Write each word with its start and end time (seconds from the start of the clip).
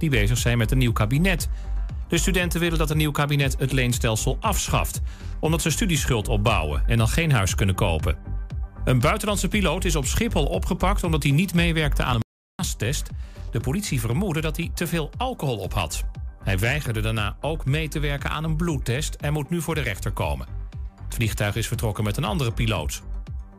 die 0.00 0.10
bezig 0.10 0.38
zijn 0.38 0.58
met 0.58 0.70
een 0.70 0.78
nieuw 0.78 0.92
kabinet. 0.92 1.48
De 2.08 2.18
studenten 2.18 2.60
willen 2.60 2.78
dat 2.78 2.90
een 2.90 2.96
nieuw 2.96 3.10
kabinet 3.10 3.56
het 3.58 3.72
leenstelsel 3.72 4.36
afschaft, 4.40 5.00
omdat 5.40 5.62
ze 5.62 5.70
studieschuld 5.70 6.28
opbouwen 6.28 6.82
en 6.86 6.98
dan 6.98 7.08
geen 7.08 7.32
huis 7.32 7.54
kunnen 7.54 7.74
kopen. 7.74 8.18
Een 8.84 9.00
buitenlandse 9.00 9.48
piloot 9.48 9.84
is 9.84 9.96
op 9.96 10.04
Schiphol 10.04 10.46
opgepakt 10.46 11.04
omdat 11.04 11.22
hij 11.22 11.32
niet 11.32 11.54
meewerkte 11.54 12.02
aan 12.02 12.14
een 12.14 12.22
blaastest. 12.54 13.10
De 13.50 13.60
politie 13.60 14.00
vermoedde 14.00 14.40
dat 14.40 14.56
hij 14.56 14.70
te 14.74 14.86
veel 14.86 15.10
alcohol 15.16 15.58
op 15.58 15.74
had. 15.74 16.04
Hij 16.44 16.58
weigerde 16.58 17.00
daarna 17.00 17.36
ook 17.40 17.64
mee 17.64 17.88
te 17.88 17.98
werken 17.98 18.30
aan 18.30 18.44
een 18.44 18.56
bloedtest 18.56 19.14
en 19.14 19.32
moet 19.32 19.50
nu 19.50 19.62
voor 19.62 19.74
de 19.74 19.80
rechter 19.80 20.12
komen. 20.12 20.46
Het 21.04 21.14
vliegtuig 21.14 21.56
is 21.56 21.66
vertrokken 21.66 22.04
met 22.04 22.16
een 22.16 22.24
andere 22.24 22.52
piloot. 22.52 23.02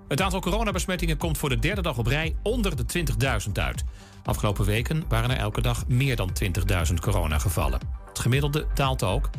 Het 0.08 0.22
aantal 0.22 0.40
coronabesmettingen 0.40 1.18
komt 1.18 1.38
voor 1.38 1.50
de 1.50 1.60
derde 1.60 1.82
dag 1.82 1.98
op 1.98 2.08
rij 2.08 2.36
onder 2.44 2.76
de 2.76 3.06
20.000 3.46 3.52
uit. 3.54 3.84
Afgelopen 4.24 4.66
weken 4.66 5.04
waren 5.08 5.30
er 5.30 5.38
elke 5.38 5.62
dag 5.62 5.88
meer 5.88 6.16
dan 6.16 6.32
20.000 6.88 6.94
coronagevallen. 7.02 7.80
Het 8.08 8.20
gemiddelde 8.20 8.68
daalt 8.74 9.04
ook. 9.04 9.30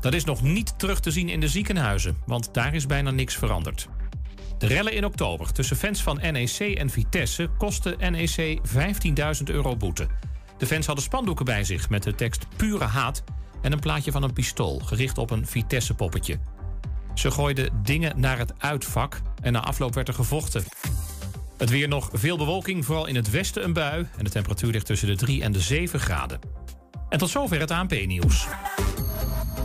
Dat 0.00 0.14
is 0.14 0.24
nog 0.24 0.42
niet 0.42 0.78
terug 0.78 1.00
te 1.00 1.10
zien 1.10 1.28
in 1.28 1.40
de 1.40 1.48
ziekenhuizen, 1.48 2.16
want 2.26 2.54
daar 2.54 2.74
is 2.74 2.86
bijna 2.86 3.10
niks 3.10 3.36
veranderd. 3.36 3.88
De 4.58 4.66
rellen 4.66 4.92
in 4.92 5.04
oktober 5.04 5.52
tussen 5.52 5.76
fans 5.76 6.02
van 6.02 6.20
NEC 6.32 6.58
en 6.58 6.90
Vitesse 6.90 7.50
kostten 7.58 8.12
NEC 8.12 8.58
15.000 9.38 9.42
euro 9.44 9.76
boete. 9.76 10.06
De 10.58 10.66
fans 10.66 10.86
hadden 10.86 11.04
spandoeken 11.04 11.44
bij 11.44 11.64
zich 11.64 11.88
met 11.88 12.02
de 12.02 12.14
tekst 12.14 12.46
pure 12.56 12.84
haat 12.84 13.24
en 13.62 13.72
een 13.72 13.78
plaatje 13.78 14.12
van 14.12 14.22
een 14.22 14.32
pistool 14.32 14.78
gericht 14.78 15.18
op 15.18 15.30
een 15.30 15.46
Vitesse-poppetje. 15.46 16.38
Ze 17.14 17.30
gooiden 17.30 17.80
dingen 17.82 18.20
naar 18.20 18.38
het 18.38 18.52
uitvak 18.58 19.20
en 19.42 19.52
na 19.52 19.60
afloop 19.60 19.94
werd 19.94 20.08
er 20.08 20.14
gevochten. 20.14 20.64
Het 21.60 21.70
weer 21.70 21.88
nog 21.88 22.08
veel 22.12 22.36
bewolking, 22.36 22.84
vooral 22.84 23.06
in 23.06 23.14
het 23.14 23.30
westen 23.30 23.64
een 23.64 23.72
bui. 23.72 24.06
En 24.16 24.24
de 24.24 24.30
temperatuur 24.30 24.70
ligt 24.70 24.86
tussen 24.86 25.08
de 25.08 25.16
3 25.16 25.42
en 25.42 25.52
de 25.52 25.60
7 25.60 26.00
graden. 26.00 26.38
En 27.08 27.18
tot 27.18 27.30
zover 27.30 27.60
het 27.60 27.70
ANP-nieuws. 27.70 28.46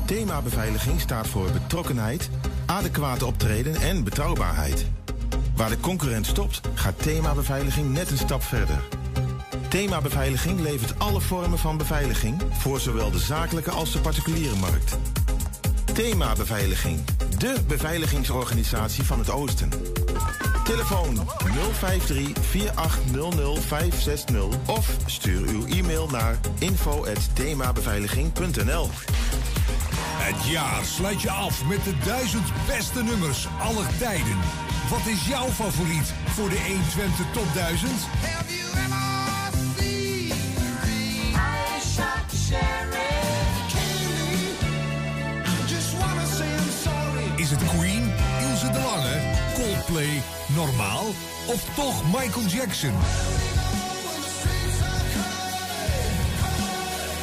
Thema 0.05 0.41
beveiliging 0.41 1.01
staat 1.01 1.27
voor 1.27 1.51
betrokkenheid, 1.51 2.29
adequate 2.65 3.25
optreden 3.25 3.75
en 3.75 4.03
betrouwbaarheid. 4.03 4.85
Waar 5.55 5.69
de 5.69 5.79
concurrent 5.79 6.25
stopt, 6.25 6.61
gaat 6.73 7.01
thema 7.01 7.33
beveiliging 7.33 7.93
net 7.93 8.11
een 8.11 8.17
stap 8.17 8.43
verder. 8.43 8.79
Thema 9.67 10.01
beveiliging 10.01 10.59
levert 10.59 10.99
alle 10.99 11.21
vormen 11.21 11.59
van 11.59 11.77
beveiliging 11.77 12.41
voor 12.51 12.79
zowel 12.79 13.11
de 13.11 13.19
zakelijke 13.19 13.71
als 13.71 13.91
de 13.91 13.99
particuliere 13.99 14.55
markt. 14.55 14.97
Thema 15.93 16.33
Beveiliging, 16.33 16.99
de 17.37 17.55
beveiligingsorganisatie 17.67 19.03
van 19.03 19.19
het 19.19 19.29
Oosten. 19.29 19.69
Telefoon 20.65 21.17
053-4800-560 21.17 21.21
of 24.65 24.97
stuur 25.05 25.47
uw 25.47 25.65
e-mail 25.65 26.07
naar 26.07 26.39
info.themabeveiliging.nl 26.59 28.89
Het 30.17 30.45
jaar 30.45 30.83
sluit 30.83 31.21
je 31.21 31.31
af 31.31 31.65
met 31.65 31.83
de 31.83 31.97
duizend 32.05 32.47
beste 32.67 33.03
nummers 33.03 33.47
aller 33.59 33.87
tijden. 33.99 34.37
Wat 34.89 35.05
is 35.05 35.27
jouw 35.27 35.47
favoriet 35.47 36.13
voor 36.25 36.49
de 36.49 36.59
120 36.67 37.25
Top 37.33 37.53
1000? 37.53 37.91
Is 47.35 47.51
het 47.51 47.63
Queen, 47.77 48.11
Ilse 48.49 48.69
de 48.69 48.79
Lange, 48.79 49.19
Coldplay, 49.53 50.21
Normaal 50.55 51.05
of 51.45 51.69
toch 51.75 52.03
Michael 52.03 52.45
Jackson? 52.45 52.93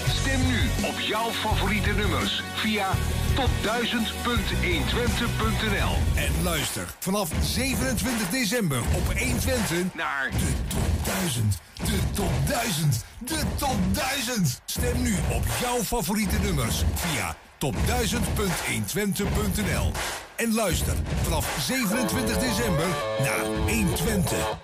Stem 0.08 0.46
nu 0.46 0.70
op 0.86 1.00
jouw 1.00 1.30
favoriete 1.30 1.90
nummers 1.90 2.42
via 2.54 2.88
top1000.120.nl. 3.34 5.96
En 6.14 6.42
luister 6.42 6.94
vanaf 6.98 7.30
27 7.42 8.28
december 8.28 8.78
op 8.78 9.18
120 9.18 9.94
naar 9.94 10.30
de 10.30 10.52
Top 10.68 11.04
1000. 11.04 11.58
De 11.84 11.98
Top 12.14 12.32
1000. 12.46 13.04
De 13.18 13.42
Top 13.56 13.76
1000. 13.92 14.60
Stem 14.64 15.02
nu 15.02 15.16
op 15.30 15.44
jouw 15.60 15.82
favoriete 15.82 16.38
nummers 16.38 16.82
via 16.94 17.36
top1000.120.nl. 17.58 19.92
En 20.42 20.54
luister 20.54 20.94
vanaf 21.22 21.56
27 21.60 22.38
december 22.38 22.86
naar 23.18 23.44
120. 23.44 24.58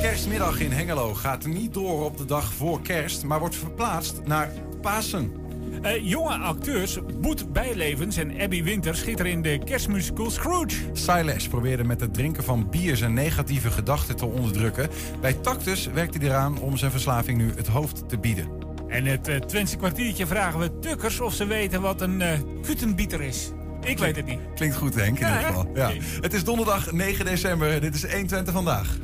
Kerstmiddag 0.00 0.60
in 0.60 0.72
Hengelo 0.72 1.14
gaat 1.14 1.46
niet 1.46 1.74
door 1.74 2.04
op 2.04 2.16
de 2.16 2.24
dag 2.24 2.52
voor 2.52 2.80
kerst, 2.80 3.24
maar 3.24 3.38
wordt 3.38 3.56
verplaatst 3.56 4.20
naar 4.24 4.52
Pasen. 4.80 5.43
Eh, 5.82 6.08
jonge 6.08 6.34
acteurs 6.34 6.98
Boet 7.20 7.52
Bijlevens 7.52 8.16
en 8.16 8.40
Abby 8.40 8.62
Winter 8.62 8.96
schitteren 8.96 9.32
in 9.32 9.42
de 9.42 9.58
kerstmusical 9.64 10.30
Scrooge. 10.30 10.76
Silas 10.92 11.48
probeerde 11.48 11.84
met 11.84 12.00
het 12.00 12.14
drinken 12.14 12.44
van 12.44 12.70
bier 12.70 12.96
zijn 12.96 13.14
negatieve 13.14 13.70
gedachten 13.70 14.16
te 14.16 14.26
onderdrukken. 14.26 14.88
Bij 15.20 15.32
Tactus 15.32 15.86
werkt 15.86 16.14
hij 16.14 16.28
eraan 16.28 16.58
om 16.58 16.76
zijn 16.76 16.90
verslaving 16.90 17.38
nu 17.38 17.52
het 17.56 17.66
hoofd 17.66 18.08
te 18.08 18.18
bieden. 18.18 18.48
En 18.88 19.04
het 19.04 19.28
uh, 19.28 19.36
Twentse 19.36 19.76
kwartiertje 19.76 20.26
vragen 20.26 20.60
we 20.60 20.78
tukkers 20.78 21.20
of 21.20 21.34
ze 21.34 21.46
weten 21.46 21.80
wat 21.80 22.00
een 22.00 22.20
uh, 22.20 22.32
kutenbieter 22.62 23.20
is. 23.22 23.50
Ik 23.84 23.98
weet 23.98 24.16
het 24.16 24.26
niet. 24.26 24.40
Klinkt 24.54 24.76
goed, 24.76 24.94
Henk, 24.94 25.18
in 25.18 25.26
Ja, 25.26 25.32
ieder 25.32 25.46
geval. 25.46 25.70
Ja. 25.74 25.92
Het 26.20 26.32
is 26.32 26.44
donderdag 26.44 26.92
9 26.92 27.24
december. 27.24 27.80
Dit 27.80 27.94
is 27.94 28.02
120 28.02 28.52
vandaag. 28.52 28.96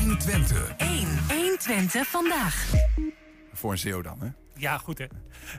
120. 0.00 0.74
1. 0.76 0.88
120 1.28 2.06
vandaag. 2.06 2.70
Voor 3.52 3.72
een 3.72 3.78
CEO 3.78 4.02
dan, 4.02 4.16
hè? 4.20 4.28
Ja, 4.58 4.78
goed 4.78 4.98
hè. 4.98 5.06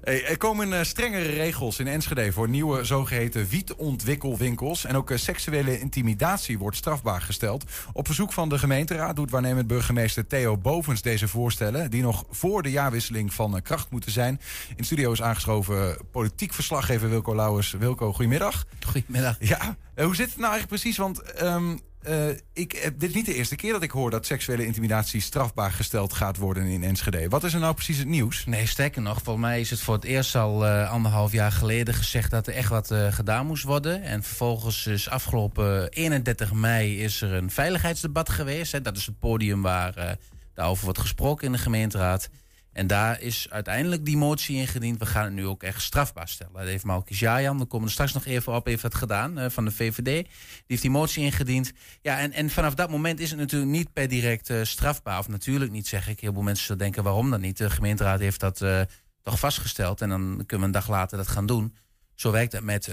Hey, 0.04 0.26
er 0.26 0.38
komen 0.38 0.74
eh, 0.74 0.84
strengere 0.84 1.30
regels 1.30 1.80
in 1.80 1.88
Enschede 1.88 2.32
voor 2.32 2.50
nieuwe 2.50 2.84
zogeheten 2.84 3.48
wietontwikkelwinkels. 3.48 4.86
En 4.86 4.96
ook 4.96 5.12
eh, 5.12 5.18
seksuele 5.18 5.80
intimidatie 5.80 6.58
wordt 6.58 6.78
strafbaar 6.78 7.22
gesteld. 7.22 7.64
Op 7.94 8.06
verzoek 8.06 8.34
van 8.34 8.50
de 8.50 8.60
gemeenteraad 8.60 9.16
doet 9.16 9.32
waarnemend 9.32 9.68
burgemeester 9.68 10.28
Theo 10.28 10.58
Bovens 10.58 11.02
deze 11.02 11.28
voorstellen. 11.28 11.92
Die 11.92 12.02
nog 12.02 12.26
voor 12.30 12.62
de 12.62 12.72
jaarwisseling 12.72 13.34
van 13.34 13.56
eh, 13.56 13.62
kracht 13.62 13.90
moeten 13.90 14.12
zijn. 14.12 14.42
In 14.70 14.76
de 14.78 14.84
studio 14.84 15.12
is 15.12 15.22
aangeschoven 15.22 15.98
politiek 16.12 16.54
verslaggever 16.54 17.10
Wilco 17.10 17.36
Lauwers. 17.36 17.72
Wilco, 17.72 18.14
goedemiddag. 18.14 18.66
Goedemiddag. 18.86 19.36
Ja, 19.40 19.78
hoe 19.96 20.16
zit 20.16 20.30
het 20.30 20.38
nou 20.38 20.52
eigenlijk 20.52 20.82
precies? 20.82 20.98
Want 20.98 21.22
ehm, 21.22 21.78
eh, 22.02 22.30
ik, 22.54 22.74
eh, 22.74 22.92
dit 22.98 23.10
is 23.10 23.16
niet 23.16 23.26
de 23.26 23.34
eerste 23.34 23.56
keer 23.56 23.72
dat 23.72 23.84
ik 23.84 23.92
hoor 23.92 24.12
dat 24.12 24.26
seksuele 24.26 24.66
intimidatie 24.66 25.22
strafbaar 25.22 25.72
gesteld 25.72 26.14
gaat 26.14 26.38
worden 26.38 26.64
in 26.64 26.84
Enschede. 26.84 27.30
Wat 27.30 27.44
is 27.44 27.54
er 27.54 27.60
nou 27.60 27.74
precies 27.74 27.98
het 27.98 28.08
nieuws? 28.08 28.46
Nee, 28.46 28.68
sterker 28.68 29.02
nog, 29.02 29.22
volgens 29.24 29.46
mij 29.46 29.60
is 29.60 29.70
het 29.70 29.80
voor 29.80 29.96
het 29.96 30.04
eerst 30.04 30.36
al 30.36 30.66
eh, 30.66 30.92
anderhalf 30.92 31.32
jaar 31.32 31.52
geleden 31.52 31.94
gezegd 31.94 32.32
dat 32.32 32.48
er 32.48 32.54
echt 32.54 32.70
wat 32.70 32.94
gedaan 33.10 33.46
moest 33.46 33.64
worden. 33.64 34.02
En 34.02 34.24
vervolgens 34.24 34.88
is 34.88 35.10
afgelopen 35.10 35.90
31 35.90 36.54
mei 36.54 37.04
is 37.04 37.22
er 37.22 37.34
een 37.34 37.52
veiligheidsdebat 37.52 38.30
geweest. 38.30 38.72
Hè. 38.72 38.82
Dat 38.82 38.98
is 38.98 39.06
het 39.06 39.20
podium 39.20 39.62
waar 39.62 40.18
daarover 40.54 40.84
wordt 40.84 41.00
gesproken 41.00 41.46
in 41.46 41.52
de 41.52 41.58
gemeenteraad. 41.58 42.30
En 42.78 42.88
daar 42.88 43.22
is 43.22 43.48
uiteindelijk 43.50 44.06
die 44.06 44.18
motie 44.18 44.58
ingediend. 44.58 45.00
We 45.00 45.06
gaan 45.06 45.24
het 45.24 45.34
nu 45.34 45.46
ook 45.46 45.64
echt 45.64 45.82
strafbaar 45.82 46.28
stellen. 46.28 46.54
Dat 46.54 46.64
heeft 46.64 46.84
Malkis 46.84 47.20
Jajan, 47.20 47.58
daar 47.58 47.68
komen 47.68 47.88
we 47.88 47.94
straks 47.94 48.14
nog 48.14 48.26
even 48.26 48.54
op, 48.54 48.66
heeft 48.66 48.82
dat 48.82 48.96
gedaan 48.96 49.38
eh, 49.38 49.50
van 49.50 49.66
de 49.66 49.72
VVD. 49.72 50.04
Die 50.04 50.28
heeft 50.68 50.82
die 50.82 50.92
motie 50.92 51.24
ingediend. 51.24 51.72
Ja, 52.02 52.20
en, 52.20 52.32
en 52.32 52.50
vanaf 52.50 52.74
dat 52.74 52.90
moment 52.90 53.20
is 53.20 53.30
het 53.30 53.40
natuurlijk 53.40 53.72
niet 53.72 53.94
per 53.94 54.08
direct 54.08 54.50
eh, 54.50 54.64
strafbaar. 54.64 55.20
Of 55.20 55.28
natuurlijk 55.28 55.72
niet, 55.72 55.88
zeg 55.88 56.08
ik. 56.08 56.20
Heel 56.20 56.34
veel 56.34 56.42
mensen 56.42 56.66
zullen 56.66 56.82
denken, 56.82 57.04
waarom 57.04 57.30
dan 57.30 57.42
niet? 57.42 57.58
De 57.58 57.70
gemeenteraad 57.70 58.20
heeft 58.20 58.40
dat 58.40 58.62
eh, 58.62 58.82
toch 59.22 59.40
vastgesteld. 59.40 60.02
En 60.02 60.10
dan 60.10 60.44
kunnen 60.46 60.60
we 60.60 60.66
een 60.66 60.82
dag 60.82 60.90
later 60.90 61.18
dat 61.18 61.28
gaan 61.28 61.46
doen. 61.46 61.76
Zo 62.16 62.32
werkt 62.32 62.52
dat 62.52 62.64
met 62.64 62.90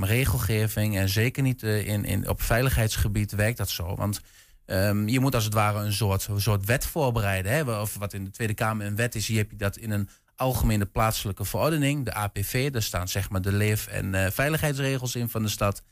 regelgeving. 0.00 0.96
En 0.96 1.08
zeker 1.08 1.42
niet 1.42 1.62
in, 1.62 2.04
in, 2.04 2.28
op 2.28 2.42
veiligheidsgebied 2.42 3.32
werkt 3.32 3.58
dat 3.58 3.68
zo. 3.68 3.96
Want 3.96 4.20
ehm, 4.68 5.08
je 5.08 5.20
moet 5.20 5.34
als 5.34 5.44
het 5.44 5.54
ware 5.54 5.78
een 5.78 5.92
soort, 5.92 6.26
een 6.26 6.40
soort 6.40 6.64
wet 6.64 6.86
voorbereiden. 6.86 7.52
Hè? 7.52 7.80
Of 7.80 7.96
wat 7.98 8.12
in 8.12 8.24
de 8.24 8.30
Tweede 8.30 8.54
Kamer 8.54 8.86
een 8.86 8.96
wet 8.96 9.14
is, 9.14 9.26
hier 9.26 9.38
heb 9.38 9.50
je 9.50 9.56
dat 9.56 9.76
in 9.76 9.90
een 9.90 10.08
algemene 10.36 10.86
plaatselijke 10.86 11.44
verordening, 11.44 12.04
de 12.04 12.12
APV. 12.12 12.70
Daar 12.70 12.82
staan 12.82 13.08
zeg 13.08 13.30
maar 13.30 13.42
de 13.42 13.52
leef- 13.52 13.86
en 13.86 14.14
eh, 14.14 14.30
veiligheidsregels 14.30 15.14
in 15.14 15.28
van 15.28 15.42
de 15.42 15.48
stad. 15.48 15.82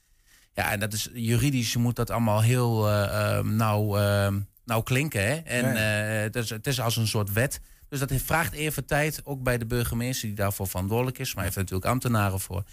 Ja, 0.52 0.72
en 0.72 0.80
dat 0.80 0.92
is 0.92 1.10
juridisch 1.12 1.76
moet 1.76 1.96
dat 1.96 2.10
allemaal 2.10 2.42
heel 2.42 2.90
ehm, 2.90 3.56
nauw, 3.56 3.98
ehm, 3.98 4.40
nauw 4.64 4.80
klinken. 4.80 5.26
Hè? 5.26 5.34
En 5.34 5.74
Ja, 5.74 6.16
eh, 6.16 6.22
het, 6.22 6.36
is, 6.36 6.50
het 6.50 6.66
is 6.66 6.80
als 6.80 6.96
een 6.96 7.06
soort 7.06 7.32
wet. 7.32 7.60
Dus 7.88 7.98
dat 7.98 8.12
vraagt 8.24 8.52
even 8.52 8.86
tijd, 8.86 9.20
ook 9.24 9.42
bij 9.42 9.58
de 9.58 9.66
burgemeester 9.66 10.28
die 10.28 10.36
daarvoor 10.36 10.66
verantwoordelijk 10.68 11.18
is. 11.18 11.26
Maar 11.26 11.44
hij 11.44 11.44
heeft 11.44 11.56
natuurlijk 11.56 11.86
ambtenaren 11.86 12.40
voor. 12.40 12.64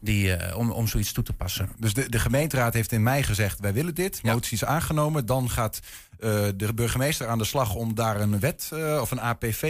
Die, 0.00 0.36
eh, 0.36 0.58
om, 0.58 0.70
om 0.70 0.86
zoiets 0.86 1.12
toe 1.12 1.24
te 1.24 1.32
passen. 1.32 1.70
Dus 1.78 1.94
de, 1.94 2.08
de 2.08 2.18
gemeenteraad 2.18 2.74
heeft 2.74 2.92
in 2.92 3.02
mei 3.02 3.22
gezegd: 3.22 3.60
wij 3.60 3.72
willen 3.72 3.94
dit. 3.94 4.18
Ja. 4.22 4.32
Motie 4.32 4.52
is 4.52 4.64
aangenomen. 4.64 5.26
Dan 5.26 5.50
gaat 5.50 5.80
eh, 6.18 6.46
de 6.56 6.74
burgemeester 6.74 7.26
aan 7.28 7.38
de 7.38 7.44
slag 7.44 7.74
om 7.74 7.94
daar 7.94 8.20
een 8.20 8.40
wet 8.40 8.70
eh, 8.72 8.98
of 9.00 9.10
een 9.10 9.20
APV 9.20 9.62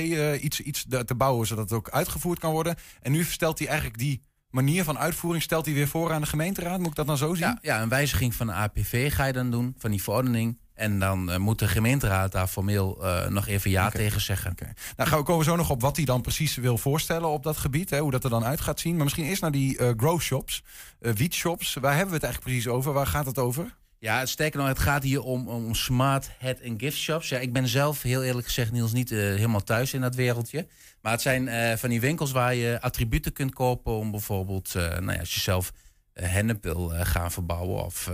iets, 0.43 0.61
iets 0.61 0.85
te 0.89 1.05
te 1.05 1.15
bouwen, 1.15 1.47
zodat 1.47 1.65
het 1.65 1.79
ook 1.79 1.91
uitgevoerd 1.91 2.39
kan 2.39 2.53
worden. 2.53 2.77
En 3.03 3.13
nu 3.13 3.25
stelt 3.25 3.59
hij 3.59 3.69
eigenlijk 3.69 3.99
die 3.99 4.23
manier 4.51 4.85
van 4.85 4.99
uitvoering 4.99 5.43
stelt 5.43 5.65
hij 5.65 5.75
weer 5.75 5.89
voor 5.89 6.13
aan 6.13 6.21
de 6.21 6.27
gemeenteraad. 6.27 6.79
Moet 6.79 6.89
ik 6.89 6.95
dat 6.95 7.07
dan 7.07 7.17
zo 7.17 7.35
zien? 7.35 7.47
Ja, 7.47 7.59
ja, 7.63 7.83
een 7.83 7.89
wijziging 7.89 8.35
van 8.35 8.47
de 8.47 8.53
APV 8.53 9.15
ga 9.15 9.25
je 9.25 9.33
dan 9.33 9.51
doen, 9.51 9.75
van 9.79 9.91
die 9.91 10.03
verordening. 10.03 10.59
En 10.75 10.99
dan 10.99 11.31
eh, 11.31 11.39
moet 11.39 11.59
de 11.59 11.69
gemeenteraad 11.69 12.33
daar 12.33 12.47
formeel 12.47 13.05
eh, 13.05 13.29
nog 13.29 13.47
even 13.47 13.71
ja 13.71 13.91
tegen 13.91 14.21
zeggen. 14.21 14.55
Nou, 14.97 15.09
gaan 15.09 15.19
we 15.19 15.25
komen 15.25 15.45
zo 15.45 15.57
nog 15.57 15.71
op 15.71 15.81
wat 15.81 15.97
hij 15.97 16.05
dan 16.05 16.21
precies 16.21 16.57
wil 16.57 16.79
voorstellen 16.79 17.29
op 17.29 17.43
dat 17.43 17.57
gebied. 17.57 17.91
Hè, 17.91 17.99
hoe 17.99 18.11
dat 18.11 18.25
er 18.25 18.31
dan 18.31 18.45
uit 18.45 18.61
gaat 18.61 18.81
zien. 18.81 18.95
Maar 18.95 19.05
misschien 19.05 19.25
eerst 19.25 19.43
naar 19.43 19.51
die 19.51 19.79
eh 19.79 19.91
grow 19.97 20.21
shops, 20.21 20.63
wietshops. 20.99 21.75
Waar 21.75 21.91
hebben 21.93 22.09
we 22.09 22.15
het 22.15 22.25
eigenlijk 22.25 22.55
precies 22.55 22.73
over? 22.73 22.93
Waar 22.93 23.07
gaat 23.07 23.27
het 23.27 23.39
over? 23.39 23.77
Ja, 23.99 24.27
sterker 24.27 24.59
nog, 24.59 24.69
het 24.69 24.79
gaat 24.79 25.03
hier 25.03 25.23
om, 25.23 25.49
om 25.49 25.75
smart 25.75 26.31
head 26.39 26.59
en 26.59 26.81
gift 26.81 26.99
shops. 26.99 27.29
Ja, 27.29 27.39
ik 27.39 27.53
ben 27.53 27.69
zelf 27.69 28.03
heel 28.03 28.23
eerlijk 28.23 28.47
gezegd, 28.47 28.73
Niels, 28.73 28.93
niet 28.93 29.11
eh, 29.11 29.19
helemaal 29.19 29.63
thuis 29.63 29.95
in 29.95 30.01
dat 30.01 30.15
wereldje. 30.15 30.67
Maar 31.07 31.15
het 31.15 31.25
zijn 31.25 31.49
eh, 31.49 31.77
van 31.77 31.89
die 31.89 32.01
winkels 32.01 32.33
waar 32.33 32.55
je 32.55 32.81
attributen 32.81 33.33
kunt 33.33 33.55
kopen 33.55 33.93
om 33.93 34.11
bijvoorbeeld, 34.11 34.75
eh, 34.75 34.83
nou 34.83 35.13
ja, 35.13 35.19
als 35.19 35.35
je 35.35 35.41
zelf 35.41 35.73
hennep 36.13 36.63
wil 36.63 36.89
gaan 36.89 37.33
verbouwen 37.33 37.85
of 37.85 38.11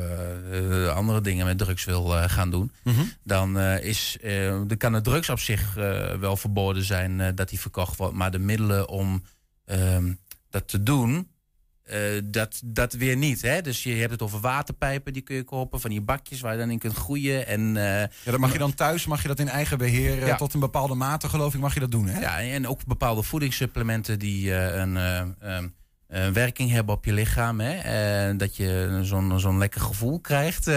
andere 0.95 1.21
dingen 1.21 1.47
met 1.47 1.59
drugs 1.59 1.85
wil 1.85 2.05
gaan 2.05 2.51
doen, 2.51 2.73
dan, 3.23 3.59
eh, 3.59 3.85
is, 3.85 4.17
dan 4.67 4.77
kan 4.77 4.93
de 4.93 5.01
drugs 5.01 5.29
op 5.29 5.39
zich 5.39 5.75
wel 6.21 6.37
verboden 6.37 6.83
zijn 6.83 7.35
dat 7.35 7.49
die 7.49 7.61
verkocht 7.61 7.97
wordt. 7.97 8.15
Maar 8.15 8.31
de 8.31 8.39
middelen 8.39 8.89
om 8.89 9.23
ehm, 9.65 10.13
dat 10.51 10.69
te 10.69 10.83
doen, 10.83 11.29
eh, 11.93 12.21
dat, 12.25 12.61
dat 12.65 12.93
weer 12.93 13.17
niet. 13.17 13.43
Hè? 13.43 13.61
Dus 13.61 13.83
je 13.83 13.95
hebt 13.95 14.11
het 14.11 14.23
over 14.23 14.41
waterpijpen, 14.41 15.13
die 15.13 15.23
kun 15.23 15.37
je 15.37 15.43
kopen, 15.43 15.81
van 15.81 15.91
die 15.91 16.01
bakjes 16.01 16.41
waar 16.41 16.53
je 16.53 16.59
dan 16.59 16.71
in 16.71 16.79
kunt 16.79 16.95
groeien. 16.95 17.47
En, 17.47 17.77
eh, 17.77 18.01
Ja, 18.01 18.09
dat 18.31 18.39
mag 18.39 18.53
je 18.53 18.59
dan 18.59 18.75
thuis, 18.75 19.07
mag 19.07 19.23
je 19.23 19.29
dat 19.29 19.39
in 19.39 19.49
eigen 19.49 19.79
beheer 19.79 20.23
eh, 20.23 20.37
tot 20.37 20.55
een 20.55 20.61
bepaalde 20.61 20.95
mate, 20.95 21.29
geloof 21.29 21.55
ik, 21.55 21.61
mag 21.61 21.75
je 21.75 21.81
dat 21.81 21.91
doen. 21.91 22.07
Hè? 22.07 22.21
ja, 22.21 22.41
en 22.41 22.69
ook 22.69 22.85
bepaalde 22.87 23.23
voedingssupplementen 23.23 24.19
die 24.19 24.55
een, 24.55 24.95
een 26.09 26.33
werking 26.33 26.71
hebben 26.71 26.95
op 26.95 27.05
je 27.05 27.13
lichaam. 27.13 27.61
Hè? 27.61 28.37
Dat 28.37 28.57
je 28.57 29.01
zo'n 29.03 29.41
zo'n 29.41 29.59
lekker 29.59 29.81
gevoel 29.81 30.21
krijgt. 30.21 30.71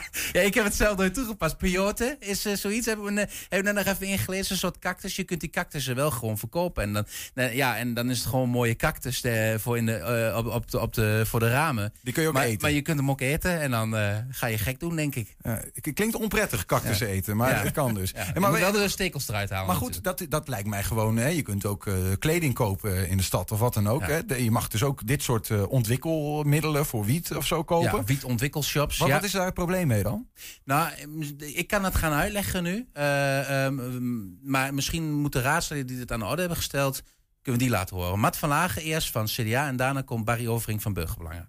ja, 0.32 0.40
ik 0.40 0.54
heb 0.54 0.64
het 0.64 0.74
zelf 0.74 0.96
nooit 0.96 1.14
toegepast. 1.14 1.56
Peyote 1.58 2.16
is 2.20 2.44
eh, 2.44 2.54
zoiets. 2.54 2.86
Hebben 2.86 3.04
we, 3.04 3.10
ne- 3.10 3.28
hebben 3.48 3.58
we 3.58 3.62
net 3.78 3.84
nog 3.84 3.94
even 3.94 4.06
ingelezen. 4.06 4.52
Een 4.52 4.58
soort 4.58 4.78
cactus. 4.78 5.16
Je 5.16 5.24
kunt 5.24 5.40
die 5.40 5.50
cactussen 5.50 5.94
wel 5.94 6.10
gewoon 6.10 6.38
verkopen. 6.38 6.82
En 6.82 6.92
dan, 6.92 7.06
nou, 7.34 7.54
ja, 7.54 7.76
en 7.76 7.94
dan 7.94 8.10
is 8.10 8.18
het 8.18 8.26
gewoon 8.26 8.44
een 8.44 8.50
mooie 8.50 8.76
cactus 8.76 9.20
eh, 9.22 9.54
voor, 9.58 9.76
in 9.76 9.86
de, 9.86 10.32
op, 10.36 10.46
op 10.46 10.70
de, 10.70 10.80
op 10.80 10.92
de, 10.94 11.22
voor 11.26 11.40
de 11.40 11.50
ramen. 11.50 11.92
Die 12.02 12.12
kun 12.12 12.22
je 12.22 12.28
ook 12.28 12.34
maar, 12.34 12.44
eten. 12.44 12.58
maar 12.60 12.70
je 12.70 12.82
kunt 12.82 12.98
hem 12.98 13.10
ook 13.10 13.20
eten. 13.20 13.60
En 13.60 13.70
dan 13.70 13.94
ga 14.30 14.46
je 14.46 14.58
gek 14.58 14.80
doen, 14.80 14.96
denk 14.96 15.14
ik. 15.14 15.36
Ja, 15.42 15.62
het 15.74 15.94
klinkt 15.94 16.14
onprettig, 16.14 16.66
cactus 16.66 17.00
eten, 17.00 17.36
maar 17.36 17.50
Ja. 17.50 17.62
het 17.62 17.72
kan 17.72 17.94
dus. 17.94 18.10
Ja, 18.10 18.16
En 18.18 18.30
je 18.34 18.40
maar 18.40 18.50
moet 18.50 18.58
we- 18.58 18.64
wel 18.72 18.82
de 18.82 18.88
stekels 18.88 19.28
eruit 19.28 19.50
halen. 19.50 19.66
Maar 19.66 19.76
goed, 19.76 20.04
dat, 20.04 20.26
dat 20.28 20.48
lijkt 20.48 20.68
mij 20.68 20.82
gewoon. 20.82 21.16
Hè. 21.16 21.28
Je 21.28 21.42
kunt 21.42 21.66
ook 21.66 21.90
kleding 22.18 22.54
kopen 22.54 23.08
in 23.08 23.16
de 23.16 23.22
stad 23.22 23.50
of 23.52 23.58
wat 23.58 23.74
dan 23.74 23.88
ook. 23.88 24.06
Hè. 24.06 24.26
De- 24.26 24.44
Je 24.44 24.50
mag 24.50 24.68
dus 24.68 24.82
ook 24.82 25.06
dit 25.06 25.22
soort 25.22 25.66
ontwikkelmiddelen 26.06 26.86
voor 26.86 27.04
wiet 27.04 27.34
of 27.36 27.46
zo 27.46 27.62
kopen. 27.64 27.96
Ja, 27.98 28.04
wiet 28.04 28.24
ontwikkelshops. 28.24 28.98
wat, 28.98 29.08
ja. 29.08 29.14
wat 29.14 29.24
is 29.24 29.30
daar 29.32 29.44
het 29.44 29.54
probleem 29.54 29.81
mee 29.86 30.02
dan? 30.02 30.28
Nou, 30.64 30.90
ik 31.38 31.66
kan 31.66 31.84
het 31.84 31.94
gaan 31.94 32.12
uitleggen 32.12 32.62
nu. 32.62 32.88
Eh, 32.92 33.64
ehm, 33.64 34.50
maar 34.50 34.74
misschien 34.74 35.12
moeten 35.12 35.42
raadsleden 35.42 35.86
die 35.86 35.98
dit 35.98 36.12
aan 36.12 36.18
de 36.18 36.24
orde 36.24 36.40
hebben 36.40 36.56
gesteld... 36.56 37.02
kunnen 37.42 37.60
we 37.60 37.66
die 37.66 37.76
laten 37.76 37.96
horen. 37.96 38.18
Matt 38.18 38.36
van 38.36 38.48
Lagen 38.48 38.82
eerst 38.82 39.10
van 39.10 39.24
CDA 39.24 39.66
en 39.66 39.76
daarna 39.76 40.02
komt 40.02 40.24
Barry 40.24 40.48
Overing 40.48 40.82
van 40.82 40.92
Burgerbelangen. 40.92 41.48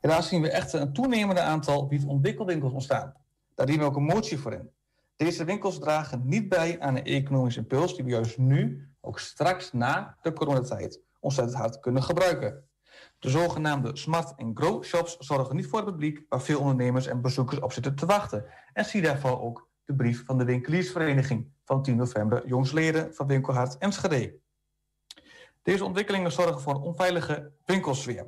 Helaas 0.00 0.28
zien 0.28 0.42
we 0.42 0.50
echter 0.50 0.80
een 0.80 0.92
toenemende 0.92 1.40
aantal 1.40 1.88
wietontwikkelwinkels 1.88 2.72
ontstaan. 2.72 3.14
Daar 3.54 3.66
dienen 3.66 3.84
we 3.84 3.90
ook 3.90 3.96
een 3.96 4.14
motie 4.14 4.38
voor 4.38 4.52
in. 4.52 4.70
Deze 5.16 5.44
winkels 5.44 5.78
dragen 5.78 6.22
niet 6.24 6.48
bij 6.48 6.80
aan 6.80 6.94
de 6.94 7.02
economische 7.02 7.60
impuls 7.60 7.94
die 7.94 8.04
we 8.04 8.10
juist 8.10 8.38
nu, 8.38 8.88
ook 9.00 9.18
straks 9.18 9.72
na 9.72 10.16
de 10.22 10.32
coronatijd, 10.32 11.00
ontzettend 11.20 11.56
hard 11.56 11.80
kunnen 11.80 12.02
gebruiken. 12.02 12.64
De 13.18 13.30
zogenaamde 13.30 13.96
smart 13.96 14.32
en 14.36 14.50
grow 14.54 14.84
shops 14.84 15.16
zorgen 15.16 15.56
niet 15.56 15.66
voor 15.66 15.78
het 15.78 15.88
publiek 15.88 16.24
waar 16.28 16.42
veel 16.42 16.60
ondernemers 16.60 17.06
en 17.06 17.20
bezoekers 17.20 17.60
op 17.60 17.72
zitten 17.72 17.94
te 17.94 18.06
wachten. 18.06 18.44
En 18.72 18.84
zie 18.84 19.02
daarvoor 19.02 19.40
ook 19.40 19.68
de 19.84 19.94
brief 19.94 20.24
van 20.24 20.38
de 20.38 20.44
winkeliersvereniging 20.44 21.48
van 21.64 21.82
10 21.82 21.96
november 21.96 22.46
jongsleden 22.46 23.14
van 23.14 23.26
Winkelhart 23.26 23.78
Enschede. 23.78 24.38
Deze 25.62 25.84
ontwikkelingen 25.84 26.32
zorgen 26.32 26.60
voor 26.60 26.74
een 26.74 26.80
onveilige 26.80 27.52
winkelsfeer. 27.64 28.26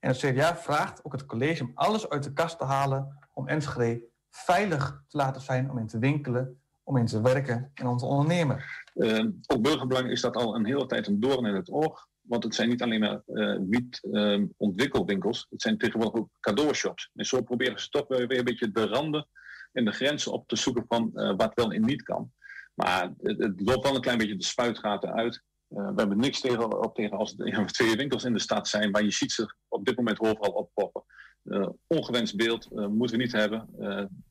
En 0.00 0.08
het 0.08 0.18
CDA 0.18 0.56
vraagt 0.56 1.04
ook 1.04 1.12
het 1.12 1.26
college 1.26 1.62
om 1.62 1.70
alles 1.74 2.08
uit 2.08 2.22
de 2.22 2.32
kast 2.32 2.58
te 2.58 2.64
halen 2.64 3.18
om 3.32 3.48
Enschede 3.48 4.02
veilig 4.30 5.04
te 5.08 5.16
laten 5.16 5.42
zijn 5.42 5.70
om 5.70 5.78
in 5.78 5.86
te 5.86 5.98
winkelen, 5.98 6.60
om 6.82 6.96
in 6.96 7.06
te 7.06 7.20
werken 7.20 7.70
en 7.74 7.86
om 7.86 7.96
te 7.96 8.04
ondernemen. 8.04 8.64
Uh, 8.94 9.26
ook 9.46 9.62
burgerbelang 9.62 10.10
is 10.10 10.20
dat 10.20 10.36
al 10.36 10.54
een 10.54 10.66
hele 10.66 10.86
tijd 10.86 11.06
een 11.06 11.20
doorn 11.20 11.46
in 11.46 11.54
het 11.54 11.70
oog. 11.70 12.08
Want 12.22 12.44
het 12.44 12.54
zijn 12.54 12.68
niet 12.68 12.82
alleen 12.82 13.00
maar 13.00 13.22
uh, 13.26 13.58
wiet-ontwikkelwinkels, 13.68 15.46
het 15.50 15.62
zijn 15.62 15.78
tegenwoordig 15.78 16.20
ook 16.20 16.28
cadeaushops. 16.40 17.10
En 17.14 17.24
zo 17.24 17.42
proberen 17.42 17.80
ze 17.80 17.88
toch 17.88 18.08
weer, 18.08 18.38
een 18.38 18.44
beetje 18.44 18.70
de 18.70 18.86
randen 18.86 19.28
en 19.72 19.84
de 19.84 19.92
grenzen 19.92 20.32
op 20.32 20.48
te 20.48 20.56
zoeken 20.56 20.84
van 20.88 21.10
uh, 21.14 21.32
wat 21.36 21.54
wel 21.54 21.72
en 21.72 21.84
niet 21.84 22.02
kan. 22.02 22.32
Maar 22.74 23.12
het, 23.18 23.60
loopt 23.60 23.84
wel 23.84 23.94
een 23.94 24.00
klein 24.00 24.18
beetje 24.18 24.36
de 24.36 24.44
spuitgaten 24.44 25.12
uit. 25.14 25.42
We 25.66 25.92
hebben 25.96 26.18
niks 26.18 26.40
tegen, 26.40 26.82
op 26.82 26.94
tegen 26.94 27.18
als 27.18 27.34
er 27.38 27.66
twee 27.72 27.96
winkels 27.96 28.24
in 28.24 28.32
de 28.32 28.38
stad 28.38 28.68
zijn, 28.68 28.90
maar 28.90 29.02
je 29.02 29.10
ziet 29.10 29.32
ze 29.32 29.54
op 29.68 29.84
dit 29.84 29.96
moment 29.96 30.20
overal 30.20 30.52
oppoppen. 30.52 31.04
Uh, 31.44 31.68
ongewenst 31.86 32.36
beeld 32.36 32.70
moeten 32.70 33.16
we 33.16 33.22
niet 33.22 33.32
hebben. 33.32 33.68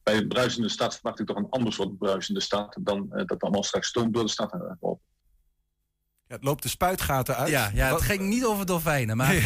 Bij 0.04 0.18
een 0.18 0.28
bruisende 0.28 0.70
stad 0.70 0.94
verwacht 0.94 1.20
ik 1.20 1.26
toch 1.26 1.38
een 1.38 1.50
ander 1.50 1.74
soort 1.74 1.98
bruisende 1.98 2.40
stad 2.40 2.78
dan 2.82 3.10
dat 3.10 3.42
allemaal 3.42 3.64
straks 3.64 3.88
stoom 3.88 4.12
door 4.12 4.24
de 4.24 4.30
stad 4.30 4.78
loopt. 4.80 5.11
Ja, 6.32 6.38
het 6.38 6.46
loopt 6.46 6.64
de 6.64 6.70
spuitgaten 6.70 7.36
uit. 7.36 7.50
Ja, 7.50 7.72
ja 7.74 7.84
het 7.84 7.92
wat, 7.92 8.02
ging 8.02 8.22
niet 8.22 8.46
over 8.46 8.66
dolfijnen. 8.66 9.18
Maar 9.18 9.42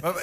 wat, 0.00 0.22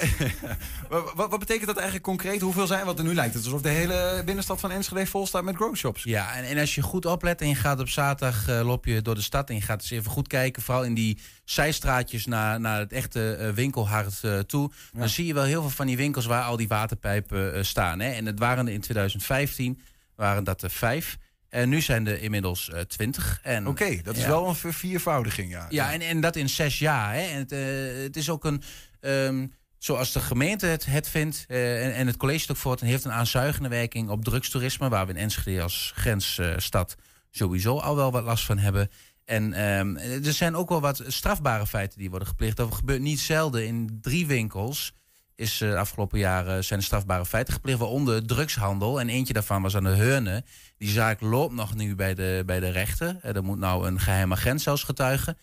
wat, 1.14 1.28
wat, 1.30 1.38
betekent 1.38 1.66
dat 1.66 1.76
eigenlijk 1.76 2.04
concreet? 2.04 2.40
Hoeveel 2.40 2.66
zijn? 2.66 2.84
Want 2.84 3.02
nu 3.02 3.14
lijkt 3.14 3.34
het 3.34 3.44
alsof 3.44 3.62
de 3.62 3.68
hele 3.68 4.22
binnenstad 4.24 4.60
van 4.60 4.70
Enschede 4.70 5.06
vol 5.06 5.26
staat 5.26 5.44
met 5.44 5.56
growshops. 5.56 6.02
Ja, 6.02 6.34
en, 6.34 6.44
en, 6.44 6.58
als 6.58 6.74
je 6.74 6.82
goed 6.82 7.06
oplet 7.06 7.40
en 7.40 7.48
je 7.48 7.54
gaat 7.54 7.80
op 7.80 7.88
zaterdag 7.88 8.48
uh, 8.48 8.60
loop 8.64 8.84
je 8.84 9.02
door 9.02 9.14
de 9.14 9.22
stad 9.22 9.48
en 9.48 9.54
je 9.54 9.60
gaat 9.60 9.80
eens 9.80 9.90
even 9.90 10.10
goed 10.10 10.28
kijken, 10.28 10.62
vooral 10.62 10.84
in 10.84 10.94
die 10.94 11.18
zijstraatjes 11.44 12.26
naar, 12.26 12.60
naar 12.60 12.78
het 12.78 12.92
echte 12.92 13.38
uh, 13.40 13.48
winkelhart 13.48 14.20
uh, 14.24 14.38
toe, 14.38 14.70
ja. 14.92 14.98
dan 14.98 15.08
zie 15.08 15.26
je 15.26 15.34
wel 15.34 15.44
heel 15.44 15.60
veel 15.60 15.70
van 15.70 15.86
die 15.86 15.96
winkels 15.96 16.26
waar 16.26 16.42
al 16.42 16.56
die 16.56 16.68
waterpijpen 16.68 17.66
staan. 17.66 18.00
Hè? 18.00 18.10
En 18.10 18.26
het 18.26 18.38
waren 18.38 18.66
er 18.66 18.72
in 18.72 18.80
2015 18.80 19.80
waren 20.14 20.44
dat 20.44 20.62
er 20.62 20.70
vijf. 20.70 21.18
En 21.50 21.68
nu 21.68 21.80
zijn 21.80 22.06
er 22.06 22.22
inmiddels 22.22 22.70
uh, 22.72 22.80
twintig. 22.80 23.40
Oké, 23.44 23.68
okay, 23.68 24.02
dat 24.02 24.16
is 24.16 24.22
ja. 24.22 24.28
wel 24.28 24.48
een 24.48 24.54
verviervoudiging, 24.54 25.50
ja. 25.50 25.66
Ja, 25.68 25.92
en, 25.92 26.00
en 26.00 26.20
dat 26.20 26.36
in 26.36 26.48
zes 26.48 26.78
jaar. 26.78 27.14
Hè. 27.14 27.20
En 27.20 27.38
het, 27.38 27.52
uh, 27.52 28.02
het 28.02 28.16
is 28.16 28.30
ook 28.30 28.44
een... 28.44 28.62
Um, 29.00 29.52
zoals 29.78 30.12
de 30.12 30.20
gemeente 30.20 30.66
het, 30.66 30.86
het 30.86 31.08
vindt 31.08 31.44
uh, 31.48 31.84
en, 31.86 31.94
en, 31.94 32.06
het 32.06 32.16
college 32.16 32.40
het 32.40 32.50
ook 32.50 32.56
voort... 32.56 32.80
heeft 32.80 33.04
een 33.04 33.12
aanzuigende 33.12 33.68
werking 33.68 34.08
op 34.08 34.24
drugstoerisme... 34.24 34.88
waar 34.88 35.06
we 35.06 35.12
in 35.12 35.18
Enschede 35.18 35.62
als 35.62 35.92
grensstad 35.94 36.96
sowieso 37.30 37.78
al 37.78 37.96
wel 37.96 38.12
wat 38.12 38.24
last 38.24 38.44
van 38.44 38.58
hebben... 38.58 38.90
En 39.24 39.62
um, 39.62 39.96
er 39.96 40.32
zijn 40.32 40.56
ook 40.56 40.68
wel 40.68 40.80
wat 40.80 41.02
strafbare 41.06 41.66
feiten 41.66 41.98
die 41.98 42.10
worden 42.10 42.28
gepleegd. 42.28 42.56
Dat 42.56 42.74
gebeurt 42.74 43.00
niet 43.00 43.20
zelden 43.20 43.66
in 43.66 43.98
drie 44.00 44.26
winkels 44.26 44.92
is 45.40 45.58
de 45.58 45.76
afgelopen 45.76 46.18
jaren 46.18 46.64
zijn 46.64 46.82
strafbare 46.82 47.26
feiten 47.26 47.54
gepleegd, 47.54 47.78
waaronder 47.78 48.26
drugshandel. 48.26 49.00
En 49.00 49.08
eentje 49.08 49.32
daarvan 49.32 49.62
was 49.62 49.76
aan 49.76 49.84
de 49.84 49.90
Heurne. 49.90 50.44
Die 50.78 50.88
zaak 50.88 51.20
loopt 51.20 51.54
nog 51.54 51.74
nu 51.74 51.94
bij 51.94 52.14
de, 52.14 52.42
bij 52.46 52.60
de 52.60 52.70
rechter. 52.70 53.16
Er 53.22 53.44
moet 53.44 53.58
nou 53.58 53.86
een 53.86 54.00
geheim 54.00 54.32
agent 54.32 54.60
zelfs 54.60 54.82
getuigen. 54.82 55.38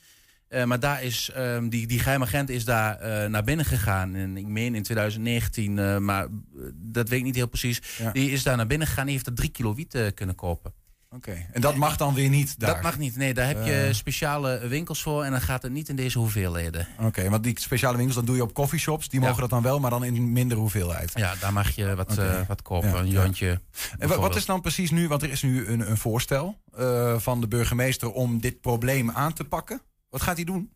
Uh, 0.50 0.64
maar 0.64 0.80
daar 0.80 1.04
is, 1.04 1.32
um, 1.38 1.70
die, 1.70 1.88
die 1.88 2.00
geheim 2.00 2.22
agent 2.22 2.50
is 2.50 2.66
daar 2.66 3.02
uh, 3.02 3.30
naar 3.30 3.44
binnen 3.44 3.66
gegaan. 3.66 4.16
En 4.16 4.38
ik 4.38 4.48
meen 4.48 4.76
in 4.76 4.84
2019, 4.84 5.78
uh, 5.78 5.98
maar 5.98 6.28
dat 6.74 7.10
weet 7.10 7.20
ik 7.20 7.26
niet 7.26 7.36
heel 7.36 7.48
precies. 7.48 7.82
Ja. 7.98 8.12
Die 8.12 8.32
is 8.32 8.44
daar 8.44 8.58
naar 8.58 8.68
binnen 8.68 8.88
gegaan 8.88 9.02
en 9.02 9.08
die 9.08 9.16
heeft 9.16 9.30
er 9.30 9.36
drie 9.36 9.50
kilo 9.50 9.76
wiet 9.76 10.12
kunnen 10.14 10.36
kopen. 10.36 10.74
Oké, 11.10 11.30
okay. 11.30 11.48
en 11.52 11.62
dat 11.62 11.76
mag 11.76 11.98
dan 11.98 12.14
weer 12.14 12.30
niet 12.30 12.60
daar? 12.60 12.74
Dat 12.74 12.82
mag 12.82 12.98
niet, 12.98 13.16
nee. 13.16 13.34
Daar 13.34 13.48
heb 13.48 13.66
je 13.66 13.90
speciale 13.92 14.68
winkels 14.68 15.02
voor 15.02 15.24
en 15.24 15.32
dan 15.32 15.42
gaat 15.42 15.62
het 15.62 15.72
niet 15.72 15.90
in 15.90 15.96
deze 15.96 16.18
hoeveelheden. 16.18 16.88
Oké, 16.98 17.06
okay, 17.06 17.30
want 17.30 17.44
die 17.44 17.60
speciale 17.60 17.96
winkels, 17.96 18.16
dat 18.18 18.26
doe 18.26 18.36
je 18.36 18.42
op 18.42 18.54
coffeeshops. 18.54 19.10
Die 19.10 19.20
mogen 19.20 19.40
dat 19.42 19.50
dan 19.50 19.62
wel, 19.62 19.80
maar 19.80 19.90
dan 19.90 20.04
in 20.04 20.32
minder 20.32 20.58
hoeveelheid. 20.58 21.12
Ja, 21.16 21.36
daar 21.40 21.54
mag 21.54 21.70
je 21.70 21.96
wat, 21.96 22.12
okay. 22.12 22.40
uh, 22.40 22.48
wat 22.48 22.62
kopen, 22.62 22.90
ja, 22.90 23.00
een 23.00 23.10
jontje. 23.10 23.62
En 23.98 24.08
wat 24.08 24.36
is 24.36 24.46
dan 24.46 24.62
precies 24.62 24.92
nu, 24.92 25.08
want 25.08 25.22
er 25.22 25.30
is 25.30 25.42
nu 25.42 25.68
een, 25.68 25.90
een 25.90 25.98
voorstel 25.98 26.58
uh, 26.80 27.20
van 27.20 27.42
de 27.42 27.48
burgemeester 27.48 28.12
om 28.12 28.40
dit 28.40 28.62
probleem 28.62 29.12
aan 29.12 29.34
te 29.34 29.44
pakken. 29.44 29.82
Wat 30.10 30.22
gaat 30.22 30.36
hij 30.36 30.46
doen? 30.46 30.72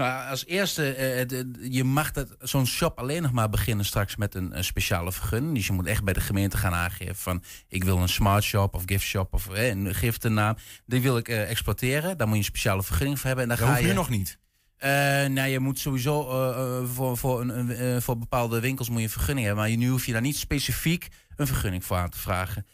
Nou, 0.00 0.28
als 0.28 0.46
eerste, 0.46 0.88
uh, 0.90 1.28
de, 1.28 1.68
je 1.70 1.84
mag 1.84 2.10
zo'n 2.40 2.66
shop 2.66 2.98
alleen 2.98 3.22
nog 3.22 3.32
maar 3.32 3.48
beginnen 3.48 3.84
straks 3.84 4.16
met 4.16 4.34
een, 4.34 4.56
een, 4.56 4.64
speciale 4.64 5.12
vergunning. 5.12 5.54
Dus 5.54 5.66
je 5.66 5.72
moet 5.72 5.86
echt 5.86 6.04
bij 6.04 6.14
de 6.14 6.20
gemeente 6.20 6.56
gaan 6.56 6.72
aangeven 6.72 7.16
van... 7.16 7.42
ik 7.68 7.84
wil 7.84 7.98
een 7.98 8.08
smart 8.08 8.44
shop 8.44 8.74
of 8.74 8.82
gift 8.86 9.04
shop 9.04 9.34
of 9.34 9.48
eh, 9.48 9.68
een 9.68 9.94
giftennaam. 9.94 10.56
Die 10.86 11.00
wil 11.00 11.16
ik 11.16 11.28
exploiteren. 11.28 12.18
Daar 12.18 12.26
moet 12.26 12.36
je 12.36 12.42
een 12.42 12.48
speciale 12.48 12.82
vergunning 12.82 13.18
voor 13.18 13.26
hebben. 13.26 13.44
En 13.44 13.56
dan 13.56 13.66
dat 13.66 13.68
ga 13.68 13.80
je, 13.80 13.86
nu 13.86 13.92
nog 13.92 14.08
niet? 14.08 14.38
Uh, 14.78 14.88
nou, 15.26 15.48
je 15.48 15.60
moet 15.60 15.78
sowieso 15.78 16.20
uh, 16.22 16.88
voor, 16.88 17.16
voor, 17.16 17.40
een, 17.40 17.70
uh, 17.70 18.00
voor 18.00 18.18
bepaalde 18.18 18.60
winkels 18.60 18.88
moet 18.88 18.98
je 18.98 19.04
een 19.04 19.10
vergunning 19.10 19.46
hebben. 19.46 19.64
Maar 19.64 19.76
nu 19.76 19.88
hoef 19.88 20.06
je 20.06 20.12
daar 20.12 20.20
niet 20.20 20.36
specifiek 20.36 21.08
een 21.36 21.46
vergunning 21.46 21.84
voor 21.84 21.96
aan 21.96 22.10
te 22.10 22.18
vragen. 22.18 22.66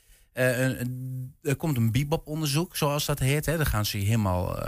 Er 1.42 1.56
komt 1.56 1.76
een 1.76 1.92
bebop-onderzoek, 1.92 2.76
zoals 2.76 3.04
dat 3.04 3.18
heet. 3.18 3.46
Hè. 3.46 3.56
Dan 3.56 3.66
gaan 3.66 3.86
ze 3.86 3.98
je 3.98 4.04
helemaal 4.04 4.58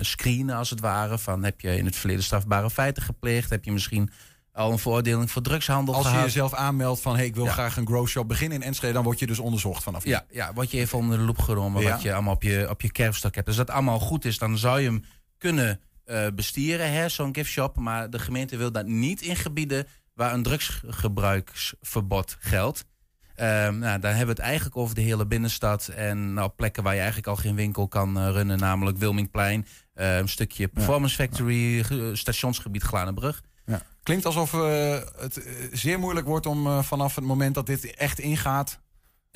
screenen, 0.00 0.56
als 0.56 0.70
het 0.70 0.80
ware. 0.80 1.18
Van 1.18 1.44
heb 1.44 1.60
je 1.60 1.76
in 1.76 1.84
het 1.84 1.96
verleden 1.96 2.24
strafbare 2.24 2.70
feiten 2.70 3.02
gepleegd? 3.02 3.50
Heb 3.50 3.64
je 3.64 3.72
misschien 3.72 4.10
al 4.56 4.72
een 4.72 4.78
veroordeling 4.78 5.30
voor 5.30 5.42
drugshandel 5.42 5.94
Als 5.94 6.10
je 6.10 6.18
jezelf 6.18 6.54
aanmeldt 6.54 7.00
van 7.00 7.16
hey, 7.16 7.26
ik 7.26 7.34
wil 7.34 7.46
graag 7.46 7.76
een 7.76 7.86
grow 7.86 8.06
shop 8.06 8.28
beginnen 8.28 8.60
in 8.60 8.66
Enschede, 8.66 8.92
dan 8.92 9.04
word 9.04 9.18
je 9.18 9.26
dus 9.26 9.38
onderzocht 9.38 9.82
vanaf 9.82 10.04
Ja, 10.04 10.24
ja 10.30 10.52
word 10.52 10.70
je 10.70 10.78
even 10.78 10.98
onder 10.98 11.18
de 11.18 11.24
loep 11.24 11.38
genomen 11.38 11.82
wat 11.82 12.02
je 12.02 12.12
allemaal 12.12 12.34
op 12.34 12.42
je, 12.42 12.66
op 12.70 12.80
je 12.80 12.92
kerfstok 12.92 13.34
hebt. 13.34 13.46
Dus 13.46 13.56
dat 13.56 13.70
allemaal 13.70 13.98
goed 13.98 14.24
is, 14.24 14.38
dan 14.38 14.58
zou 14.58 14.80
je 14.80 14.86
hem 14.86 15.04
kunnen 15.38 15.80
uh, 16.06 16.26
bestieren, 16.34 17.10
zo'n 17.10 17.34
giftshop. 17.34 17.76
Maar 17.76 18.10
de 18.10 18.18
gemeente 18.18 18.56
wil 18.56 18.72
dat 18.72 18.86
niet 18.86 19.20
in 19.20 19.36
gebieden 19.36 19.86
waar 20.14 20.32
een 20.32 20.42
drugsgebruiksverbod 20.42 22.36
geldt. 22.38 22.84
Um, 23.40 23.78
nou, 23.78 24.00
dan 24.00 24.10
hebben 24.10 24.34
we 24.34 24.42
het 24.42 24.50
eigenlijk 24.50 24.76
over 24.76 24.94
de 24.94 25.00
hele 25.00 25.26
binnenstad. 25.26 25.88
En 25.88 26.34
nou, 26.34 26.50
plekken 26.56 26.82
waar 26.82 26.92
je 26.92 26.98
eigenlijk 26.98 27.28
al 27.28 27.36
geen 27.36 27.54
winkel 27.54 27.88
kan 27.88 28.18
uh, 28.18 28.30
runnen, 28.30 28.58
namelijk 28.58 28.98
Wilmingplein. 28.98 29.66
Uh, 29.94 30.16
een 30.16 30.28
stukje 30.28 30.68
Performance 30.68 31.14
Factory, 31.14 31.84
stationsgebied 32.16 32.82
Glanenbrug. 32.82 33.42
Ja. 33.66 33.82
Klinkt 34.02 34.26
alsof 34.26 34.52
uh, 34.52 34.98
het 35.16 35.46
zeer 35.72 35.98
moeilijk 35.98 36.26
wordt 36.26 36.46
om 36.46 36.82
vanaf 36.82 37.14
het 37.14 37.24
moment 37.24 37.54
dat 37.54 37.66
dit 37.66 37.94
echt 37.94 38.18
ingaat 38.18 38.80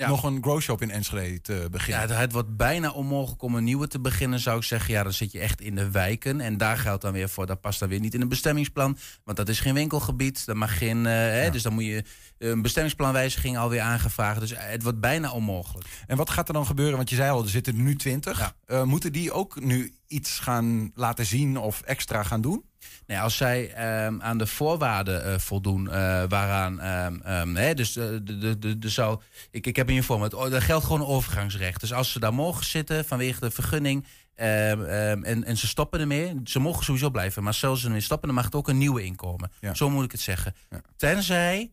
nog 0.09 0.25
een 0.25 0.43
grow 0.43 0.61
shop 0.61 0.83
in 0.83 0.91
Enschede 0.91 1.41
te 1.41 1.69
beginnen. 1.71 2.09
Ja, 2.09 2.15
het 2.15 2.33
wordt 2.33 2.57
bijna 2.57 2.91
onmogelijk 2.91 3.43
om 3.43 3.55
een 3.55 3.65
nieuwe 3.65 3.89
te 3.89 4.01
beginnen, 4.01 4.39
zou 4.39 4.57
ik 4.57 4.63
zeggen. 4.63 4.95
Ja, 4.95 5.03
dan 5.03 5.13
zit 5.13 5.33
je 5.33 5.39
echt 5.39 5.61
in 5.61 5.75
de 5.75 5.91
wijken. 5.91 6.41
En 6.41 6.57
daar 6.57 6.77
geldt 6.77 7.03
dan 7.03 7.13
weer 7.13 7.29
voor, 7.29 7.47
dat 7.47 7.61
past 7.61 7.79
dan 7.81 7.89
weer 7.89 8.01
niet 8.01 8.15
in 8.15 8.21
een 8.21 8.29
bestemmingsplan. 8.29 8.99
Want 9.25 9.37
dat 9.37 9.49
is 9.49 9.61
geen 9.61 9.75
winkelgebied. 9.75 10.47
Dat 10.47 10.57
mag 10.57 10.79
geen. 10.79 10.99
Uh, 10.99 11.05
hè, 11.13 11.51
dus 11.51 11.63
dan 11.63 11.73
moet 11.73 11.85
je 11.85 12.05
een 12.39 12.63
bestemmingsplanwijziging 12.63 13.59
alweer 13.59 13.81
aangevraagd. 13.81 14.41
Dus 14.41 14.53
het 14.57 14.83
wordt 14.83 15.01
bijna 15.01 15.31
onmogelijk. 15.33 15.87
En 16.07 16.17
wat 16.17 16.31
gaat 16.31 16.49
er 16.49 16.55
dan 16.55 16.67
gebeuren? 16.67 16.97
Want 16.97 17.11
je 17.11 17.17
zei 17.17 17.31
al, 17.31 17.43
er 17.43 17.49
zitten 17.49 17.83
nu 17.83 17.97
twintig. 17.97 18.39
Ja. 18.39 18.55
Uh, 18.67 18.83
moeten 18.83 19.13
die 19.13 19.33
ook 19.33 19.61
nu 19.61 19.93
iets 20.07 20.39
gaan 20.39 20.91
laten 20.95 21.27
zien 21.27 21.57
of 21.57 21.81
extra 21.81 22.23
gaan 22.23 22.41
doen? 22.41 22.65
Nee, 23.07 23.19
als 23.19 23.37
zij 23.37 23.63
um, 24.07 24.23
aan 24.23 24.39
de 24.39 24.47
voorwaarden 24.47 25.27
uh, 25.27 25.39
voldoen, 25.39 25.85
uh, 25.85 25.93
waaraan. 26.29 26.85
Um, 27.07 27.23
um, 27.27 27.57
hè, 27.57 27.75
dus 27.75 27.93
de, 27.93 28.23
de, 28.23 28.59
de, 28.59 28.79
de, 28.79 28.89
zou. 28.89 29.21
Ik, 29.51 29.67
ik 29.67 29.77
heb 29.77 29.89
je 29.89 30.03
vorm. 30.03 30.23
Het, 30.23 30.33
er 30.33 30.63
geldt 30.63 30.85
gewoon 30.85 31.01
een 31.01 31.07
overgangsrecht. 31.07 31.81
Dus 31.81 31.93
als 31.93 32.13
ze 32.13 32.21
daar 32.21 32.35
mogen 32.35 32.65
zitten 32.65 33.05
vanwege 33.05 33.41
de 33.41 33.51
vergunning. 33.51 34.07
en, 34.35 35.45
en 35.45 35.57
ze 35.57 35.67
stoppen 35.67 36.01
ermee. 36.01 36.41
Ze 36.45 36.59
mogen 36.59 36.85
sowieso 36.85 37.11
blijven. 37.11 37.43
Maar 37.43 37.55
zelfs 37.55 37.81
ze 37.81 37.87
ermee 37.87 38.01
stoppen, 38.01 38.27
dan 38.27 38.37
mag 38.37 38.45
het 38.45 38.55
ook 38.55 38.69
een 38.69 38.79
nieuwe 38.79 39.03
inkomen. 39.03 39.51
Ja. 39.61 39.75
Zo 39.75 39.91
moet 39.91 40.05
ik 40.05 40.13
het 40.13 40.21
zeggen. 40.21 40.55
Ja. 40.71 40.81
Tenzij. 40.97 41.73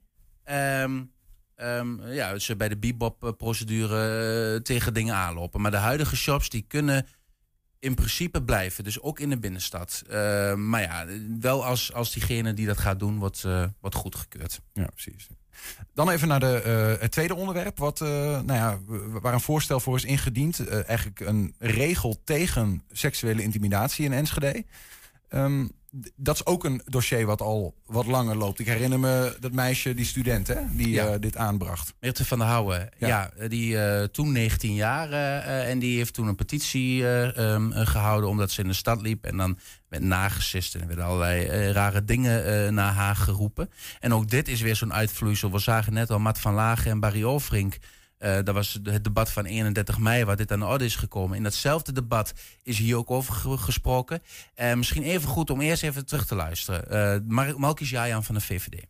ja, 2.05 2.39
ze 2.39 2.55
bij 2.57 2.69
de 2.69 2.77
bebop-procedure 2.77 4.61
tegen 4.61 4.93
dingen 4.93 5.15
aanlopen. 5.15 5.61
Maar 5.61 5.71
de 5.71 5.77
huidige 5.77 6.15
shops 6.15 6.49
die 6.49 6.65
kunnen 6.67 7.05
in 7.79 7.95
principe 7.95 8.43
blijven. 8.43 8.83
Dus 8.83 9.01
ook 9.01 9.19
in 9.19 9.29
de 9.29 9.37
binnenstad. 9.37 10.03
Uh, 10.09 10.53
maar 10.53 10.81
ja, 10.81 11.05
wel 11.39 11.65
als, 11.65 11.93
als 11.93 12.13
diegene 12.13 12.53
die 12.53 12.65
dat 12.65 12.77
gaat 12.77 12.99
doen, 12.99 13.17
wordt, 13.17 13.43
uh, 13.45 13.65
wordt 13.81 13.95
goedgekeurd. 13.95 14.59
Ja, 14.73 14.85
precies. 14.85 15.27
Dan 15.93 16.09
even 16.09 16.27
naar 16.27 16.39
de, 16.39 16.63
uh, 16.95 17.01
het 17.01 17.11
tweede 17.11 17.35
onderwerp, 17.35 17.77
wat, 17.77 17.99
nou 17.99 18.53
ja, 18.53 18.79
waar 19.21 19.33
een 19.33 19.39
voorstel 19.39 19.79
voor 19.79 19.95
is 19.95 20.05
ingediend. 20.05 20.67
eigenlijk 20.67 21.19
een 21.19 21.55
regel 21.59 22.21
tegen 22.23 22.83
seksuele 22.91 23.43
intimidatie 23.43 24.05
in 24.05 24.13
Enschede. 24.13 24.65
Um, 25.29 25.71
dat 26.15 26.35
is 26.35 26.45
ook 26.45 26.63
een 26.63 26.81
dossier 26.85 27.25
wat 27.25 27.41
al 27.41 27.75
wat 27.85 28.05
langer 28.05 28.35
loopt. 28.35 28.59
Ik 28.59 28.65
herinner 28.65 28.99
me 28.99 29.37
dat 29.39 29.51
meisje, 29.51 29.93
die 29.93 30.05
student, 30.05 30.47
hè, 30.47 30.61
die 30.71 30.89
ja. 30.89 31.13
uh, 31.13 31.15
dit 31.19 31.37
aanbracht. 31.37 31.93
Mirte 31.99 32.25
van 32.25 32.37
der 32.37 32.47
Houwen. 32.47 32.89
Ja, 32.97 33.07
ja 33.07 33.47
die 33.47 33.73
uh, 33.73 34.03
toen 34.03 34.31
19 34.31 34.73
jaar 34.73 35.09
uh, 35.09 35.69
en 35.69 35.79
die 35.79 35.97
heeft 35.97 36.13
toen 36.13 36.27
een 36.27 36.35
petitie 36.35 37.05
um, 37.41 37.71
gehouden 37.73 38.29
omdat 38.29 38.51
ze 38.51 38.61
in 38.61 38.67
de 38.67 38.73
stad 38.73 39.01
liep. 39.01 39.25
En 39.25 39.37
dan 39.37 39.59
werd 39.89 40.03
nagesist 40.03 40.75
en 40.75 40.81
er 40.81 40.87
werden 40.87 41.05
allerlei 41.05 41.71
rare 41.71 42.03
dingen 42.03 42.73
naar 42.73 42.93
haar 42.93 43.15
geroepen. 43.15 43.69
En 43.99 44.13
ook 44.13 44.29
dit 44.29 44.47
is 44.47 44.61
weer 44.61 44.75
zo'n 44.75 44.93
uitvloeisel. 44.93 45.51
We 45.51 45.59
zagen 45.59 45.93
net 45.93 46.11
al 46.11 46.19
Matt 46.19 46.39
van 46.39 46.53
Lagen 46.53 46.91
en 46.91 46.99
Barry 46.99 47.23
Overink 47.23 47.77
uh, 48.19 48.39
dat 48.43 48.53
was 48.53 48.79
het 48.83 49.03
debat 49.03 49.31
van 49.31 49.45
31 49.45 49.97
mei 49.97 50.25
waar 50.25 50.35
dit 50.35 50.51
aan 50.51 50.59
de 50.59 50.65
orde 50.65 50.85
is 50.85 50.95
gekomen. 50.95 51.37
In 51.37 51.43
datzelfde 51.43 51.91
debat 51.91 52.33
is 52.63 52.77
hier 52.77 52.97
ook 52.97 53.11
over 53.11 53.57
gesproken. 53.59 54.23
Uh, 54.55 54.73
misschien 54.73 55.03
even 55.03 55.29
goed 55.29 55.49
om 55.49 55.61
eerst 55.61 55.83
even 55.83 56.05
terug 56.05 56.25
te 56.25 56.35
luisteren. 56.35 57.23
Uh, 57.29 57.55
Malkis 57.57 57.89
Jajan 57.89 58.23
van 58.23 58.35
de 58.35 58.41
VVD. 58.41 58.85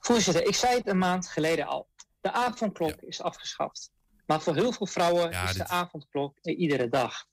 Voorzitter, 0.00 0.46
ik 0.46 0.54
zei 0.54 0.76
het 0.76 0.86
een 0.86 0.98
maand 0.98 1.28
geleden 1.28 1.66
al. 1.66 1.88
De 2.20 2.32
avondklok 2.32 3.00
ja. 3.00 3.08
is 3.08 3.22
afgeschaft. 3.22 3.90
Maar 4.26 4.40
voor 4.40 4.54
heel 4.54 4.72
veel 4.72 4.86
vrouwen 4.86 5.30
ja, 5.30 5.42
is 5.44 5.52
dit... 5.52 5.66
de 5.66 5.72
avondklok 5.72 6.38
er 6.42 6.54
iedere 6.54 6.88
dag. 6.88 7.26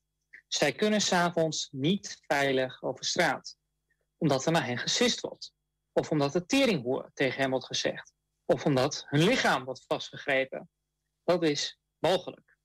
Zij 0.47 0.71
kunnen 0.71 1.01
s'avonds 1.01 1.69
niet 1.71 2.21
veilig 2.27 2.83
over 2.83 3.05
straat. 3.05 3.57
Omdat 4.17 4.45
er 4.45 4.51
naar 4.51 4.65
hen 4.65 4.77
gesist 4.77 5.19
wordt. 5.19 5.53
Of 5.91 6.11
omdat 6.11 6.33
de 6.33 6.45
teringhoer 6.45 7.11
tegen 7.13 7.41
hen 7.41 7.49
wordt 7.49 7.65
gezegd 7.65 8.13
of 8.51 8.65
omdat 8.65 9.05
hun 9.07 9.23
lichaam 9.23 9.63
wordt 9.63 9.83
vastgegrepen. 9.87 10.69
Dat 11.23 11.43
is 11.43 11.79
mogelijk. 11.97 12.57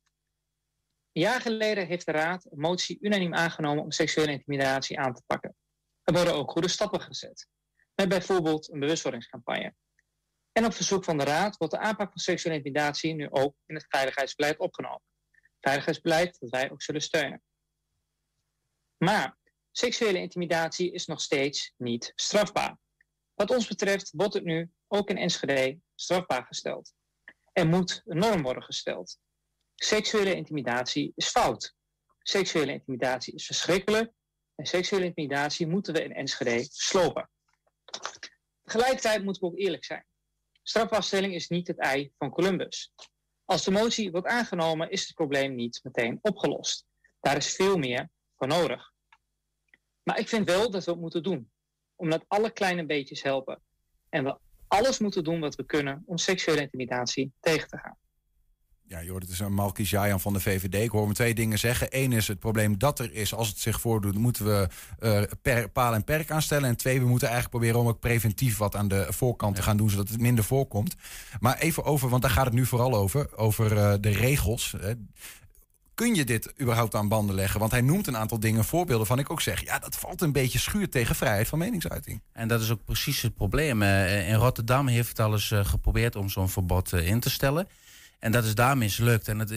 Een 1.12 1.22
jaar 1.22 1.40
geleden 1.40 1.86
heeft 1.86 2.06
de 2.06 2.12
Raad 2.12 2.44
een 2.44 2.60
motie 2.60 2.98
unaniem 3.00 3.34
aangenomen 3.34 3.82
om 3.82 3.90
seksuele 3.90 4.32
intimidatie 4.32 4.98
aan 4.98 5.14
te 5.14 5.22
pakken. 5.26 5.56
Er 6.02 6.14
worden 6.14 6.34
ook 6.34 6.50
goede 6.50 6.68
stappen 6.68 7.00
gezet, 7.00 7.48
met 7.94 8.08
bijvoorbeeld 8.08 8.72
een 8.72 8.80
bewustwordingscampagne. 8.80 9.74
En 10.52 10.64
op 10.64 10.74
verzoek 10.74 11.04
van 11.04 11.18
de 11.18 11.24
Raad 11.24 11.56
wordt 11.56 11.74
de 11.74 11.80
aanpak 11.80 12.08
van 12.08 12.20
seksuele 12.20 12.56
intimidatie 12.56 13.14
nu 13.14 13.30
ook 13.30 13.56
in 13.66 13.74
het 13.74 13.86
veiligheidsbeleid 13.88 14.58
opgenomen. 14.58 15.02
Veiligheidsbeleid 15.60 16.38
dat 16.40 16.50
wij 16.50 16.70
ook 16.70 16.82
zullen 16.82 17.02
steunen. 17.02 17.42
Maar 18.96 19.36
seksuele 19.70 20.18
intimidatie 20.18 20.92
is 20.92 21.06
nog 21.06 21.20
steeds 21.20 21.72
niet 21.76 22.12
strafbaar. 22.14 22.78
Wat 23.34 23.50
ons 23.50 23.66
betreft 23.66 24.10
wordt 24.12 24.34
het 24.34 24.44
nu 24.44 24.70
ook 24.88 25.10
in 25.10 25.16
Enschede, 25.16 25.78
strafbaar 25.94 26.44
gesteld. 26.44 26.92
Er 27.52 27.66
moet 27.66 28.02
een 28.04 28.18
norm 28.18 28.42
worden 28.42 28.62
gesteld. 28.62 29.18
Seksuele 29.74 30.34
intimidatie 30.34 31.12
is 31.16 31.28
fout. 31.28 31.74
Seksuele 32.18 32.72
intimidatie 32.72 33.34
is 33.34 33.46
verschrikkelijk. 33.46 34.12
En 34.54 34.66
seksuele 34.66 35.04
intimidatie 35.04 35.66
moeten 35.66 35.94
we 35.94 36.04
in 36.04 36.14
Enschede 36.14 36.66
slopen. 36.70 37.30
Tegelijkertijd 38.62 39.24
moeten 39.24 39.42
we 39.42 39.48
ook 39.48 39.58
eerlijk 39.58 39.84
zijn. 39.84 40.06
Strafvaststelling 40.62 41.34
is 41.34 41.48
niet 41.48 41.66
het 41.66 41.78
ei 41.78 42.12
van 42.18 42.30
Columbus. 42.30 42.92
Als 43.44 43.64
de 43.64 43.70
motie 43.70 44.10
wordt 44.10 44.26
aangenomen, 44.26 44.90
is 44.90 45.06
het 45.06 45.14
probleem 45.14 45.54
niet 45.54 45.80
meteen 45.82 46.18
opgelost. 46.22 46.84
Daar 47.20 47.36
is 47.36 47.54
veel 47.54 47.78
meer 47.78 48.08
voor 48.36 48.46
nodig. 48.46 48.92
Maar 50.02 50.18
ik 50.18 50.28
vind 50.28 50.48
wel 50.48 50.70
dat 50.70 50.84
we 50.84 50.90
het 50.90 51.00
moeten 51.00 51.22
doen. 51.22 51.50
Omdat 51.96 52.24
alle 52.28 52.50
kleine 52.50 52.86
beetjes 52.86 53.22
helpen. 53.22 53.62
En 54.08 54.24
we 54.24 54.38
alles 54.68 54.98
moeten 54.98 55.24
doen 55.24 55.40
wat 55.40 55.54
we 55.54 55.64
kunnen 55.64 56.02
om 56.06 56.18
seksuele 56.18 56.60
intimidatie 56.60 57.32
tegen 57.40 57.68
te 57.68 57.78
gaan. 57.78 57.96
Ja, 58.88 59.02
joh, 59.02 59.20
het 59.20 59.28
is 59.28 59.38
een 59.38 59.54
Malkis 59.54 59.90
Jayan 59.90 60.20
van 60.20 60.32
de 60.32 60.40
VVD. 60.40 60.74
Ik 60.74 60.90
hoor 60.90 61.06
me 61.06 61.14
twee 61.14 61.34
dingen 61.34 61.58
zeggen. 61.58 61.88
Eén 61.90 62.12
is 62.12 62.28
het 62.28 62.38
probleem 62.38 62.78
dat 62.78 62.98
er 62.98 63.12
is. 63.12 63.34
Als 63.34 63.48
het 63.48 63.58
zich 63.58 63.80
voordoet, 63.80 64.18
moeten 64.18 64.44
we 64.44 64.68
uh, 65.00 65.22
per, 65.42 65.68
paal 65.68 65.94
en 65.94 66.04
perk 66.04 66.30
aanstellen. 66.30 66.68
En 66.68 66.76
twee, 66.76 67.00
we 67.00 67.06
moeten 67.06 67.28
eigenlijk 67.28 67.56
proberen 67.56 67.80
om 67.80 67.88
ook 67.88 68.00
preventief 68.00 68.56
wat 68.56 68.76
aan 68.76 68.88
de 68.88 69.06
voorkant 69.08 69.56
te 69.56 69.62
gaan 69.62 69.76
doen, 69.76 69.90
zodat 69.90 70.08
het 70.08 70.20
minder 70.20 70.44
voorkomt. 70.44 70.94
Maar 71.40 71.58
even 71.58 71.84
over, 71.84 72.08
want 72.08 72.22
daar 72.22 72.30
gaat 72.30 72.44
het 72.44 72.54
nu 72.54 72.66
vooral 72.66 72.94
over, 72.94 73.36
over 73.36 73.72
uh, 73.72 73.94
de 74.00 74.10
regels. 74.10 74.74
Hè 74.80 74.92
kun 75.96 76.14
je 76.14 76.24
dit 76.24 76.54
überhaupt 76.60 76.94
aan 76.94 77.08
banden 77.08 77.34
leggen? 77.34 77.60
Want 77.60 77.72
hij 77.72 77.80
noemt 77.80 78.06
een 78.06 78.16
aantal 78.16 78.40
dingen, 78.40 78.64
voorbeelden 78.64 79.06
van 79.06 79.18
ik 79.18 79.30
ook 79.30 79.40
zeg... 79.40 79.64
ja, 79.64 79.78
dat 79.78 79.96
valt 79.96 80.20
een 80.20 80.32
beetje 80.32 80.58
schuur 80.58 80.88
tegen 80.88 81.14
vrijheid 81.14 81.48
van 81.48 81.58
meningsuiting. 81.58 82.22
En 82.32 82.48
dat 82.48 82.60
is 82.60 82.70
ook 82.70 82.84
precies 82.84 83.22
het 83.22 83.34
probleem. 83.34 83.82
Eh, 83.82 84.28
in 84.28 84.34
Rotterdam 84.34 84.86
heeft 84.86 85.08
het 85.08 85.20
al 85.20 85.32
eens 85.32 85.50
eh, 85.50 85.64
geprobeerd 85.64 86.16
om 86.16 86.28
zo'n 86.28 86.48
verbod 86.48 86.92
eh, 86.92 87.08
in 87.08 87.20
te 87.20 87.30
stellen. 87.30 87.68
En 88.18 88.32
dat 88.32 88.44
is 88.44 88.54
daar 88.54 88.78
mislukt. 88.78 89.28
En 89.28 89.38
dat, 89.38 89.48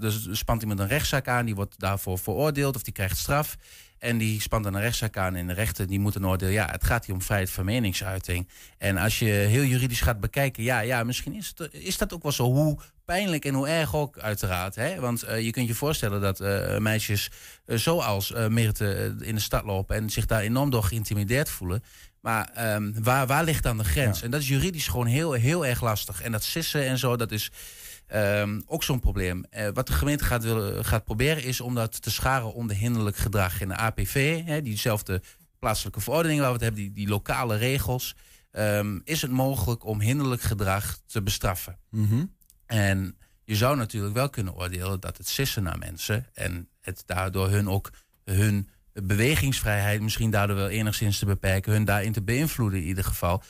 dat, 0.00 0.18
spant 0.30 0.62
iemand 0.62 0.80
een 0.80 0.88
rechtszaak 0.88 1.28
aan, 1.28 1.44
die 1.44 1.54
wordt 1.54 1.78
daarvoor 1.78 2.18
veroordeeld 2.18 2.76
of 2.76 2.82
die 2.82 2.92
krijgt 2.92 3.18
straf. 3.18 3.56
En 4.02 4.18
die 4.18 4.40
spant 4.40 4.64
dan 4.64 4.74
een 4.74 4.80
rechtszaak 4.80 5.16
aan 5.16 5.36
in 5.36 5.46
de 5.46 5.52
rechter 5.52 5.86
die 5.86 6.00
moet 6.00 6.14
een 6.14 6.26
oordeel. 6.26 6.48
Ja, 6.48 6.68
het 6.70 6.84
gaat 6.84 7.04
hier 7.06 7.14
om 7.14 7.22
vrijheid 7.22 7.50
van 7.50 7.64
meningsuiting. 7.64 8.48
En 8.78 8.96
als 8.96 9.18
je 9.18 9.24
heel 9.24 9.64
juridisch 9.64 10.00
gaat 10.00 10.20
bekijken, 10.20 10.62
ja, 10.62 10.80
ja 10.80 11.04
misschien 11.04 11.34
is, 11.34 11.52
het, 11.56 11.74
is 11.74 11.98
dat 11.98 12.12
ook 12.12 12.22
wel 12.22 12.32
zo. 12.32 12.44
Hoe 12.44 12.78
pijnlijk 13.04 13.44
en 13.44 13.54
hoe 13.54 13.68
erg 13.68 13.94
ook, 13.94 14.18
uiteraard. 14.18 14.74
Hè? 14.74 15.00
Want 15.00 15.24
uh, 15.24 15.40
je 15.40 15.50
kunt 15.50 15.68
je 15.68 15.74
voorstellen 15.74 16.20
dat 16.20 16.40
uh, 16.40 16.78
meisjes 16.78 17.30
uh, 17.66 17.78
zoals 17.78 18.32
Mirte 18.48 19.16
in 19.20 19.34
de 19.34 19.40
stad 19.40 19.64
lopen 19.64 19.96
en 19.96 20.10
zich 20.10 20.26
daar 20.26 20.40
enorm 20.40 20.70
door 20.70 20.84
geïntimideerd 20.84 21.48
voelen. 21.48 21.82
Maar 22.20 22.74
um, 22.74 22.94
waar, 23.02 23.26
waar 23.26 23.44
ligt 23.44 23.62
dan 23.62 23.78
de 23.78 23.84
grens? 23.84 24.18
Ja. 24.18 24.24
En 24.24 24.30
dat 24.30 24.40
is 24.40 24.48
juridisch 24.48 24.88
gewoon 24.88 25.06
heel, 25.06 25.32
heel 25.32 25.66
erg 25.66 25.82
lastig. 25.82 26.22
En 26.22 26.32
dat 26.32 26.42
sissen 26.42 26.86
en 26.86 26.98
zo, 26.98 27.16
dat 27.16 27.32
is 27.32 27.50
Ehm, 28.12 28.60
ook 28.66 28.82
zo'n 28.82 29.00
probleem. 29.00 29.44
Eh, 29.50 29.68
wat 29.74 29.86
de 29.86 29.92
gemeente 29.92 30.24
gaat, 30.24 30.44
willen, 30.44 30.84
gaat 30.84 31.04
proberen 31.04 31.44
is 31.44 31.60
om 31.60 31.74
dat 31.74 32.02
te 32.02 32.10
scharen 32.10 32.54
onder 32.54 32.76
hinderlijk 32.76 33.16
gedrag. 33.16 33.60
In 33.60 33.68
de 33.68 33.76
APV, 33.76 34.44
hè, 34.44 34.62
diezelfde 34.62 35.22
plaatselijke 35.58 36.00
verordening 36.00 36.40
waar 36.40 36.48
we 36.48 36.54
het 36.54 36.62
hebben, 36.62 36.80
die, 36.80 36.92
die 36.92 37.08
lokale 37.08 37.56
regels. 37.56 38.16
Ehm, 38.50 38.98
is 39.04 39.22
het 39.22 39.30
mogelijk 39.30 39.84
om 39.84 40.00
hinderlijk 40.00 40.42
gedrag 40.42 40.98
te 41.06 41.22
bestraffen. 41.22 41.78
Mhm. 41.90 42.24
En 42.66 43.16
je 43.44 43.56
zou 43.56 43.76
natuurlijk 43.76 44.14
wel 44.14 44.30
kunnen 44.30 44.54
oordelen 44.54 45.00
dat 45.00 45.16
het 45.16 45.28
sissen 45.28 45.62
naar 45.62 45.78
mensen 45.78 46.26
en 46.34 46.68
het 46.80 47.02
daardoor 47.06 47.48
hun 47.48 47.68
ook 47.68 47.90
hun 48.24 48.68
bewegingsvrijheid 48.92 50.00
misschien 50.00 50.30
daardoor 50.30 50.56
wel 50.56 50.68
enigszins 50.68 51.18
te 51.18 51.26
beperken, 51.26 51.72
hun 51.72 51.84
daarin 51.84 52.12
te 52.12 52.22
beïnvloeden 52.22 52.80
in 52.80 52.86
ieder 52.86 53.04
geval, 53.04 53.42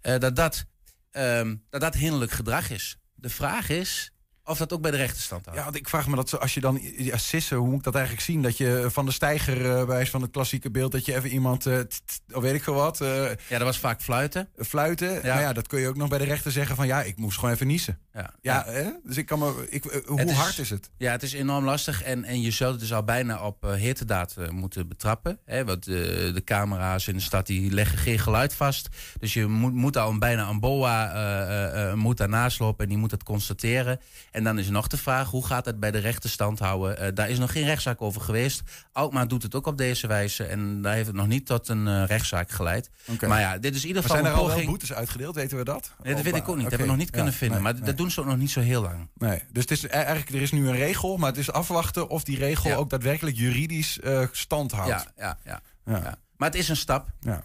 eh, 0.00 0.18
dat, 0.18 0.36
dat, 0.36 0.64
ehm, 1.10 1.56
dat 1.68 1.80
dat 1.80 1.94
hinderlijk 1.94 2.32
gedrag 2.32 2.70
is. 2.70 2.99
De 3.20 3.28
vraag 3.28 3.68
is 3.68 4.12
of 4.44 4.58
dat 4.58 4.72
ook 4.72 4.80
bij 4.80 4.90
de 4.90 4.96
rechterstand 4.96 5.44
houdt. 5.44 5.58
Ja, 5.58 5.64
want 5.64 5.76
ik 5.76 5.88
vraag 5.88 6.06
me 6.08 6.16
dat 6.16 6.40
als 6.40 6.54
je 6.54 6.60
dan 6.60 6.80
ja, 6.96 7.16
sissen, 7.16 7.56
hoe 7.56 7.66
moet 7.68 7.76
ik 7.78 7.82
dat 7.84 7.94
eigenlijk 7.94 8.24
zien? 8.24 8.42
Dat 8.42 8.56
je 8.56 8.86
van 8.90 9.06
de 9.06 9.12
steiger, 9.12 9.56
eh, 9.66 9.74
bij 9.74 9.86
wijze 9.86 10.10
van 10.10 10.22
het 10.22 10.30
klassieke 10.30 10.70
beeld, 10.70 10.92
dat 10.92 11.04
je 11.04 11.14
even 11.14 11.30
iemand, 11.30 11.66
eh, 11.66 11.78
t- 11.78 12.00
t- 12.06 12.34
of 12.34 12.42
weet 12.42 12.54
ik 12.54 12.62
veel 12.62 12.74
wat. 12.74 13.00
eh, 13.00 13.24
ja, 13.24 13.34
dat 13.48 13.62
was 13.62 13.78
vaak 13.78 14.02
fluiten. 14.02 14.48
Fluiten. 14.56 15.12
Ja. 15.14 15.22
Nou 15.22 15.40
ja, 15.40 15.52
dat 15.52 15.66
kun 15.66 15.80
je 15.80 15.88
ook 15.88 15.96
nog 15.96 16.08
bij 16.08 16.18
de 16.18 16.24
rechter 16.24 16.52
zeggen 16.52 16.76
van 16.76 16.86
ja, 16.86 17.02
ik 17.02 17.16
moest 17.16 17.38
gewoon 17.38 17.54
even 17.54 17.66
niezen. 17.66 17.98
Ja, 18.20 18.34
Ja, 18.40 18.72
Hè? 18.72 18.90
dus 19.04 19.16
ik 19.16 19.26
kan 19.26 19.38
me. 19.38 19.66
Ik, 19.68 19.84
eh, 19.84 20.06
hoe 20.06 20.20
Het 20.20 20.32
hard 20.32 20.58
is 20.58 20.70
het? 20.70 20.90
Ja, 20.96 21.12
het 21.12 21.22
is 21.22 21.32
enorm 21.32 21.64
lastig. 21.64 22.02
En, 22.02 22.24
en 22.24 22.40
je 22.40 22.50
zou 22.50 22.70
het 22.70 22.80
dus 22.80 22.92
al 22.92 23.04
bijna 23.04 23.46
op 23.46 23.64
uh, 23.64 23.72
heterdaad 23.72 24.36
eh, 24.36 24.48
moeten 24.48 24.88
betrappen. 24.88 25.38
Hè? 25.44 25.64
Want 25.64 25.84
de 25.84 26.42
camera's 26.44 27.08
in 27.08 27.14
de 27.14 27.20
stad 27.20 27.46
die 27.46 27.70
leggen 27.70 27.98
geen 27.98 28.18
geluid 28.18 28.54
vast. 28.54 28.88
Dus 29.18 29.34
je 29.34 29.46
moet, 29.46 29.74
moet 29.74 29.96
al 29.96 30.10
een, 30.10 30.18
bijna 30.18 30.48
een 30.48 30.60
boa 30.60 31.94
moet 31.94 32.16
daarnaast 32.16 32.58
lopen 32.58 32.84
en 32.84 32.90
die 32.90 32.98
moet 32.98 33.10
het 33.10 33.22
constateren. 33.22 34.00
En 34.30 34.44
dan 34.44 34.58
is 34.58 34.68
nog 34.68 34.86
de 34.86 34.96
vraag, 34.96 35.30
hoe 35.30 35.46
gaat 35.46 35.64
het 35.64 35.80
bij 35.80 35.90
de 35.90 35.98
rechter 35.98 36.30
stand 36.30 36.58
houden? 36.58 37.14
Daar 37.14 37.30
is 37.30 37.38
nog 37.38 37.52
geen 37.52 37.64
rechtszaak 37.64 38.02
over 38.02 38.20
geweest. 38.20 38.62
Alkmaar 38.92 39.28
doet 39.28 39.42
het 39.42 39.54
ook 39.54 39.66
op 39.66 39.78
deze 39.78 40.06
wijze. 40.06 40.44
En 40.44 40.82
daar 40.82 40.94
heeft 40.94 41.06
het 41.06 41.16
nog 41.16 41.26
niet 41.26 41.46
tot 41.46 41.68
een 41.68 42.06
rechtszaak 42.06 42.50
geleid. 42.50 42.90
Maar 43.28 43.40
ja, 43.40 43.58
dit 43.58 43.74
is 43.74 43.82
in 43.82 43.88
ieder 43.88 44.02
Maar 44.02 44.10
geval 44.10 44.24
zijn 44.24 44.36
er 44.36 44.40
al 44.42 44.48
poging... 44.48 44.70
boetes 44.70 44.92
uitgedeeld? 44.92 45.34
Weten 45.34 45.56
we 45.56 45.64
dat? 45.64 45.92
Nee, 46.02 46.14
dat 46.14 46.22
weet 46.22 46.34
ik 46.36 46.48
ook 46.48 46.54
niet. 46.54 46.62
Dat 46.62 46.70
hebben 46.70 46.80
we 46.80 46.86
nog 46.86 46.96
niet 46.96 47.06
ja, 47.06 47.14
kunnen 47.14 47.32
vinden. 47.32 47.56
nee, 47.56 47.64
maar 47.64 47.74
nee. 47.74 47.82
dat 47.82 47.96
doen 47.96 48.09
ze 48.14 48.20
ook 48.20 48.26
nog 48.26 48.36
niet 48.36 48.50
zo 48.50 48.60
heel 48.60 48.82
lang. 48.82 49.08
Nee, 49.14 49.42
dus 49.52 49.62
het 49.62 49.70
is 49.70 49.82
e- 49.82 49.86
eigenlijk, 49.86 50.28
er 50.28 50.42
is 50.42 50.52
nu 50.52 50.68
een 50.68 50.76
regel, 50.76 51.16
maar 51.16 51.28
het 51.28 51.38
is 51.38 51.52
afwachten 51.52 52.08
of 52.08 52.24
die 52.24 52.38
regel 52.38 52.70
Ja. 52.70 52.76
ook 52.76 52.90
daadwerkelijk 52.90 53.36
juridisch 53.36 54.00
eh, 54.00 54.22
stand 54.32 54.72
houdt. 54.72 54.88
Ja, 54.90 55.04
ja, 55.16 55.38
ja, 55.44 55.60
Ja. 55.84 55.96
ja. 56.02 56.16
Maar 56.36 56.48
het 56.50 56.58
is 56.58 56.68
een 56.68 56.76
stap. 56.76 57.08
Ja. 57.20 57.44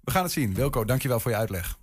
We 0.00 0.10
gaan 0.10 0.22
het 0.22 0.32
zien. 0.32 0.54
Wilco, 0.54 0.84
dankjewel 0.84 1.20
voor 1.20 1.30
je 1.30 1.36
uitleg. 1.36 1.78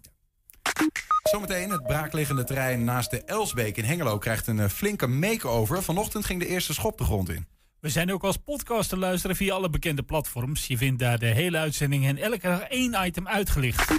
Zometeen 1.23 1.69
het 1.69 1.83
braakliggende 1.83 2.43
terrein 2.43 2.83
naast 2.83 3.11
de 3.11 3.23
Elsbeek 3.23 3.77
in 3.77 3.83
Hengelo 3.83 4.17
krijgt 4.17 4.47
een 4.47 4.59
eh, 4.59 4.69
flinke 4.69 5.07
make-over. 5.07 5.83
Vanochtend 5.83 6.25
ging 6.25 6.39
de 6.39 6.47
eerste 6.47 6.73
schop 6.73 6.97
de 6.97 7.03
grond 7.03 7.29
in. 7.29 7.47
We 7.79 7.89
zijn 7.89 8.13
ook 8.13 8.23
als 8.23 8.37
podcast 8.37 8.89
te 8.89 8.97
luisteren 8.97 9.35
via 9.35 9.53
alle 9.53 9.69
bekende 9.69 10.03
platforms. 10.03 10.67
Je 10.67 10.77
vindt 10.77 10.99
daar 10.99 11.19
de 11.19 11.25
hele 11.25 11.57
uitzending 11.57 12.05
en 12.07 12.17
elke 12.17 12.39
dag 12.47 12.61
één 12.61 13.05
item 13.05 13.27
uitgelicht. 13.27 13.91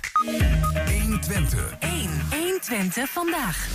120. 1.02 1.76
1. 1.80 2.11
120 2.59 3.11
vandaag. 3.11 3.69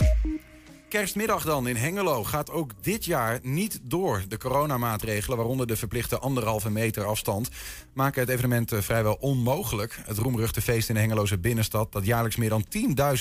Kerstmiddag 0.90 1.44
dan 1.44 1.68
in 1.68 1.76
Hengelo 1.76 2.24
gaat 2.24 2.50
ook 2.50 2.72
dit 2.82 3.06
jaar 3.06 3.40
niet 3.42 3.80
door. 3.84 4.24
De 4.28 4.38
coronamaatregelen, 4.38 5.38
waaronder 5.38 5.68
de 5.68 5.76
verplichte 5.76 6.20
anderhalve 6.20 6.70
meter 6.70 7.06
afstand, 7.06 7.50
maken 7.94 8.22
het 8.22 8.30
evenement 8.30 8.72
eh, 8.72 8.82
vrijwel 8.82 9.18
onmogelijk. 9.20 10.00
Het 10.06 10.18
roemruchte 10.18 10.62
feest 10.62 10.90
in 10.90 10.96
de 10.96 11.02
Hengeloze 11.02 11.40
binnenstad, 11.40 11.92
dat 11.92 12.06
jaarlijks 12.06 12.36
meer 12.36 12.50
dan 12.50 12.66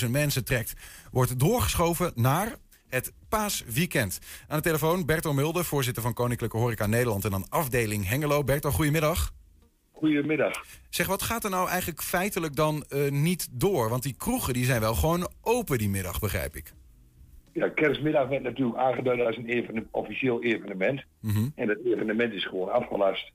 10.000 0.03 0.09
mensen 0.09 0.45
trekt, 0.45 0.73
wordt 1.11 1.39
doorgeschoven 1.39 2.11
naar 2.15 2.55
het 2.89 3.11
paasweekend. 3.29 4.19
Aan 4.47 4.57
de 4.57 4.63
telefoon 4.63 5.05
Berto 5.05 5.33
Mulder, 5.33 5.65
voorzitter 5.65 6.03
van 6.03 6.13
Koninklijke 6.13 6.57
Horeca 6.57 6.85
Nederland 6.85 7.25
en 7.25 7.31
dan 7.31 7.45
afdeling 7.49 8.07
Hengelo. 8.07 8.43
Berto, 8.43 8.71
goedemiddag. 8.71 9.33
Goedemiddag. 10.03 10.63
Zeg, 10.89 11.07
wat 11.07 11.21
gaat 11.21 11.43
er 11.43 11.49
nou 11.49 11.69
eigenlijk 11.69 12.01
feitelijk 12.01 12.55
dan 12.55 12.83
eh, 12.89 13.11
niet 13.11 13.49
door? 13.51 13.89
Want 13.89 14.03
die 14.03 14.15
kroegen 14.17 14.53
die 14.53 14.65
zijn 14.65 14.81
wel 14.81 14.93
gewoon 14.93 15.27
open 15.41 15.77
die 15.77 15.89
middag, 15.89 16.19
begrijp 16.19 16.55
ik. 16.55 16.73
Ja, 17.53 17.69
kerstmiddag 17.69 18.27
werd 18.27 18.43
natuurlijk 18.43 18.77
aangeduid 18.77 19.19
als 19.19 19.37
een 19.37 19.45
even, 19.45 19.87
officieel 19.91 20.43
evenement. 20.43 21.03
Mhm. 21.21 21.47
En 21.55 21.67
dat 21.67 21.77
evenement 21.85 22.33
is 22.33 22.45
gewoon 22.45 22.71
afgelast. 22.71 23.31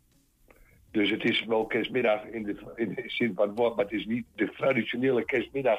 Dus 0.91 1.11
het 1.11 1.25
is 1.25 1.45
wel 1.45 1.67
kerstmiddag 1.67 2.25
in 2.25 2.43
de, 2.43 2.57
in 2.77 2.95
de 2.95 3.03
zin 3.07 3.35
van 3.35 3.49
het 3.49 3.59
woord, 3.59 3.77
maar 3.77 3.85
het 3.85 3.95
is 3.95 4.07
niet 4.07 4.25
de 4.35 4.51
traditionele 4.51 5.25
kerstmiddag 5.25 5.79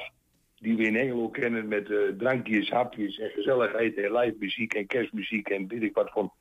die 0.56 0.76
we 0.76 0.82
in 0.82 0.96
Engelo 0.96 1.28
kennen 1.28 1.68
met 1.68 1.90
eh, 1.90 1.98
drankjes, 2.18 2.70
hapjes 2.70 3.18
en 3.18 3.30
gezelligheid 3.30 3.96
en 3.96 4.12
live 4.12 4.36
muziek 4.38 4.74
en 4.74 4.86
kerstmuziek 4.86 5.48
en 5.48 5.68
weet 5.68 5.82
ik 5.82 5.94
wat 5.94 6.10
van 6.10 6.32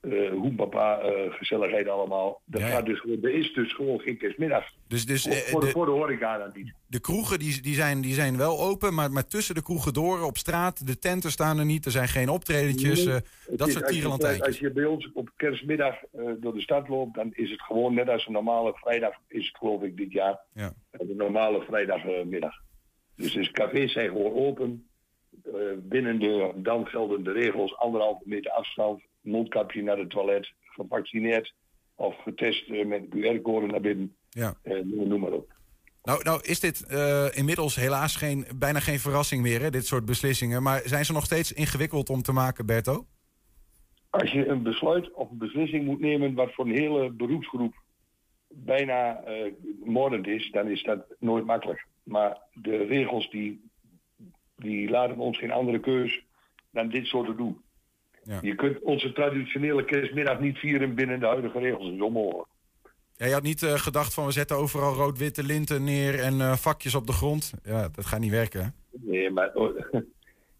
eh 0.00 0.30
hoempapa 0.30 0.98
eh, 1.00 1.32
gezelligheid 1.32 1.88
allemaal. 1.88 2.40
Dat 2.44 2.60
Ja, 2.60 2.66
gaat 2.68 2.86
dus, 2.86 3.04
er 3.22 3.34
is 3.34 3.52
dus 3.52 3.72
gewoon 3.72 4.00
geen 4.00 4.18
kerstmiddag. 4.18 4.64
Dus, 4.88 5.06
dus 5.06 5.22
voor, 5.22 5.32
eh, 5.32 5.38
voor, 5.38 5.60
de, 5.60 5.66
de- 5.66 5.72
voor 5.72 5.84
de 5.84 5.90
horeca 5.92 6.38
dan 6.38 6.50
niet. 6.54 6.72
De 6.86 7.00
kroegen 7.00 7.38
die, 7.38 7.62
die, 7.62 7.74
zijn, 7.74 8.00
die 8.00 8.14
zijn 8.14 8.36
wel 8.36 8.60
open, 8.60 8.94
maar, 8.94 9.10
maar 9.10 9.26
tussen 9.26 9.54
de 9.54 9.62
kroegen 9.62 9.92
door 9.92 10.22
op 10.22 10.36
straat, 10.36 10.86
de 10.86 10.98
tenten 10.98 11.30
staan 11.30 11.58
er 11.58 11.64
niet, 11.64 11.84
er 11.84 11.90
zijn 11.90 12.08
geen 12.08 12.28
optredentjes, 12.28 13.04
Nee, 13.04 13.20
dat 13.56 13.68
is- 13.68 13.74
soort 13.74 13.86
tierenlantijntjes. 13.86 14.46
Als 14.46 14.58
je 14.58 14.70
bij 14.72 14.84
ons 14.84 15.10
op 15.12 15.30
kerstmiddag 15.36 15.94
door 16.40 16.54
de 16.54 16.60
stad 16.60 16.88
loopt, 16.88 17.14
dan 17.14 17.30
is 17.34 17.50
het 17.50 17.62
gewoon 17.62 17.94
net 17.94 18.08
als 18.08 18.26
een 18.26 18.32
normale 18.32 18.72
vrijdag, 18.74 19.14
is 19.28 19.46
het 19.46 19.56
geloof 19.56 19.82
ik 19.82 19.96
dit 19.96 20.12
jaar. 20.12 20.38
Ja. 20.52 20.72
De 20.90 21.14
normale 21.16 21.62
vrijdagmiddag. 21.62 22.54
dus 23.16 23.32
de 23.32 23.50
cafés 23.50 23.92
zijn 23.92 24.08
gewoon 24.08 24.32
open. 24.32 24.82
Binnen 25.78 26.18
de 26.18 26.52
dan 26.56 26.86
geldende 26.86 27.32
regels, 27.32 27.76
anderhalve 27.76 28.22
meter 28.24 28.50
afstand, 28.50 29.02
mondkapje 29.28 29.82
naar 29.82 29.98
het 29.98 30.10
toilet, 30.10 30.52
gevaccineerd 30.60 31.54
of 31.94 32.22
getest 32.22 32.70
eh, 32.70 32.86
met 32.86 33.02
QR-code 33.10 33.66
naar 33.66 33.80
binnen. 33.80 34.16
Ja. 34.28 34.54
Eh, 34.62 34.80
noem 34.84 35.20
maar 35.20 35.32
op. 35.32 35.56
Nou, 36.02 36.22
nou 36.22 36.40
is 36.42 36.60
dit 36.60 36.86
eh, 36.86 37.26
inmiddels 37.36 37.76
helaas 37.76 38.16
geen, 38.16 38.46
bijna 38.56 38.80
geen 38.80 38.98
verrassing 38.98 39.42
meer, 39.42 39.60
hè, 39.60 39.70
dit 39.70 39.86
soort 39.86 40.04
beslissingen. 40.04 40.62
Maar 40.62 40.82
zijn 40.84 41.04
ze 41.04 41.12
nog 41.12 41.24
steeds 41.24 41.52
ingewikkeld 41.52 42.10
om 42.10 42.22
te 42.22 42.32
maken, 42.32 42.66
Berto? 42.66 43.06
Als 44.10 44.32
je 44.32 44.46
een 44.46 44.62
besluit 44.62 45.12
of 45.12 45.30
een 45.30 45.38
beslissing 45.38 45.84
moet 45.84 46.00
nemen 46.00 46.34
wat 46.34 46.54
voor 46.54 46.66
een 46.66 46.78
hele 46.78 47.10
beroepsgroep 47.10 47.74
bijna 48.48 49.22
eh 49.22 49.52
moordend 49.84 50.26
is, 50.26 50.50
dan 50.50 50.68
is 50.68 50.82
dat 50.82 51.06
nooit 51.18 51.44
makkelijk. 51.44 51.86
Maar 52.02 52.38
de 52.52 52.76
regels 52.76 53.30
die, 53.30 53.70
die 54.56 54.90
laten 54.90 55.18
ons 55.18 55.38
geen 55.38 55.50
andere 55.50 55.80
keus 55.80 56.24
dan 56.70 56.88
dit 56.88 57.06
soort 57.06 57.26
te 57.26 57.34
doen. 57.34 57.62
Ja. 58.28 58.38
Je 58.42 58.54
kunt 58.54 58.80
onze 58.82 59.12
traditionele 59.12 59.84
kerstmiddag 59.84 60.40
niet 60.40 60.58
vieren 60.58 60.94
binnen 60.94 61.20
de 61.20 61.26
huidige 61.26 61.58
regels. 61.58 61.84
Dat 61.84 61.92
is 61.94 62.00
onmogelijk. 62.00 62.48
Ja, 63.16 63.26
je 63.26 63.32
had 63.32 63.42
niet 63.42 63.62
eh, 63.62 63.72
gedacht 63.74 64.14
van 64.14 64.24
we 64.26 64.32
zetten 64.32 64.56
overal 64.56 64.94
rood-witte 64.94 65.42
linten 65.44 65.84
neer 65.84 66.18
en 66.20 66.40
eh, 66.40 66.52
vakjes 66.56 66.94
op 66.94 67.06
de 67.06 67.12
grond. 67.12 67.52
Ja, 67.64 67.88
dat 67.94 68.06
gaat 68.06 68.20
niet 68.20 68.30
werken. 68.30 68.62
hè? 68.62 68.68
Nee, 69.10 69.30
maar 69.30 69.50
oh, 69.54 69.68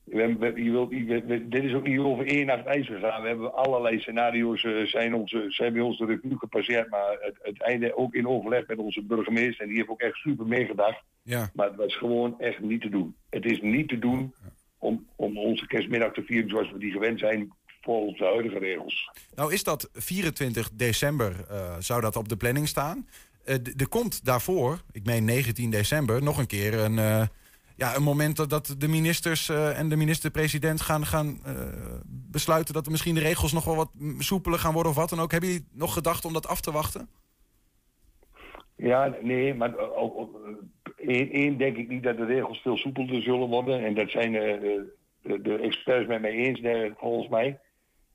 we, 0.05 0.37
we- 0.39 0.63
je 0.63 0.71
wilt, 0.71 0.89
we- 0.91 1.47
dit 1.49 1.63
is 1.65 1.75
ook 1.75 1.87
niet 1.87 1.99
over 1.99 2.27
één 2.27 2.47
nacht 2.47 2.67
ijs 2.67 2.87
gegaan. 2.87 3.23
We 3.23 3.29
hebben 3.29 3.55
allerlei 3.55 3.99
scenario's 4.01 4.65
eh, 4.65 4.83
zijn, 4.85 5.15
onze, 5.15 5.45
zijn 5.49 5.73
bij 5.73 5.83
ons 5.83 5.99
de 5.99 6.07
revue 6.07 6.37
gepasseerd. 6.39 6.91
Maar 6.91 7.17
het, 7.21 7.37
het 7.43 7.63
einde 7.63 7.97
ook 7.97 8.15
in 8.15 8.29
overleg 8.29 8.67
met 8.67 8.79
onze 8.79 9.03
burgemeester. 9.03 9.61
En 9.63 9.69
die 9.69 9.77
heeft 9.77 9.89
ook 9.89 10.01
echt 10.01 10.15
super 10.17 10.47
meegedacht. 10.47 11.03
Ja. 11.23 11.51
Maar 11.55 11.67
het 11.67 11.77
was 11.77 11.97
gewoon 11.97 12.41
echt 12.41 12.61
niet 12.61 12.81
te 12.81 12.89
doen. 12.89 13.15
Het 13.31 13.45
is 13.45 13.61
niet 13.61 13.89
te 13.89 13.99
doen 13.99 14.35
om, 14.79 15.07
om 15.17 15.39
onze 15.39 15.67
kerstmiddag 15.67 16.13
te 16.13 16.23
vieren 16.23 16.51
zoals 16.51 16.73
we 16.73 16.79
die 16.79 16.93
gewend 16.93 17.19
zijn 17.19 17.53
volgens 17.81 18.19
de 18.19 18.25
huidige 18.25 18.59
regels. 18.59 19.11
Nou 19.35 19.53
is 19.53 19.65
dat 19.65 19.91
24 19.93 20.71
december, 20.73 21.47
eh, 21.49 21.77
zou 21.79 22.01
dat 22.01 22.17
op 22.17 22.29
de 22.29 22.37
planning 22.37 22.69
staan. 22.69 23.09
Eh, 23.45 23.55
er 23.55 23.89
komt 23.89 24.25
daarvoor, 24.25 24.83
ik 24.93 25.05
meen 25.05 25.25
19 25.25 25.71
december, 25.71 26.23
nog 26.23 26.39
een 26.39 26.47
keer 26.47 26.75
een, 26.75 26.99
eh, 26.99 27.27
ja, 27.77 27.97
een 27.97 28.03
moment 28.03 28.37
dat, 28.37 28.51
dat 28.51 28.75
de 28.79 28.89
ministers 28.89 29.49
en 29.49 29.89
de 29.89 29.97
minister-president 29.97 30.81
gaan, 30.81 31.07
gaan 31.07 31.41
besluiten 32.07 32.75
dat 32.75 32.85
er 32.85 32.91
misschien 32.91 33.15
de 33.15 33.21
regels 33.21 33.53
nog 33.53 33.65
wel 33.65 33.77
wat 33.77 33.91
soepeler 34.19 34.59
gaan 34.59 34.73
worden 34.73 34.93
of 34.93 34.99
wat 34.99 35.09
dan 35.09 35.21
ook. 35.21 35.31
Hebben 35.31 35.51
jullie 35.51 35.67
nog 35.73 35.93
gedacht 35.93 36.25
om 36.25 36.33
dat 36.33 36.47
af 36.47 36.61
te 36.61 36.73
wachten? 36.73 37.09
Ja, 38.77 39.17
nee, 39.23 39.55
maar 39.55 39.75
eh, 41.09 41.15
eh, 41.15 41.21
één, 41.21 41.31
één 41.31 41.57
denk 41.59 41.77
ik 41.77 41.89
niet 41.89 42.03
dat 42.03 42.17
de 42.17 42.25
regels 42.25 42.61
veel 42.61 42.77
soepelder 42.77 43.23
zullen 43.23 43.49
worden. 43.49 43.85
En 43.85 43.95
dat 43.95 44.11
zijn 44.11 44.35
eh, 44.35 44.61
de, 45.23 45.41
de 45.43 45.59
experts 45.59 46.07
met 46.09 46.21
mij 46.21 46.31
eens, 46.33 46.61
eh, 46.61 46.91
volgens 46.97 47.29
mij. 47.29 47.59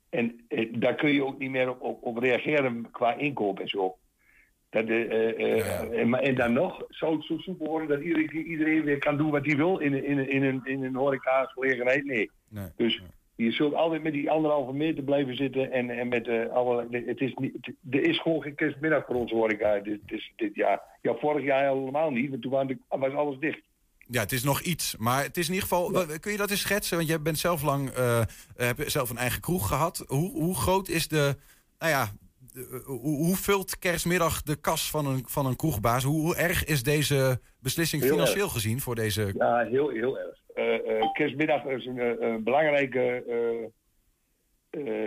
En 0.09 0.45
eh, 0.47 0.67
daar 0.75 0.95
kun 0.95 1.13
je 1.13 1.25
ook 1.25 1.39
niet 1.39 1.49
meer 1.51 1.69
op, 1.69 1.81
op, 1.81 2.03
op 2.03 2.17
reageren 2.17 2.87
qua 2.91 3.15
inkoop 3.15 3.59
en 3.59 3.67
zo. 3.67 3.95
Dat, 4.69 4.85
eh, 4.87 5.29
eh, 5.59 6.27
En, 6.27 6.35
dan 6.35 6.53
nog 6.53 6.85
zou 6.89 7.15
het 7.15 7.25
zo 7.25 7.37
soepel 7.37 7.67
worden 7.67 7.87
dat 7.87 8.01
iedereen, 8.01 8.45
iedereen 8.47 8.83
weer 8.83 8.97
kan 8.97 9.17
doen 9.17 9.31
wat 9.31 9.45
hij 9.45 9.55
wil 9.55 9.77
in, 9.77 9.93
een- 9.93 10.05
in, 10.05 10.29
in, 10.29 10.43
een, 10.43 10.61
in 10.63 10.83
een 10.83 10.95
horeca-gelegenheid. 10.95 12.05
Nee. 12.05 12.31
Nee. 12.49 12.65
Dus 12.75 13.01
je 13.35 13.51
zult 13.51 13.73
altijd 13.73 14.03
met 14.03 14.13
die 14.13 14.31
anderhalve 14.31 14.73
meter 14.73 15.03
blijven 15.03 15.35
zitten 15.35 15.71
en, 15.71 15.89
en 15.89 16.07
met 16.07 16.27
eh 16.27 16.49
allerlei... 16.49 17.03
Het 17.05 17.19
is 17.19 17.33
niet, 17.33 17.53
het- 17.61 17.75
er 17.93 18.03
is 18.09 18.21
gewoon 18.21 18.41
geen 18.41 18.55
kerstmiddag 18.55 19.05
voor 19.05 19.15
onze 19.15 19.35
horeca 19.35 19.79
dit, 19.79 19.99
dit, 20.05 20.31
dit 20.35 20.55
jaar. 20.55 20.81
Ja, 21.01 21.13
vorig 21.15 21.43
jaar 21.45 21.73
helemaal 21.73 22.09
niet, 22.11 22.29
want 22.29 22.41
toen 22.41 22.51
waren 22.51 22.67
de- 22.67 22.77
was 22.97 23.13
alles 23.13 23.39
dicht. 23.39 23.61
Ja, 24.07 24.19
het 24.21 24.31
is 24.31 24.43
nog 24.43 24.61
iets. 24.61 24.95
Maar 24.97 25.23
het 25.23 25.37
is 25.37 25.47
in 25.47 25.53
ieder 25.53 25.67
geval. 25.69 25.91
Kun 26.19 26.31
je 26.31 26.37
dat 26.37 26.49
eens 26.51 26.59
schetsen? 26.61 26.97
Want 26.97 27.09
je 27.09 27.19
bent 27.19 27.37
zelf 27.39 27.61
lang. 27.63 27.97
Uh, 27.97 28.21
hebt 28.55 28.91
zelf 28.91 29.09
een 29.09 29.17
eigen 29.17 29.41
kroeg 29.41 29.67
gehad. 29.67 30.03
Hoe, 30.07 30.31
hoe 30.31 30.55
groot 30.55 30.87
is 30.87 31.07
de. 31.07 31.35
Nou 31.79 31.91
ja. 31.91 32.11
Hoe, 32.85 32.99
hoe, 32.99 33.35
vult 33.35 33.79
kerstmiddag 33.79 34.41
de 34.41 34.55
kas 34.55 34.89
van 34.89 35.05
een, 35.05 35.23
van 35.27 35.45
een 35.45 35.55
kroegbaas? 35.55 36.03
Hoe, 36.03 36.21
hoe 36.21 36.35
erg 36.35 36.65
is 36.65 36.83
deze 36.83 37.39
beslissing 37.59 38.03
financieel 38.03 38.49
gezien 38.49 38.79
voor 38.79 38.95
deze. 38.95 39.33
Ja, 39.37 39.65
heel, 39.65 39.89
heel 39.89 40.19
erg. 40.19 41.11
kerstmiddag 41.13 41.63
is 41.63 41.85
een 41.85 42.43
belangrijke 42.43 43.23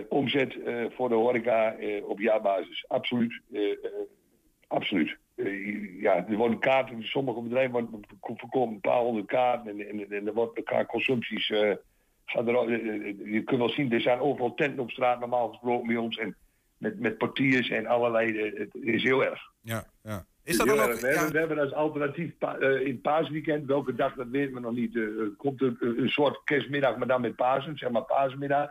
omzet 0.09 0.57
voor 0.95 1.09
de 1.09 1.15
horeca 1.15 1.75
op 2.03 2.19
jaarbasis. 2.19 2.85
Absoluut. 2.87 3.41
absoluut. 4.67 5.17
Eh, 5.37 6.01
ja, 6.01 6.27
er 6.27 6.37
worden 6.37 6.59
kaarten, 6.59 7.03
sommige 7.03 7.41
bedrijven 7.41 7.89
verkopen 8.21 8.73
een 8.73 8.79
paar 8.79 8.99
honderd 8.99 9.27
kaarten 9.27 9.79
en, 9.79 9.89
en, 9.89 10.11
en 10.11 10.27
er 10.27 10.33
wordt 10.33 10.57
elkaar 10.57 10.85
consumpties. 10.85 11.49
Er, 11.49 11.81
je 12.25 13.41
kunt 13.45 13.59
wel 13.59 13.69
zien, 13.69 13.91
er 13.91 14.01
zijn 14.01 14.19
overal 14.19 14.53
tenten 14.53 14.79
op 14.79 14.91
straat 14.91 15.19
normaal 15.19 15.49
gesproken 15.49 15.87
bij 15.87 15.95
ons. 15.95 16.17
En 16.17 16.35
met, 16.77 16.99
met 16.99 17.17
portiers 17.17 17.69
en 17.69 17.85
allerlei. 17.85 18.53
het 18.55 18.69
is 18.73 19.03
heel 19.03 19.25
erg. 19.25 19.41
Ja, 19.61 19.85
ja. 20.03 20.25
Is 20.43 20.57
dat 20.57 20.67
dan 20.67 20.79
ook, 20.79 20.93
we, 20.93 21.07
hebben, 21.07 21.31
we 21.31 21.39
hebben 21.39 21.59
als 21.59 21.73
alternatief 21.73 22.31
in 22.59 22.91
het 22.91 23.01
paasweekend, 23.01 23.65
welke 23.65 23.95
dag 23.95 24.15
dat 24.15 24.27
weten 24.27 24.53
we 24.53 24.59
nog 24.59 24.73
niet, 24.73 24.99
komt 25.37 25.61
er 25.61 25.75
een 25.79 26.09
soort 26.09 26.41
kerstmiddag, 26.43 26.97
maar 26.97 27.07
dan 27.07 27.21
met 27.21 27.35
Pasen, 27.35 27.77
zeg 27.77 27.89
maar 27.89 28.03
paasmiddag. 28.03 28.69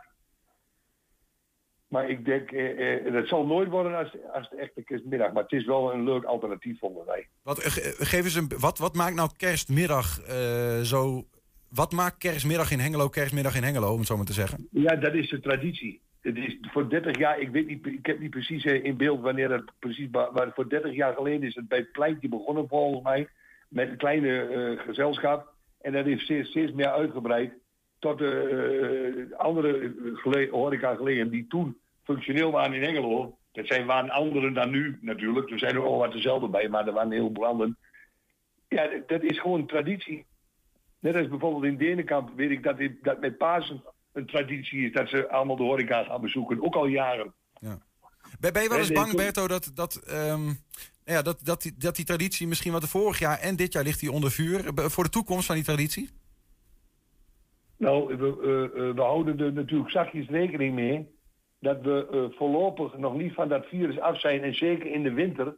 Maar 1.88 2.10
ik 2.10 2.24
denk, 2.24 2.50
eh, 2.50 3.06
eh, 3.06 3.12
dat 3.12 3.28
zal 3.28 3.46
nooit 3.46 3.68
worden 3.68 3.96
als, 3.96 4.16
als 4.32 4.50
de 4.50 4.56
echte 4.56 4.82
kerstmiddag. 4.82 5.32
Maar 5.32 5.42
het 5.42 5.52
is 5.52 5.64
wel 5.64 5.92
een 5.92 6.04
leuk 6.04 6.24
alternatief, 6.24 6.78
vonden 6.78 7.04
wij. 7.04 7.28
Wat, 7.42 7.58
eh, 7.58 7.70
geef 7.98 8.24
eens 8.24 8.34
een, 8.34 8.50
wat, 8.58 8.78
wat 8.78 8.94
maakt 8.94 9.14
nou 9.14 9.30
kerstmiddag 9.36 10.20
uh, 10.28 10.80
zo... 10.80 11.26
Wat 11.68 11.92
maakt 11.92 12.18
kerstmiddag 12.18 12.70
in 12.70 12.78
Hengelo 12.78 13.08
kerstmiddag 13.08 13.56
in 13.56 13.62
Hengelo, 13.62 13.92
om 13.92 13.98
het 13.98 14.06
zo 14.06 14.16
maar 14.16 14.26
te 14.26 14.32
zeggen? 14.32 14.68
Ja, 14.70 14.96
dat 14.96 15.14
is 15.14 15.30
de 15.30 15.40
traditie. 15.40 16.00
Het 16.26 16.36
is 16.36 16.56
voor 16.60 16.88
30 16.88 17.18
jaar, 17.18 17.38
ik 17.38 17.50
weet 17.50 17.66
niet, 17.66 17.86
ik 17.86 18.06
heb 18.06 18.18
niet 18.18 18.30
precies 18.30 18.64
in 18.64 18.96
beeld 18.96 19.20
wanneer 19.20 19.50
het 19.50 19.70
precies, 19.78 20.08
maar 20.10 20.50
voor 20.54 20.68
30 20.68 20.94
jaar 20.94 21.14
geleden 21.14 21.42
is 21.42 21.54
het 21.54 21.68
bij 21.68 21.78
het 21.78 21.92
pleintje 21.92 22.28
begonnen 22.28 22.68
volgens 22.68 23.02
mij, 23.02 23.28
met 23.68 23.88
een 23.88 23.96
kleine 23.96 24.48
uh, 24.48 24.80
gezelschap. 24.80 25.52
En 25.80 25.92
dat 25.92 26.04
heeft 26.04 26.22
steeds, 26.22 26.48
steeds 26.48 26.72
meer 26.72 26.90
uitgebreid 26.90 27.52
tot 27.98 28.18
de 28.18 29.28
uh, 29.30 29.38
andere 29.38 30.48
horeca 30.50 30.94
geleden 30.94 31.30
die 31.30 31.46
toen 31.46 31.76
functioneel 32.02 32.50
waren 32.50 32.76
in 32.76 32.82
Engelo. 32.82 33.38
Dat 33.52 33.66
zijn, 33.66 33.86
waren 33.86 34.10
anderen 34.10 34.54
dan 34.54 34.70
nu 34.70 34.98
natuurlijk. 35.00 35.50
Er 35.50 35.58
zijn 35.58 35.74
er 35.74 35.84
al 35.84 35.98
wat 35.98 36.12
dezelfde 36.12 36.48
bij, 36.48 36.68
maar 36.68 36.86
er 36.86 36.92
waren 36.92 37.12
heel 37.12 37.30
branden. 37.30 37.76
Ja, 38.68 38.88
dat 39.06 39.22
is 39.22 39.40
gewoon 39.40 39.66
traditie. 39.66 40.24
Net 40.98 41.16
als 41.16 41.28
bijvoorbeeld 41.28 41.64
in 41.64 41.76
Denenkamp 41.76 42.30
weet 42.36 42.50
ik 42.50 42.62
dat, 42.62 42.76
dat 43.02 43.20
met 43.20 43.36
Pasen 43.36 43.82
een 44.16 44.26
traditie 44.26 44.86
is 44.86 44.92
dat 44.92 45.08
ze 45.08 45.28
allemaal 45.28 45.56
de 45.56 45.62
horeca 45.62 46.04
gaan 46.04 46.20
bezoeken. 46.20 46.62
Ook 46.62 46.74
al 46.74 46.86
jaren. 46.86 47.32
Ja. 47.60 47.78
Ben, 48.40 48.62
je 48.62 48.68
wel 48.68 48.78
eens 48.78 48.92
bang, 48.92 49.16
Berto, 49.16 49.48
dat, 49.48 49.70
dat, 49.74 50.02
um, 50.10 50.58
ja, 51.04 51.22
dat, 51.22 51.40
dat, 51.44 51.62
die, 51.62 51.74
dat 51.78 51.96
die 51.96 52.04
traditie 52.04 52.46
misschien 52.46 52.72
wat 52.72 52.80
de 52.80 52.88
vorig 52.88 53.18
jaar 53.18 53.38
en 53.38 53.56
dit 53.56 53.72
jaar 53.72 53.84
ligt 53.84 54.00
die 54.00 54.12
onder 54.12 54.30
vuur 54.30 54.70
voor 54.74 55.04
de 55.04 55.10
toekomst 55.10 55.46
van 55.46 55.54
die 55.54 55.64
traditie? 55.64 56.08
Nou, 57.76 58.16
we, 58.16 58.26
uh, 58.26 58.94
we 58.94 59.02
houden 59.02 59.38
er 59.38 59.52
natuurlijk 59.52 59.90
zachtjes 59.90 60.28
rekening 60.28 60.74
mee 60.74 61.14
dat 61.60 61.80
we 61.82 62.08
uh, 62.12 62.36
voorlopig 62.38 62.96
nog 62.96 63.16
niet 63.16 63.34
van 63.34 63.48
dat 63.48 63.66
virus 63.66 64.00
af 64.00 64.20
zijn. 64.20 64.42
En 64.42 64.54
zeker 64.54 64.86
in 64.86 65.02
de 65.02 65.12
winter, 65.12 65.56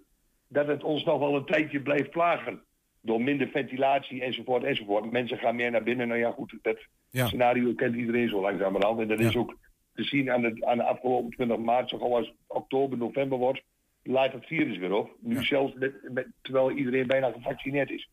dat 0.48 0.66
het 0.66 0.84
ons 0.84 1.04
nog 1.04 1.18
wel 1.18 1.36
een 1.36 1.44
tijdje 1.44 1.80
blijft 1.80 2.10
plagen. 2.10 2.62
Door 3.08 3.22
minder 3.22 3.48
ventilatie 3.48 4.22
enzovoort 4.22 4.64
enzovoort. 4.64 5.10
Mensen 5.10 5.38
gaan 5.38 5.56
meer 5.56 5.70
naar 5.70 5.82
binnen. 5.82 6.08
Nou 6.08 6.20
ja, 6.20 6.30
goed, 6.30 6.58
dat 6.62 6.78
scenario 7.10 7.74
kent 7.74 7.94
iedereen 7.94 8.28
zo 8.28 8.40
langzamerhand. 8.40 9.00
En 9.00 9.08
dat 9.08 9.20
is 9.20 9.36
ook 9.36 9.56
te 9.94 10.02
zien 10.02 10.30
aan 10.30 10.42
de, 10.42 10.66
aan 10.66 10.76
de 10.76 10.84
afgelopen 10.84 11.30
20 11.30 11.58
maart, 11.58 11.88
zo 11.88 11.96
als 11.96 12.32
oktober, 12.46 12.98
november 12.98 13.38
wordt, 13.38 13.62
laat 14.02 14.32
het 14.32 14.46
virus 14.46 14.78
weer 14.78 14.92
op. 14.92 15.10
Nu 15.20 15.44
zelfs 15.44 15.74
met, 15.74 15.92
met, 16.12 16.26
terwijl 16.42 16.70
iedereen 16.70 17.06
bijna 17.06 17.30
gevaccineerd 17.30 17.90
is. 17.90 18.10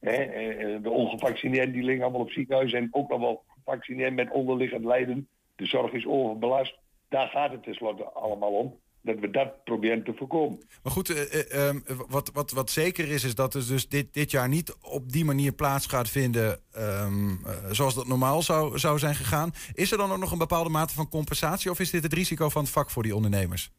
de 0.00 0.90
ongevaccineerden 0.90 1.72
die 1.72 1.82
liggen 1.82 2.02
allemaal 2.02 2.20
op 2.20 2.30
ziekenhuis 2.30 2.72
en 2.72 2.88
ook 2.90 3.08
nog 3.08 3.20
wel 3.20 3.42
gevaccineerd 3.46 4.14
met 4.14 4.30
onderliggend 4.30 4.84
lijden. 4.84 5.28
De 5.56 5.66
zorg 5.66 5.92
is 5.92 6.06
overbelast. 6.06 6.78
Daar 7.08 7.28
gaat 7.28 7.50
het 7.50 7.62
tenslotte 7.62 8.04
allemaal 8.04 8.52
om. 8.52 8.78
Dat 9.04 9.18
we 9.18 9.30
dat 9.30 9.64
proberen 9.64 10.04
te 10.04 10.14
voorkomen. 10.14 10.58
Maar 10.82 10.92
goed, 10.92 11.10
uh, 11.10 11.16
uh, 11.16 11.66
um, 11.68 11.82
wat, 12.08 12.30
wat, 12.32 12.50
wat 12.50 12.70
zeker 12.70 13.10
is, 13.10 13.24
is 13.24 13.34
dat 13.34 13.52
het 13.52 13.68
dus 13.68 13.88
dit, 13.88 14.14
dit 14.14 14.30
jaar 14.30 14.48
niet 14.48 14.76
op 14.82 15.12
die 15.12 15.24
manier 15.24 15.52
plaats 15.52 15.86
gaat 15.86 16.08
vinden 16.08 16.60
um, 16.76 17.30
uh, 17.30 17.70
zoals 17.70 17.94
dat 17.94 18.06
normaal 18.06 18.42
zou, 18.42 18.78
zou 18.78 18.98
zijn 18.98 19.14
gegaan. 19.14 19.50
Is 19.74 19.92
er 19.92 19.98
dan 19.98 20.12
ook 20.12 20.18
nog 20.18 20.32
een 20.32 20.38
bepaalde 20.38 20.70
mate 20.70 20.94
van 20.94 21.08
compensatie 21.08 21.70
of 21.70 21.80
is 21.80 21.90
dit 21.90 22.02
het 22.02 22.12
risico 22.12 22.48
van 22.48 22.62
het 22.62 22.70
vak 22.70 22.90
voor 22.90 23.02
die 23.02 23.14
ondernemers? 23.14 23.70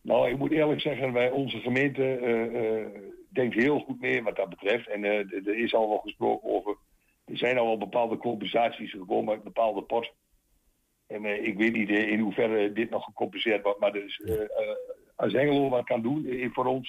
Nou, 0.00 0.30
ik 0.30 0.38
moet 0.38 0.50
eerlijk 0.50 0.80
zeggen, 0.80 1.12
wij, 1.12 1.30
onze 1.30 1.58
gemeente 1.58 2.02
denkt 3.28 3.54
heel 3.54 3.78
goed 3.78 4.00
mee 4.00 4.22
wat 4.22 4.36
dat 4.36 4.48
betreft. 4.48 4.88
En 4.88 5.04
er 5.04 5.58
is 5.58 5.74
al 5.74 5.88
wel 5.88 5.98
gesproken 5.98 6.50
over. 6.50 6.76
Er 7.24 7.38
zijn 7.38 7.58
al 7.58 7.66
wel 7.66 7.78
bepaalde 7.78 8.16
compensaties 8.16 8.90
gekomen 8.90 9.34
uit 9.34 9.42
bepaalde 9.42 9.82
pot. 9.82 10.12
En 11.14 11.24
uh, 11.24 11.46
ik 11.46 11.56
weet 11.56 11.72
niet 11.72 11.88
uh, 11.88 12.10
in 12.10 12.18
hoeverre 12.18 12.72
dit 12.72 12.90
nog 12.90 13.04
gecompenseerd 13.04 13.62
wordt. 13.62 13.80
Maar 13.80 13.92
dus, 13.92 14.22
als 15.16 15.32
Hengelo 15.32 15.68
wat 15.68 15.84
kan 15.84 16.02
doen 16.02 16.50
voor 16.52 16.64
ons, 16.64 16.88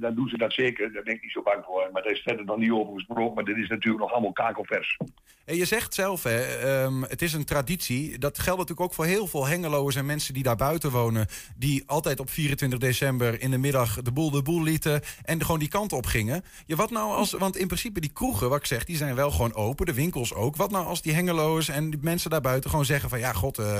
dan 0.00 0.14
doen 0.14 0.28
ze 0.28 0.36
dat 0.36 0.52
zeker. 0.52 0.92
Daar 0.92 1.02
ben 1.02 1.14
ik 1.14 1.22
niet 1.22 1.32
zo 1.32 1.42
bang 1.42 1.64
voor. 1.64 1.88
Maar 1.92 2.02
daar 2.02 2.12
is 2.12 2.22
verder 2.22 2.44
nog 2.44 2.56
niet 2.56 2.70
over 2.70 2.94
gesproken. 2.94 3.34
Maar 3.34 3.44
dit 3.44 3.56
is 3.56 3.68
natuurlijk 3.68 4.02
nog 4.02 4.12
allemaal 4.12 4.32
kakelvers. 4.32 4.96
En 5.44 5.56
je 5.56 5.64
zegt 5.64 5.94
zelf, 5.94 6.22
hè, 6.22 6.40
ehm, 6.40 7.02
het 7.02 7.22
is 7.22 7.32
een 7.32 7.44
traditie. 7.44 8.18
Dat 8.18 8.38
geldt 8.38 8.58
natuurlijk 8.58 8.88
ook 8.88 8.94
voor 8.94 9.04
heel 9.04 9.26
veel 9.26 9.46
Hengeloers 9.46 9.96
en 9.96 10.06
mensen 10.06 10.34
die 10.34 10.42
daar 10.42 10.56
buiten 10.56 10.90
wonen. 10.90 11.26
Die 11.56 11.82
altijd 11.86 12.20
op 12.20 12.30
24 12.30 12.78
december 12.78 13.40
in 13.40 13.50
de 13.50 13.58
middag 13.58 14.02
de 14.02 14.12
boel 14.12 14.30
de 14.30 14.42
boel 14.42 14.62
lieten. 14.62 15.00
En 15.22 15.40
gewoon 15.40 15.58
die 15.58 15.68
kant 15.68 15.92
op 15.92 16.06
gingen. 16.06 16.44
Ja, 16.66 16.76
wat 16.76 16.90
nou 16.90 17.12
als, 17.12 17.32
want 17.32 17.56
in 17.56 17.66
principe 17.66 18.00
die 18.00 18.12
kroegen, 18.12 18.48
wat 18.48 18.58
ik 18.58 18.66
zeg, 18.66 18.84
die 18.84 18.96
zijn 18.96 19.14
wel 19.14 19.30
gewoon 19.30 19.54
open. 19.54 19.86
De 19.86 19.94
winkels 19.94 20.34
ook. 20.34 20.56
Wat 20.56 20.70
nou 20.70 20.86
als 20.86 21.02
die 21.02 21.12
Hengeloers 21.12 21.68
en 21.68 21.90
die 21.90 22.00
mensen 22.02 22.30
daarbuiten 22.30 22.70
gewoon 22.70 22.84
zeggen 22.84 23.08
van... 23.08 23.18
Ja, 23.18 23.32
god, 23.32 23.58
uh, 23.58 23.78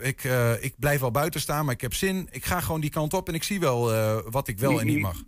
ik, 0.00 0.22
ik 0.60 0.74
blijf 0.78 1.00
wel 1.00 1.10
buiten 1.10 1.40
staan, 1.40 1.64
maar 1.64 1.74
ik 1.74 1.80
heb 1.80 1.94
zin. 1.94 2.28
Ik 2.30 2.44
ga 2.44 2.60
gewoon 2.60 2.79
die 2.80 2.90
kant 2.90 3.14
op 3.14 3.28
en 3.28 3.34
ik 3.34 3.42
zie 3.42 3.60
wel 3.60 3.90
wat 4.30 4.48
ik 4.48 4.58
wel 4.58 4.80
en 4.80 4.86
niet 4.86 5.00
mag 5.00 5.22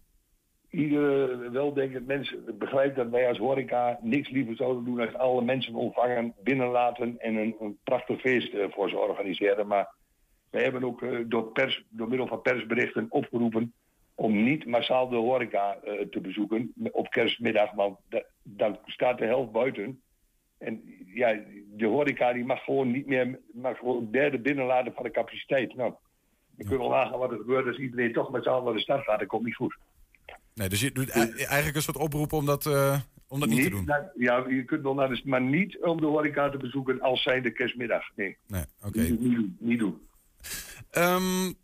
iedere 0.72 1.50
weldenkend 1.50 2.06
mens 2.06 2.34
begrijpt 2.58 2.96
dat 2.96 3.08
wij 3.08 3.28
als 3.28 3.38
horeca 3.38 3.98
niks 4.02 4.30
liever 4.30 4.56
zouden 4.56 4.84
doen 4.84 4.96
dan 4.96 5.18
alle 5.18 5.42
mensen 5.42 5.74
ontvangen, 5.74 6.34
binnenlaten 6.42 7.18
en 7.18 7.36
een, 7.36 7.56
een 7.60 7.78
prachtig 7.84 8.20
feest 8.20 8.54
uh, 8.54 8.64
voor 8.70 8.88
ze 8.88 8.98
organiseren. 8.98 9.66
Maar 9.66 9.94
wij 10.50 10.62
hebben 10.62 10.84
ook 10.84 11.02
uh, 11.02 11.18
door, 11.26 11.44
pers, 11.44 11.84
door 11.88 12.08
middel 12.08 12.26
van 12.26 12.42
persberichten 12.42 13.06
opgeroepen 13.08 13.72
om 14.14 14.44
niet 14.44 14.66
massaal 14.66 15.08
de 15.08 15.16
horeca 15.16 15.78
te 16.10 16.20
bezoeken 16.20 16.72
op 16.92 17.10
kerstmiddag, 17.10 17.72
want 17.72 17.98
dan 18.42 18.78
staat 18.84 19.18
de 19.18 19.24
helft 19.24 19.52
buiten. 19.52 20.02
En 20.58 20.82
ja, 21.14 21.40
de 21.66 21.86
horeca 21.86 22.32
die 22.32 22.44
mag 22.44 22.64
gewoon 22.64 22.90
niet 22.90 23.06
meer, 23.06 23.40
mag 23.52 23.78
gewoon 23.78 23.96
een 23.96 24.10
derde 24.10 24.38
binnenladen 24.38 24.92
van 24.92 25.02
de 25.02 25.10
capaciteit. 25.10 25.74
Nou, 25.74 25.94
je 26.62 26.68
kunt 26.68 26.80
wel 26.80 26.90
nagaan 26.90 27.18
wat 27.18 27.30
er 27.30 27.36
gebeurt 27.36 27.66
als 27.66 27.78
iedereen 27.78 28.12
toch 28.12 28.30
massaal 28.30 28.62
naar 28.62 28.72
de 28.72 28.80
stad 28.80 29.02
gaat. 29.02 29.18
Dat 29.18 29.28
komt 29.28 29.44
niet 29.44 29.56
goed. 29.56 29.76
Nee, 30.54 30.68
dus 30.68 30.80
je 30.80 30.92
doet 30.92 31.10
eigenlijk 31.10 31.76
een 31.76 31.82
soort 31.82 31.96
oproep 31.96 32.32
om 32.32 32.46
dat, 32.46 32.66
uh, 32.66 33.00
om 33.28 33.40
dat 33.40 33.48
niet, 33.48 33.62
te 33.62 33.70
doen. 33.70 33.90
ja, 34.16 34.44
je 34.48 34.64
kunt 34.64 34.82
wel 34.82 34.94
naar 34.94 35.08
de, 35.08 35.20
maar 35.24 35.42
niet 35.42 35.78
om 35.82 36.00
de 36.00 36.06
horeca 36.06 36.50
te 36.50 36.56
bezoeken 36.56 37.00
als 37.00 37.22
zij 37.22 37.40
de 37.40 37.52
kerstmiddag. 37.52 38.04
Nee, 38.14 38.36
nee 38.46 38.64
oké. 38.82 39.00
Niet, 39.00 39.20
niet, 39.20 39.60
niet, 39.60 39.78
doen. 39.78 40.00
Um, 40.92 41.54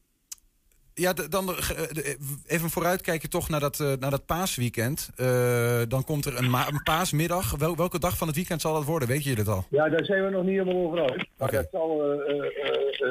ja, 0.98 1.12
dan 1.12 1.48
eh, 1.48 2.14
even 2.46 2.70
vooruitkijken 2.70 3.30
toch 3.30 3.48
naar 3.48 3.60
dat, 3.60 3.78
naar 3.78 4.10
dat 4.10 4.26
paasweekend. 4.26 5.10
Uh, 5.16 5.82
dan 5.88 6.04
komt 6.04 6.24
er 6.24 6.38
een, 6.38 6.54
een 6.54 6.82
paasmiddag. 6.84 7.56
Wel, 7.56 7.76
welke 7.76 7.98
dag 7.98 8.16
van 8.16 8.26
het 8.26 8.36
weekend 8.36 8.60
zal 8.60 8.74
dat 8.74 8.84
worden? 8.84 9.08
Weet 9.08 9.24
je 9.24 9.34
dat 9.34 9.48
al? 9.48 9.64
Ja, 9.70 9.88
daar 9.88 10.04
zijn 10.04 10.24
we 10.24 10.30
nog 10.30 10.44
niet 10.44 10.58
helemaal 10.58 10.86
over 10.86 11.00
uit. 11.00 11.28
Maar 11.36 11.48
okay. 11.48 11.60
dat 11.60 11.68
zal 11.70 12.12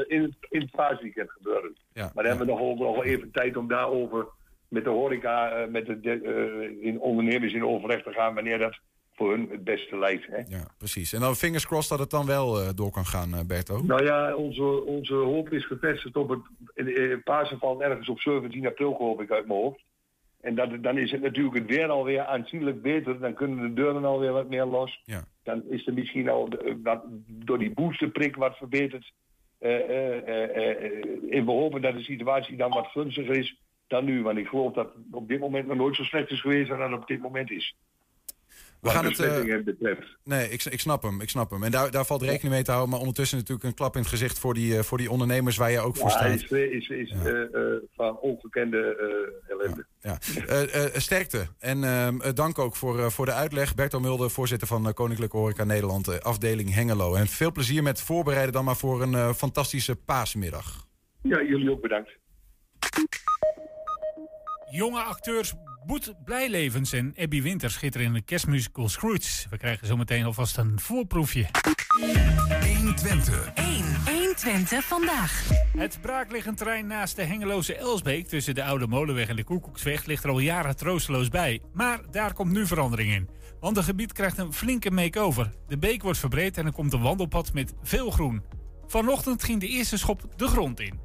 in, 0.08 0.36
in 0.50 0.62
het 0.62 0.72
paasweekend 0.72 1.32
gebeuren. 1.32 1.76
Ja, 1.94 2.12
maar 2.14 2.24
dan 2.24 2.26
hebben 2.26 2.46
we 2.46 2.62
nog, 2.64 2.78
nog 2.78 2.96
wel 2.96 3.04
even 3.04 3.32
tijd 3.32 3.58
om 3.58 3.68
daarover 3.68 4.26
met 4.68 4.84
de 4.84 4.90
horeca, 4.90 5.66
met 5.70 5.86
de, 5.86 6.78
in 6.82 7.00
ondernemers 7.00 7.54
in 7.54 7.66
overleg 7.66 8.04
te 8.04 8.12
gaan 8.12 8.34
wanneer 8.34 8.58
dat 8.58 8.80
voor 9.18 9.32
hun 9.32 9.48
het 9.50 9.64
beste 9.64 9.98
lijkt. 9.98 10.28
Hè? 10.28 10.38
Ja, 10.38 10.68
precies. 10.78 11.14
En 11.14 11.20
dan 11.20 11.36
fingers 11.36 11.68
crossed 11.68 11.90
dat 11.90 12.00
het 12.00 12.10
dan 12.10 12.26
wel 12.26 12.62
uh, 12.62 12.70
door 12.76 12.92
kan 12.92 13.06
gaan, 13.06 13.34
uh, 13.34 13.40
Berto. 13.48 13.82
Nou 13.82 14.04
ja, 14.04 14.36
onze, 14.36 14.84
onze 14.86 15.14
hoop 15.14 15.52
is 15.52 15.66
gevestigd 15.66 16.16
op 16.16 16.30
het 16.30 16.40
in, 16.74 17.22
Pasen 17.24 17.60
van 17.60 17.82
ergens 17.82 18.10
op 18.10 18.20
17 18.20 18.68
april, 18.68 18.94
geloof 18.94 19.20
ik, 19.20 19.32
uit 19.32 19.48
mijn 19.48 19.60
hoofd. 19.60 19.84
En 20.42 20.56
dat, 20.56 20.84
dan 20.84 20.98
is 20.98 21.12
het 21.12 21.22
natuurlijk 21.22 21.56
het 21.56 21.68
weer 21.68 21.90
alweer 21.90 22.26
aanzienlijk 22.26 22.82
beter. 22.82 23.20
Dan 23.20 23.34
kunnen 23.34 23.68
de 23.68 23.74
deuren 23.74 24.06
alweer 24.06 24.32
wat 24.32 24.50
meer 24.50 24.66
los. 24.66 25.02
Ja. 25.06 25.24
Dan 25.44 25.64
is 25.70 25.88
er 25.88 25.94
misschien 25.94 26.30
al 26.30 26.50
wat, 26.84 27.04
door 27.28 27.60
die 27.60 27.74
boosterprik 27.74 28.36
wat 28.36 28.58
verbeterd. 28.58 29.14
en 29.60 31.46
we 31.46 31.52
hopen 31.52 31.82
dat 31.82 31.94
de 31.94 32.04
situatie 32.04 32.58
dan 32.58 32.70
wat 32.70 32.88
gunstiger 32.88 33.36
is 33.36 33.62
dan 33.88 34.06
nu. 34.06 34.24
Want 34.24 34.38
ik 34.38 34.48
geloof 34.48 34.74
dat 34.74 34.90
op 35.12 35.28
dit 35.28 35.40
moment 35.40 35.68
nog 35.68 35.78
nooit 35.78 35.96
zo 35.96 36.04
slecht 36.04 36.32
is 36.32 36.42
geweest 36.42 36.70
dan 36.70 36.80
dat 36.80 36.90
het 36.90 37.00
op 37.00 37.08
dit 37.08 37.22
moment 37.22 37.52
is. 37.52 37.76
We 38.82 38.90
gaan 38.90 39.06
het, 39.06 39.20
uh, 39.20 39.64
betreft. 39.64 40.18
Nee, 40.24 40.50
ik, 40.50 40.64
ik 40.64 40.80
snap 40.80 41.04
hem. 41.04 41.22
Ik 41.22 41.30
snap 41.30 41.50
hem. 41.50 41.64
En 41.64 41.72
daar, 41.72 41.92
daar 41.92 42.06
valt 42.06 42.22
rekening 42.22 42.54
mee 42.54 42.64
te 42.64 42.72
houden. 42.72 42.92
Maar 42.92 43.00
ondertussen 43.00 43.38
natuurlijk 43.38 43.68
een 43.68 43.74
klap 43.74 43.96
in 43.96 44.02
het 44.02 44.10
gezicht 44.10 44.40
voor 44.40 44.54
die, 44.54 44.74
uh, 44.74 44.80
voor 44.80 44.98
die 44.98 45.12
ondernemers 45.12 45.58
waar 45.58 45.72
je 45.72 45.80
ook 45.80 45.96
voor 45.96 46.10
staat. 46.10 46.34
is, 46.34 46.52
is, 46.52 46.90
is 46.90 47.14
ja. 47.24 47.48
uh, 47.54 47.76
van 47.96 48.20
ongekende 48.20 48.98
ellende. 49.48 49.86
Ja. 50.00 50.18
ja. 50.48 51.00
sterkte. 51.00 51.48
En 51.60 51.84
ehm, 51.84 52.34
dank 52.34 52.60
ook 52.60 52.76
voor, 52.76 53.12
voor 53.12 53.26
de 53.26 53.34
uitleg. 53.34 53.76
Berto 53.76 54.00
Mulder, 54.00 54.30
voorzitter 54.30 54.68
van 54.68 54.94
Koninklijke 54.94 55.38
Horeca 55.38 55.64
Nederland, 55.64 56.24
afdeling 56.24 56.74
Hengelo. 56.74 57.16
En 57.16 57.28
veel 57.28 57.52
plezier 57.52 57.84
met 57.84 58.02
voorbereiden 58.02 58.54
dan 58.54 58.66
maar 58.66 58.76
voor 58.76 59.02
een 59.02 59.34
fantastische 59.34 59.96
paasmiddag. 59.96 60.88
Ja, 61.22 61.44
jullie 61.44 61.72
ook 61.72 61.82
bedankt. 61.82 62.18
Jonge 64.70 65.00
acteurs 65.00 65.54
Boet 65.88 66.14
Blijlevens 66.26 66.94
en 66.94 67.14
Abby 67.18 67.42
Winter 67.42 67.72
schitteren 67.72 68.08
in 68.08 68.14
de 68.14 68.22
kerstmusical 68.22 68.90
Scrooge. 68.90 69.50
We 69.50 69.58
krijgen 69.58 69.88
zometeen 69.88 70.26
alvast 70.26 70.58
een 70.58 70.80
voorproefje. 70.80 71.46
120. 72.78 73.52
1. 73.54 73.84
120 74.06 74.84
vandaag. 74.84 75.50
Het 75.78 75.98
braakliggend 76.02 76.58
terrein 76.58 76.88
naast 76.88 77.16
de 77.16 77.24
Hengeloze 77.24 77.76
Elsbeek... 77.76 78.28
tussen 78.28 78.56
de 78.56 78.64
Oude 78.64 78.88
Molenweg 78.88 79.28
en 79.28 79.36
de 79.36 79.44
Koekoeksweg... 79.44 80.06
ligt 80.06 80.24
er 80.24 80.30
al 80.30 80.40
jaren 80.40 80.76
troosteloos 80.76 81.30
bij. 81.30 81.62
Maar 81.74 82.00
daar 82.12 82.34
komt 82.34 82.52
nu 82.52 82.66
verandering 82.66 83.14
in. 83.14 83.30
Want 83.60 83.76
het 83.76 83.86
gebied 83.86 84.14
krijgt 84.14 84.38
een 84.38 84.54
flinke 84.54 84.92
make-over. 84.92 85.52
De 85.68 85.78
beek 85.78 86.04
wordt 86.04 86.20
verbreed 86.20 86.58
en 86.58 86.66
er 86.66 86.72
komt 86.72 86.94
een 86.94 87.02
wandelpad 87.02 87.54
met 87.54 87.74
veel 87.84 88.12
groen. 88.12 88.44
Vanochtend 88.88 89.44
ging 89.44 89.60
de 89.60 89.68
eerste 89.68 89.98
schop 89.98 90.34
de 90.36 90.48
grond 90.48 90.80
in. 90.80 91.00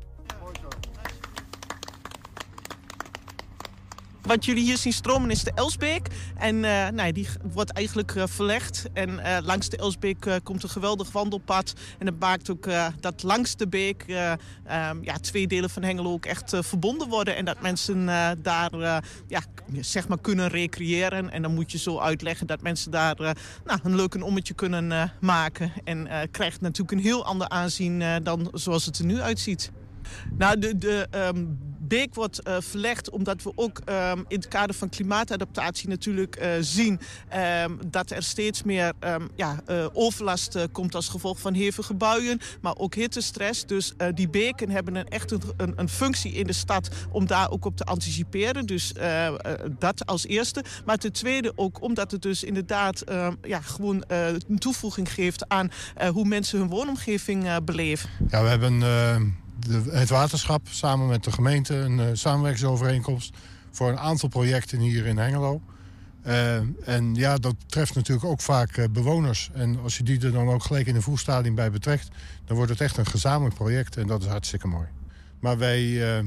Wat 4.23 4.45
jullie 4.45 4.65
hier 4.65 4.77
zien 4.77 4.93
stromen 4.93 5.31
is 5.31 5.45
de 5.45 5.53
Elsbeek. 5.55 6.09
En 6.37 6.57
uh, 6.57 6.89
nou, 6.89 7.13
die 7.13 7.29
wordt 7.43 7.71
eigenlijk 7.71 8.15
uh, 8.15 8.23
verlegd. 8.27 8.85
En 8.93 9.11
uh, 9.11 9.37
langs 9.43 9.69
de 9.69 9.77
Elsbeek 9.77 10.41
komt 10.43 10.63
een 10.63 10.69
geweldig 10.69 11.13
wandelpad. 11.13 11.73
En 11.99 12.07
dat 12.07 12.15
maakt 12.19 12.51
ook 12.51 12.69
dat 13.01 13.23
langs 13.23 13.57
de 13.57 13.69
beek 13.69 14.05
um, 14.09 15.05
ja, 15.05 15.17
twee 15.21 15.47
delen 15.47 15.71
van 15.71 15.83
Hengelo 15.83 16.13
ook 16.13 16.27
echt 16.27 16.57
verbonden 16.61 17.09
worden. 17.09 17.37
En 17.37 17.45
dat 17.45 17.61
mensen 17.61 18.07
daar 18.43 18.71
ja, 19.27 19.43
zeg 19.81 20.09
maar 20.09 20.21
kunnen 20.21 20.49
recreëren. 20.49 21.31
En 21.31 21.43
dan 21.43 21.55
moet 21.55 21.73
je 21.73 21.79
zo 21.79 21.99
uitleggen 21.99 22.47
dat 22.47 22.63
mensen 22.63 22.91
daar 22.91 23.17
nou, 23.65 23.81
een 23.83 23.97
leuk 23.97 24.15
een 24.15 24.23
ommetje 24.23 24.55
kunnen 24.55 25.13
maken. 25.21 25.73
En 25.85 26.09
krijgt 26.31 26.61
natuurlijk 26.61 26.93
een 26.93 27.05
heel 27.05 27.25
ander 27.25 27.49
aanzien 27.49 28.03
dan 28.23 28.51
zoals 28.53 28.87
het 28.87 28.99
er 28.99 29.05
nu 29.05 29.21
uitziet. 29.21 29.71
Nou, 30.39 30.59
de, 30.59 30.79
de 30.79 31.07
um, 31.35 31.59
beek 31.93 32.15
wordt 32.15 32.49
uh, 32.49 32.57
verlegd 32.61 33.11
omdat 33.11 33.43
we 33.43 33.53
ook 33.55 33.81
um, 33.85 34.25
in 34.29 34.37
het 34.37 34.49
kader 34.49 34.75
van 34.75 34.89
klimaatadaptatie 34.89 35.89
natuurlijk 35.89 36.37
uh, 36.41 36.51
zien 36.61 37.01
um, 37.65 37.79
dat 37.87 38.11
er 38.11 38.23
steeds 38.23 38.63
meer 38.63 38.93
ja, 39.35 39.61
uh, 39.71 39.87
overlast 39.93 40.59
komt 40.73 40.95
als 40.95 41.09
gevolg 41.09 41.41
van 41.41 41.55
hevige 41.55 41.95
buien, 41.95 42.41
maar 42.61 42.77
ook 42.77 42.95
hittestress. 42.95 43.67
Dus 43.67 43.93
die 44.15 44.29
beken 44.29 44.71
hebben 44.71 44.95
een, 44.95 45.09
echt 45.09 45.31
een, 45.31 45.43
een, 45.57 45.73
een, 45.77 45.89
functie 45.89 46.33
in 46.33 46.47
de 46.47 46.53
stad 46.53 46.89
om 47.11 47.27
daar 47.27 47.51
ook 47.51 47.65
op 47.65 47.77
te 47.77 47.85
anticiperen. 47.85 48.67
Dus 48.67 48.93
dat 49.79 50.07
als 50.07 50.27
eerste. 50.27 50.65
Maar 50.85 50.97
ten 50.97 51.13
tweede 51.13 51.53
ook 51.57 51.83
omdat 51.83 52.11
het 52.11 52.23
dus 52.23 52.45
inderdaad 52.45 53.05
ja, 53.43 53.61
gewoon 53.61 54.05
een 54.09 54.59
toevoeging 54.59 55.13
geeft 55.13 55.49
aan 55.49 55.71
hoe 56.13 56.25
mensen 56.25 56.59
hun 56.59 56.69
woonomgeving 56.69 57.65
beleven. 57.65 58.11
Ja, 58.29 58.43
we 58.43 58.49
hebben 58.49 58.83
het 59.91 60.09
waterschap 60.09 60.69
samen 60.71 61.07
met 61.07 61.25
de 61.25 61.33
gemeente 61.33 61.75
een 61.75 61.99
uh, 61.99 62.07
samenwerkingsovereenkomst 62.13 63.37
voor 63.71 63.89
een 63.89 63.99
aantal 63.99 64.29
projecten 64.29 64.79
hier 64.79 65.07
in 65.07 65.19
Hengelo. 65.19 65.61
Uh, 66.27 66.57
en 66.85 67.15
ja, 67.15 67.37
dat 67.37 67.55
treft 67.67 67.95
natuurlijk 67.95 68.27
ook 68.27 68.41
vaak 68.41 68.77
uh, 68.77 68.85
bewoners. 68.91 69.51
En 69.53 69.79
als 69.83 69.97
je 69.97 70.03
die 70.03 70.21
er 70.21 70.33
dan 70.33 70.49
ook 70.49 70.63
gelijk 70.63 70.87
in 70.87 70.95
de 70.95 71.03
voerstadium 71.03 71.55
bij 71.55 71.71
betrekt... 71.71 72.09
dan 72.45 72.57
wordt 72.57 72.71
het 72.71 72.81
echt 72.81 72.97
een 72.97 73.07
gezamenlijk 73.07 73.55
project 73.55 73.97
en 73.97 74.07
dat 74.07 74.23
is 74.23 74.29
hartstikke 74.29 74.67
mooi. 74.67 74.87
Maar 75.41 75.59
wij 75.59 76.15
ehm, 76.17 76.27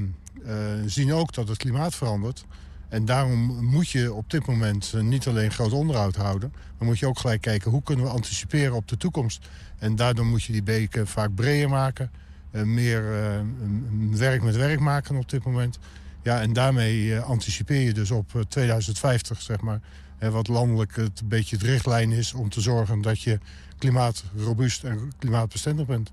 zien 0.86 1.14
ook 1.14 1.34
dat 1.34 1.48
het 1.48 1.58
klimaat 1.58 1.96
verandert. 1.96 2.46
En 2.90 3.06
daarom 3.06 3.66
moet 3.66 3.90
je 3.90 4.14
op 4.14 4.30
dit 4.30 4.46
moment 4.46 4.94
niet 5.02 5.28
alleen 5.28 5.52
groot 5.52 5.72
onderhoud 5.72 6.16
houden... 6.16 6.54
maar 6.78 6.88
moet 6.88 7.00
je 7.00 7.08
ook 7.08 7.20
gelijk 7.20 7.42
kijken 7.42 7.72
hoe 7.72 7.84
kunnen 7.84 8.06
we 8.06 8.12
anticiperen 8.12 8.76
op 8.76 8.88
de 8.88 8.98
toekomst. 8.98 9.48
En 9.78 9.96
daardoor 9.96 10.26
moet 10.26 10.44
je 10.44 10.52
die 10.52 10.64
beken 10.64 11.08
vaak 11.08 11.36
breder 11.36 11.70
maken... 11.70 12.12
Eh, 12.56 12.64
meer 12.64 13.14
eh, 13.14 13.40
werk 14.12 14.44
met 14.44 14.56
werk 14.56 14.80
maken 14.80 15.16
op 15.16 15.30
dit 15.30 15.44
moment. 15.44 15.80
Ja, 16.22 16.42
en 16.42 16.54
daarmee 16.54 17.16
eh, 17.16 17.24
anticipeer 17.24 17.82
je 17.82 17.94
dus 17.94 18.12
op 18.12 18.46
2050, 18.48 19.42
zeg 19.42 19.62
maar. 19.62 19.80
wat 20.20 20.48
landelijk 20.48 20.96
het 20.96 21.20
een 21.20 21.28
beetje 21.28 21.56
het 21.56 21.66
richtlijn 21.66 22.12
is 22.12 22.34
om 22.34 22.50
te 22.50 22.62
zorgen 22.62 23.02
dat 23.02 23.22
je 23.22 23.40
klimaatrobuust 23.78 24.84
en 24.84 25.12
klimaatbestendig 25.20 25.86
bent. 25.86 26.12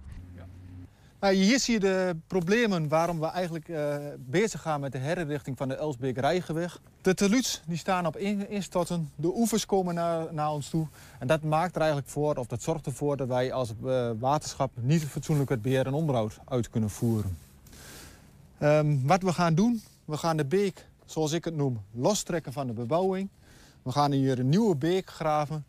Nou, 1.22 1.35
hier 1.35 1.61
zie 1.61 1.74
je 1.74 1.80
de 1.80 2.16
problemen 2.26 2.88
waarom 2.88 3.20
we 3.20 3.26
eigenlijk 3.26 3.68
uh, 3.68 3.96
bezig 4.18 4.61
gaan 4.61 4.80
met 4.80 4.92
de 4.92 4.98
herinrichting 4.98 5.56
van 5.56 5.68
de 5.68 5.74
Elsbeek 5.74 6.18
Rijgeweg. 6.18 6.80
De 7.00 7.14
teluts 7.14 7.62
die 7.66 7.76
staan 7.76 8.06
op 8.06 8.16
instorten, 8.16 9.11
de 9.16 9.37
oevers 9.37 9.66
komen 9.66 9.94
naar, 9.94 10.35
naar, 10.35 10.50
ons 10.50 10.68
toe. 10.68 10.87
En 11.18 11.26
dat 11.26 11.42
maakt 11.42 11.74
er 11.74 11.80
eigenlijk 11.80 12.11
voor, 12.11 12.35
of 12.35 12.46
dat 12.46 12.62
zorgt 12.62 12.87
ervoor 12.87 13.16
dat 13.16 13.28
wij 13.28 13.52
als 13.52 13.72
uh, 13.85 14.11
waterschap 14.18 14.70
niet 14.74 15.04
fatsoenlijk 15.04 15.50
het 15.50 15.62
beheer 15.62 15.87
en 15.87 15.92
onderhoud 15.92 16.38
uit 16.44 16.70
kunnen 16.70 16.90
voeren. 16.90 17.38
Um, 18.62 19.06
wat 19.06 19.22
we 19.22 19.32
gaan 19.32 19.54
doen, 19.54 19.82
we 20.04 20.16
gaan 20.16 20.37
de 20.37 20.44
beek, 20.44 20.87
zoals 21.04 21.32
ik 21.32 21.44
het 21.44 21.56
noem, 21.56 21.80
lostrekken 21.92 22.52
van 22.52 22.66
de 22.66 22.72
bebouwing. 22.72 23.28
We 23.82 23.92
gaan 23.92 24.12
hier 24.12 24.38
een 24.38 24.48
nieuwe 24.48 24.76
beek 24.76 25.11
graven, 25.11 25.64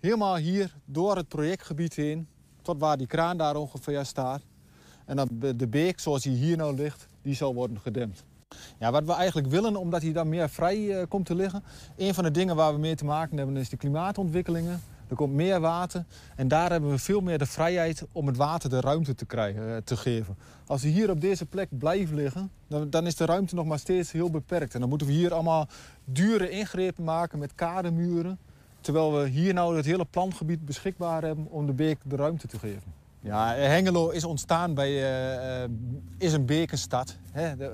helemaal 0.00 0.36
hier 0.36 0.74
door 0.84 1.16
het 1.16 1.28
projectgebied 1.28 1.94
heen, 1.94 2.28
tot 2.62 2.78
waar 2.78 2.96
die 2.96 3.06
kraan 3.06 3.36
daar 3.36 3.56
ongeveer 3.56 4.04
staat. 4.04 4.40
En 5.08 5.16
dan 5.16 5.28
de 5.56 5.66
beek, 5.66 6.00
zoals 6.00 6.22
die 6.22 6.36
hier 6.36 6.56
nou 6.56 6.74
ligt, 6.74 7.06
die 7.22 7.34
zal 7.34 7.54
worden 7.54 7.80
gedempt. 7.80 8.24
Ja, 8.78 8.90
wat 8.90 9.04
we 9.04 9.12
eigenlijk 9.12 9.48
willen, 9.48 9.76
omdat 9.76 10.02
hij 10.02 10.12
dan 10.12 10.28
meer 10.28 10.48
vrij 10.48 10.78
uh, 10.78 11.02
komt 11.08 11.26
te 11.26 11.34
liggen... 11.34 11.62
een 11.96 12.14
van 12.14 12.24
de 12.24 12.30
dingen 12.30 12.56
waar 12.56 12.72
we 12.72 12.78
mee 12.78 12.94
te 12.94 13.04
maken 13.04 13.36
hebben 13.36 13.56
is 13.56 13.68
de 13.68 13.76
klimaatontwikkelingen. 13.76 14.80
Er 15.08 15.16
komt 15.16 15.34
meer 15.34 15.60
water 15.60 16.04
en 16.36 16.48
daar 16.48 16.70
hebben 16.70 16.90
we 16.90 16.98
veel 16.98 17.20
meer 17.20 17.38
de 17.38 17.46
vrijheid 17.46 18.04
om 18.12 18.26
het 18.26 18.36
water 18.36 18.70
de 18.70 18.80
ruimte 18.80 19.14
te, 19.14 19.26
krijgen, 19.26 19.68
uh, 19.68 19.76
te 19.84 19.96
geven. 19.96 20.36
Als 20.66 20.82
we 20.82 20.88
hier 20.88 21.10
op 21.10 21.20
deze 21.20 21.46
plek 21.46 21.68
blijven 21.78 22.14
liggen, 22.14 22.50
dan, 22.66 22.90
dan, 22.90 23.06
is 23.06 23.16
de 23.16 23.24
ruimte 23.24 23.54
nog 23.54 23.66
maar 23.66 23.78
steeds 23.78 24.12
heel 24.12 24.30
beperkt. 24.30 24.74
En 24.74 24.80
dan 24.80 24.88
moeten 24.88 25.06
we 25.06 25.12
hier 25.12 25.34
allemaal 25.34 25.68
dure 26.04 26.50
ingrepen 26.50 27.04
maken 27.04 27.38
met 27.38 27.54
kademuren... 27.54 28.38
terwijl 28.80 29.12
we 29.12 29.28
hier 29.28 29.54
nou 29.54 29.76
het 29.76 29.86
hele 29.86 30.04
plangebied 30.04 30.64
beschikbaar 30.64 31.22
hebben 31.22 31.46
om 31.50 31.66
de 31.66 31.72
beek 31.72 31.98
de 32.04 32.16
ruimte 32.16 32.46
te 32.46 32.58
geven. 32.58 32.97
Ja, 33.28 33.54
Hengelo 33.54 34.08
is 34.08 34.24
ontstaan 34.24 34.74
bij, 34.74 34.90
uh, 35.62 35.68
is 36.18 36.32
een 36.32 36.46
bekenstad. 36.46 37.16
Hè. 37.30 37.56
De, 37.56 37.64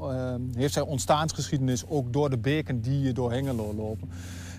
uh, 0.00 0.56
heeft 0.56 0.72
zijn 0.72 0.84
ontstaansgeschiedenis 0.84 1.84
ook 1.88 2.12
door 2.12 2.30
de 2.30 2.38
beken 2.38 2.80
die 2.80 3.12
door 3.12 3.32
Hengelo 3.32 3.74
lopen. 3.74 4.08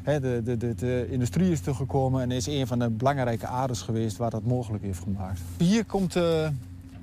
Hè, 0.04 0.20
de, 0.20 0.42
de, 0.58 0.76
de, 0.76 1.08
industrie 1.10 1.52
is 1.52 1.62
toegekomen 1.62 2.22
en 2.22 2.32
is 2.32 2.48
een 2.48 2.68
van 2.68 2.80
de 2.80 2.90
belangrijke 2.90 3.48
aders 3.48 3.82
geweest 3.82 4.18
waar 4.18 4.30
dat 4.30 4.44
mogelijk 4.44 4.84
heeft 4.84 5.00
gemaakt. 5.00 5.40
Hier 5.58 5.86
komt, 5.86 6.18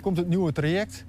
komt 0.00 0.16
het 0.16 0.28
nieuwe 0.28 0.52
traject. 0.52 1.04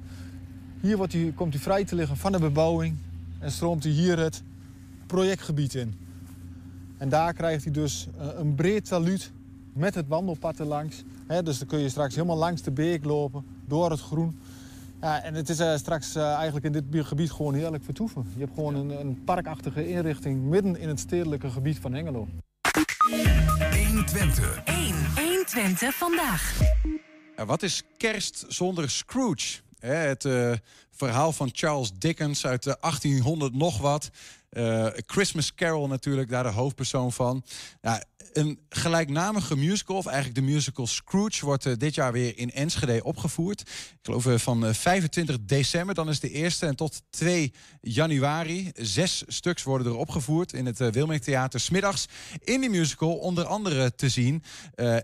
Hier 0.82 0.98
wordt 0.98 1.16
komt 1.36 1.54
hij 1.54 1.62
vrij 1.62 1.86
te 1.86 1.96
liggen 1.96 2.18
van 2.18 2.32
de 2.32 2.40
bebouwing 2.40 2.96
en 3.40 3.52
stroomt 3.52 3.84
hij 3.84 3.92
hier 3.92 4.20
het 4.20 4.44
projectgebied 5.08 5.74
in. 5.74 5.94
En 6.98 7.10
daar 7.10 7.34
krijgt 7.34 7.64
hij 7.64 7.74
dus 7.74 8.08
een 8.38 8.56
breed 8.56 8.86
taluut 8.86 9.32
met 9.74 9.96
het 9.96 10.08
wandelpad 10.08 10.60
erlangs 10.60 11.04
dus 11.39 11.60
dan 11.60 11.67
kun 11.67 11.80
je 11.80 11.89
straks 11.89 12.15
helemaal 12.15 12.38
langs 12.38 12.62
de 12.62 12.72
beek 12.72 13.06
lopen, 13.06 13.46
door 13.65 13.91
het 13.91 14.00
groen. 14.00 14.39
Ja, 15.02 15.22
en 15.24 15.34
het 15.34 15.50
is 15.50 15.60
uh, 15.60 15.76
straks 15.76 16.15
uh, 16.15 16.34
eigenlijk 16.34 16.65
in 16.65 16.72
dit 16.72 17.06
gebied 17.06 17.32
gewoon 17.32 17.54
heerlijk 17.54 17.84
vertoeven. 17.84 18.26
Je 18.34 18.39
hebt 18.39 18.54
gewoon 18.54 18.76
een, 18.76 19.00
een, 19.00 19.24
parkachtige 19.24 19.89
inrichting 19.89 20.44
midden 20.44 20.76
in 20.76 20.88
het 20.88 21.00
stedelijke 21.00 21.50
gebied 21.50 21.80
van 21.80 21.94
Hengelo. 21.94 22.28
120. 23.88 24.62
1. 24.63 24.96
120 25.15 25.96
vandaag. 25.96 26.60
Ja, 27.36 27.46
wat 27.46 27.63
is 27.63 27.84
kerst 27.98 28.46
zonder 28.48 28.89
Scrooge? 28.89 29.60
het 29.80 30.26
uh, 30.26 30.52
verhaal 30.91 31.32
van 31.32 31.50
Charles 31.52 31.91
Dickens 31.98 32.46
uit 32.46 32.63
de 32.63 32.78
1800 32.82 33.54
nog 33.54 33.78
wat. 33.78 34.10
Uh, 34.58 34.88
Christmas 35.06 35.54
Carol 35.54 35.88
natuurlijk, 35.88 36.30
daar 36.30 36.44
de 36.44 36.50
hoofdpersoon 36.50 37.12
van. 37.12 37.44
Ja, 37.82 38.04
een 38.34 38.60
gelijknamige 38.70 39.58
musical, 39.58 39.96
of 39.96 40.06
eigenlijk 40.06 40.36
de 40.36 40.52
musical 40.52 40.88
Scrooge... 40.88 41.46
wordt 41.46 41.66
uh, 41.66 41.74
dit 41.78 41.96
jaar 41.96 42.12
weer 42.12 42.38
in 42.38 42.52
Enschede 42.52 43.04
opgevoerd. 43.04 43.62
Ik 43.62 43.98
geloof 44.02 44.26
uh, 44.26 44.38
van 44.38 44.76
25 44.76 45.38
december, 45.42 45.96
dan 45.96 46.10
is 46.10 46.20
de 46.20 46.30
eerste... 46.30 46.66
en 46.66 46.76
tot 46.76 47.02
2 47.10 47.54
januari. 47.82 48.72
Zes 48.76 49.24
stuks 49.28 49.64
worden 49.64 49.88
er 49.88 49.98
opgevoerd 49.98 50.54
in 50.54 50.66
het 50.66 50.80
uh, 50.80 50.88
Wilming 50.88 51.22
Theater. 51.22 51.60
Smiddags 51.60 52.08
in 52.44 52.62
die 52.62 52.70
musical 52.70 53.18
onder 53.18 53.46
andere 53.46 53.96
te 53.96 54.10
zien... 54.10 54.44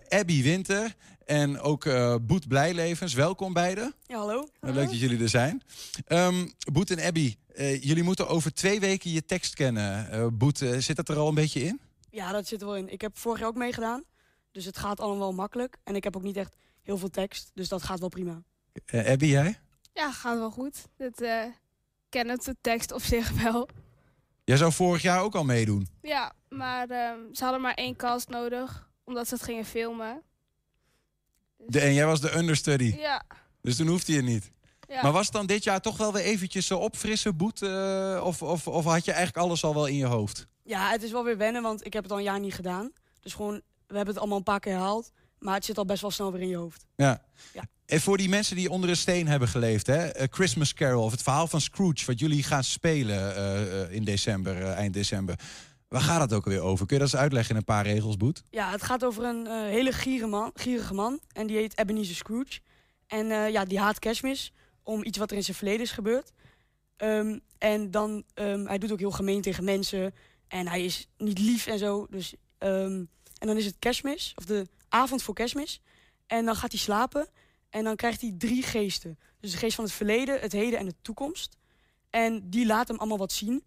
Abby 0.08 0.42
Winter 0.42 0.94
en 1.28 1.60
ook 1.60 1.84
uh, 1.84 2.14
Boet 2.22 2.48
Blijlevens. 2.48 3.14
Welkom 3.14 3.52
beiden. 3.52 3.94
Ja, 4.06 4.16
hallo. 4.16 4.48
Leuk 4.60 4.86
dat 4.86 5.00
jullie 5.00 5.22
er 5.22 5.28
zijn. 5.28 5.62
Um, 6.08 6.52
Boet 6.72 6.90
en 6.90 7.06
Abby, 7.06 7.34
uh, 7.58 7.82
jullie 7.82 8.02
moeten 8.02 8.28
over 8.28 8.54
twee 8.54 8.80
weken 8.80 9.10
je 9.10 9.24
tekst 9.24 9.54
kennen. 9.54 10.08
Uh, 10.14 10.26
Boet, 10.32 10.58
zit 10.78 10.96
dat 10.96 11.08
er 11.08 11.16
al 11.16 11.28
een 11.28 11.34
beetje 11.34 11.62
in? 11.62 11.80
Ja, 12.10 12.32
dat 12.32 12.46
zit 12.46 12.60
er 12.60 12.66
wel 12.66 12.76
in. 12.76 12.92
Ik 12.92 13.00
heb 13.00 13.18
vorig 13.18 13.38
jaar 13.38 13.48
ook 13.48 13.56
meegedaan. 13.56 14.04
Dus 14.52 14.64
het 14.64 14.78
gaat 14.78 15.00
allemaal 15.00 15.18
wel 15.18 15.32
makkelijk. 15.32 15.76
En 15.84 15.96
ik 15.96 16.04
heb 16.04 16.16
ook 16.16 16.22
niet 16.22 16.36
echt 16.36 16.56
heel 16.82 16.98
veel 16.98 17.10
tekst. 17.10 17.50
Dus 17.54 17.68
dat 17.68 17.82
gaat 17.82 18.00
wel 18.00 18.08
prima. 18.08 18.42
Uh, 18.92 19.06
Abby, 19.06 19.26
jij? 19.26 19.58
Ja, 19.92 20.12
gaat 20.12 20.38
wel 20.38 20.50
goed. 20.50 20.88
Uh, 20.98 21.44
ken 22.08 22.28
het 22.28 22.44
de 22.44 22.56
tekst 22.60 22.92
op 22.92 23.02
zich 23.02 23.42
wel. 23.42 23.68
Jij 24.44 24.56
zou 24.56 24.72
vorig 24.72 25.02
jaar 25.02 25.22
ook 25.22 25.34
al 25.34 25.44
meedoen? 25.44 25.88
Ja, 26.02 26.32
maar 26.48 26.90
uh, 26.90 27.12
ze 27.32 27.42
hadden 27.42 27.60
maar 27.60 27.74
één 27.74 27.96
cast 27.96 28.28
nodig. 28.28 28.90
Omdat 29.04 29.28
ze 29.28 29.34
het 29.34 29.42
gingen 29.42 29.64
filmen. 29.64 30.22
Dus... 31.56 31.66
De, 31.66 31.80
en 31.80 31.94
jij 31.94 32.06
was 32.06 32.20
de 32.20 32.36
understudy? 32.36 32.94
Ja. 32.96 33.24
Dus 33.62 33.76
toen 33.76 33.86
hoefde 33.86 34.12
je 34.12 34.22
niet? 34.22 34.50
Ja. 34.88 35.02
Maar 35.02 35.12
was 35.12 35.24
het 35.24 35.34
dan 35.34 35.46
dit 35.46 35.64
jaar 35.64 35.80
toch 35.80 35.96
wel 35.96 36.12
weer 36.12 36.22
eventjes 36.22 36.66
zo 36.66 36.78
opfrissen, 36.78 37.36
Boet? 37.36 37.62
Uh, 37.62 38.20
of, 38.24 38.42
of, 38.42 38.66
of 38.66 38.84
had 38.84 39.04
je 39.04 39.12
eigenlijk 39.12 39.46
alles 39.46 39.64
al 39.64 39.74
wel 39.74 39.86
in 39.86 39.96
je 39.96 40.06
hoofd? 40.06 40.46
Ja, 40.64 40.90
het 40.90 41.02
is 41.02 41.10
wel 41.10 41.24
weer 41.24 41.36
wennen, 41.36 41.62
want 41.62 41.86
ik 41.86 41.92
heb 41.92 42.02
het 42.02 42.12
al 42.12 42.18
een 42.18 42.24
jaar 42.24 42.40
niet 42.40 42.54
gedaan. 42.54 42.92
Dus 43.20 43.34
gewoon, 43.34 43.54
we 43.86 43.96
hebben 43.96 44.06
het 44.06 44.18
allemaal 44.18 44.38
een 44.38 44.42
paar 44.42 44.60
keer 44.60 44.72
herhaald. 44.72 45.10
Maar 45.38 45.54
het 45.54 45.64
zit 45.64 45.78
al 45.78 45.84
best 45.84 46.00
wel 46.00 46.10
snel 46.10 46.32
weer 46.32 46.40
in 46.40 46.48
je 46.48 46.56
hoofd. 46.56 46.86
Ja. 46.96 47.22
ja. 47.52 47.62
En 47.86 48.00
voor 48.00 48.16
die 48.16 48.28
mensen 48.28 48.56
die 48.56 48.70
onder 48.70 48.90
een 48.90 48.96
steen 48.96 49.26
hebben 49.28 49.48
geleefd, 49.48 49.86
hè? 49.86 50.22
A 50.22 50.26
Christmas 50.30 50.74
Carol 50.74 51.04
of 51.04 51.10
het 51.10 51.22
verhaal 51.22 51.46
van 51.46 51.60
Scrooge, 51.60 52.06
wat 52.06 52.18
jullie 52.18 52.42
gaan 52.42 52.64
spelen 52.64 53.36
uh, 53.36 53.94
in 53.94 54.04
december, 54.04 54.56
uh, 54.60 54.70
eind 54.70 54.94
december. 54.94 55.38
Waar 55.88 56.00
gaat 56.00 56.20
het 56.20 56.32
ook 56.32 56.44
alweer 56.44 56.60
over? 56.60 56.86
Kun 56.86 56.96
je 56.96 57.02
dat 57.02 57.12
eens 57.12 57.22
uitleggen 57.22 57.50
in 57.50 57.56
een 57.56 57.64
paar 57.64 57.86
regels, 57.86 58.16
Boet? 58.16 58.42
Ja, 58.50 58.70
het 58.70 58.82
gaat 58.82 59.04
over 59.04 59.24
een 59.24 59.46
uh, 59.46 59.52
hele 59.52 59.92
gierige 59.92 60.26
man, 60.26 60.50
gierige 60.54 60.94
man. 60.94 61.20
En 61.32 61.46
die 61.46 61.56
heet 61.56 61.78
Ebenezer 61.78 62.16
Scrooge. 62.16 62.60
En 63.06 63.26
ja, 63.52 63.64
die 63.64 63.78
haat 63.78 63.98
kerstmis 63.98 64.52
om 64.88 65.04
iets 65.04 65.18
wat 65.18 65.30
er 65.30 65.36
in 65.36 65.44
zijn 65.44 65.56
verleden 65.56 65.80
is 65.80 65.90
gebeurd. 65.90 66.32
Um, 66.96 67.40
en 67.58 67.90
dan, 67.90 68.24
um, 68.34 68.66
hij 68.66 68.78
doet 68.78 68.92
ook 68.92 68.98
heel 68.98 69.10
gemeen 69.10 69.40
tegen 69.40 69.64
mensen. 69.64 70.14
En 70.46 70.68
hij 70.68 70.84
is 70.84 71.06
niet 71.16 71.38
lief 71.38 71.66
en 71.66 71.78
zo. 71.78 72.06
Dus, 72.10 72.34
um, 72.58 73.08
en 73.38 73.46
dan 73.46 73.56
is 73.56 73.64
het 73.64 73.76
kerstmis, 73.78 74.32
of 74.36 74.44
de 74.44 74.66
avond 74.88 75.22
voor 75.22 75.34
kerstmis. 75.34 75.80
En 76.26 76.44
dan 76.44 76.56
gaat 76.56 76.70
hij 76.70 76.80
slapen. 76.80 77.28
En 77.70 77.84
dan 77.84 77.96
krijgt 77.96 78.20
hij 78.20 78.34
drie 78.38 78.62
geesten. 78.62 79.18
Dus 79.40 79.50
de 79.50 79.56
geest 79.56 79.74
van 79.74 79.84
het 79.84 79.92
verleden, 79.92 80.40
het 80.40 80.52
heden 80.52 80.78
en 80.78 80.86
de 80.86 80.94
toekomst. 81.02 81.56
En 82.10 82.50
die 82.50 82.66
laat 82.66 82.88
hem 82.88 82.98
allemaal 82.98 83.18
wat 83.18 83.32
zien. 83.32 83.64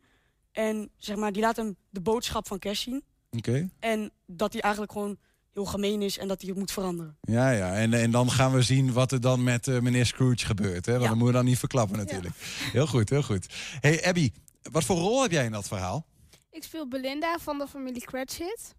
En 0.51 0.89
zeg 0.97 1.15
maar, 1.15 1.31
die 1.31 1.41
laat 1.41 1.55
hem 1.55 1.75
de 1.89 2.01
boodschap 2.01 2.47
van 2.47 2.59
kerst 2.59 2.83
zien. 2.83 3.03
Oké. 3.29 3.69
En 3.79 4.11
dat 4.25 4.53
hij 4.53 4.61
eigenlijk 4.61 4.93
gewoon 4.93 5.17
heel 5.53 5.65
gemeen 5.65 6.01
is 6.01 6.17
en 6.17 6.27
dat 6.27 6.41
hij 6.41 6.49
het 6.49 6.59
moet 6.59 6.71
veranderen. 6.71 7.17
Ja, 7.21 7.51
ja. 7.51 7.73
En, 7.73 7.93
en 7.93 8.11
dan 8.11 8.31
gaan 8.31 8.53
we 8.53 8.61
zien 8.61 8.93
wat 8.93 9.11
er 9.11 9.21
dan 9.21 9.43
met 9.43 9.67
uh, 9.67 9.79
meneer 9.79 10.05
Scrooge 10.05 10.45
gebeurt. 10.45 10.85
Hè? 10.85 10.91
Want 10.91 11.03
ja. 11.03 11.09
dat 11.09 11.17
moeten 11.17 11.27
we 11.27 11.33
dan 11.33 11.45
niet 11.45 11.59
verklappen 11.59 11.97
natuurlijk. 11.97 12.35
Ja. 12.35 12.71
Heel 12.71 12.87
goed, 12.87 13.09
heel 13.09 13.23
goed. 13.23 13.45
Hey 13.79 14.05
Abby, 14.05 14.31
wat 14.71 14.83
voor 14.83 14.97
rol 14.97 15.21
heb 15.21 15.31
jij 15.31 15.45
in 15.45 15.51
dat 15.51 15.67
verhaal? 15.67 16.05
Ik 16.49 16.63
speel 16.63 16.87
Belinda 16.87 17.37
van 17.39 17.57
de 17.57 17.67
familie 17.67 18.01
Cratchit. 18.01 18.75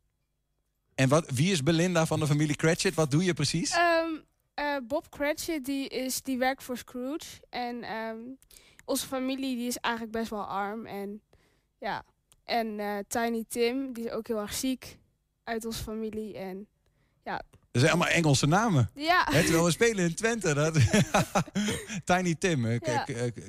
En 0.94 1.08
wat, 1.08 1.30
wie 1.30 1.52
is 1.52 1.62
Belinda 1.62 2.06
van 2.06 2.20
de 2.20 2.26
familie 2.26 2.56
Cratchit? 2.56 2.94
Wat 2.94 3.10
doe 3.10 3.24
je 3.24 3.34
precies? 3.34 3.76
Um, 3.76 4.24
uh, 4.60 4.76
Bob 4.86 5.08
Cratchit 5.10 5.64
die 5.64 5.88
is, 5.88 6.22
die 6.22 6.38
werkt 6.38 6.62
voor 6.62 6.76
Scrooge. 6.76 7.26
En 7.50 7.96
um, 7.96 8.38
onze 8.84 9.06
familie 9.06 9.56
die 9.56 9.66
is 9.66 9.76
eigenlijk 9.76 10.16
best 10.16 10.30
wel 10.30 10.44
arm. 10.44 10.86
En, 10.86 11.22
ja. 11.78 12.04
en 12.44 12.78
uh, 12.78 12.98
Tiny 13.08 13.44
Tim 13.48 13.92
die 13.92 14.04
is 14.04 14.10
ook 14.10 14.26
heel 14.26 14.40
erg 14.40 14.54
ziek 14.54 14.98
uit 15.44 15.64
onze 15.64 15.82
familie. 15.82 16.36
En 16.38 16.66
ja. 17.24 17.42
Dat 17.70 17.82
zijn 17.82 17.94
allemaal 17.94 18.14
Engelse 18.14 18.46
namen. 18.46 18.90
Ja. 18.94 19.26
He, 19.30 19.42
terwijl 19.42 19.64
we 19.64 19.70
spelen 19.70 20.04
in 20.04 20.14
Twente. 20.14 20.54
Dat... 20.54 20.78
Tiny 22.16 22.34
Tim, 22.34 22.66
ja. 22.66 23.04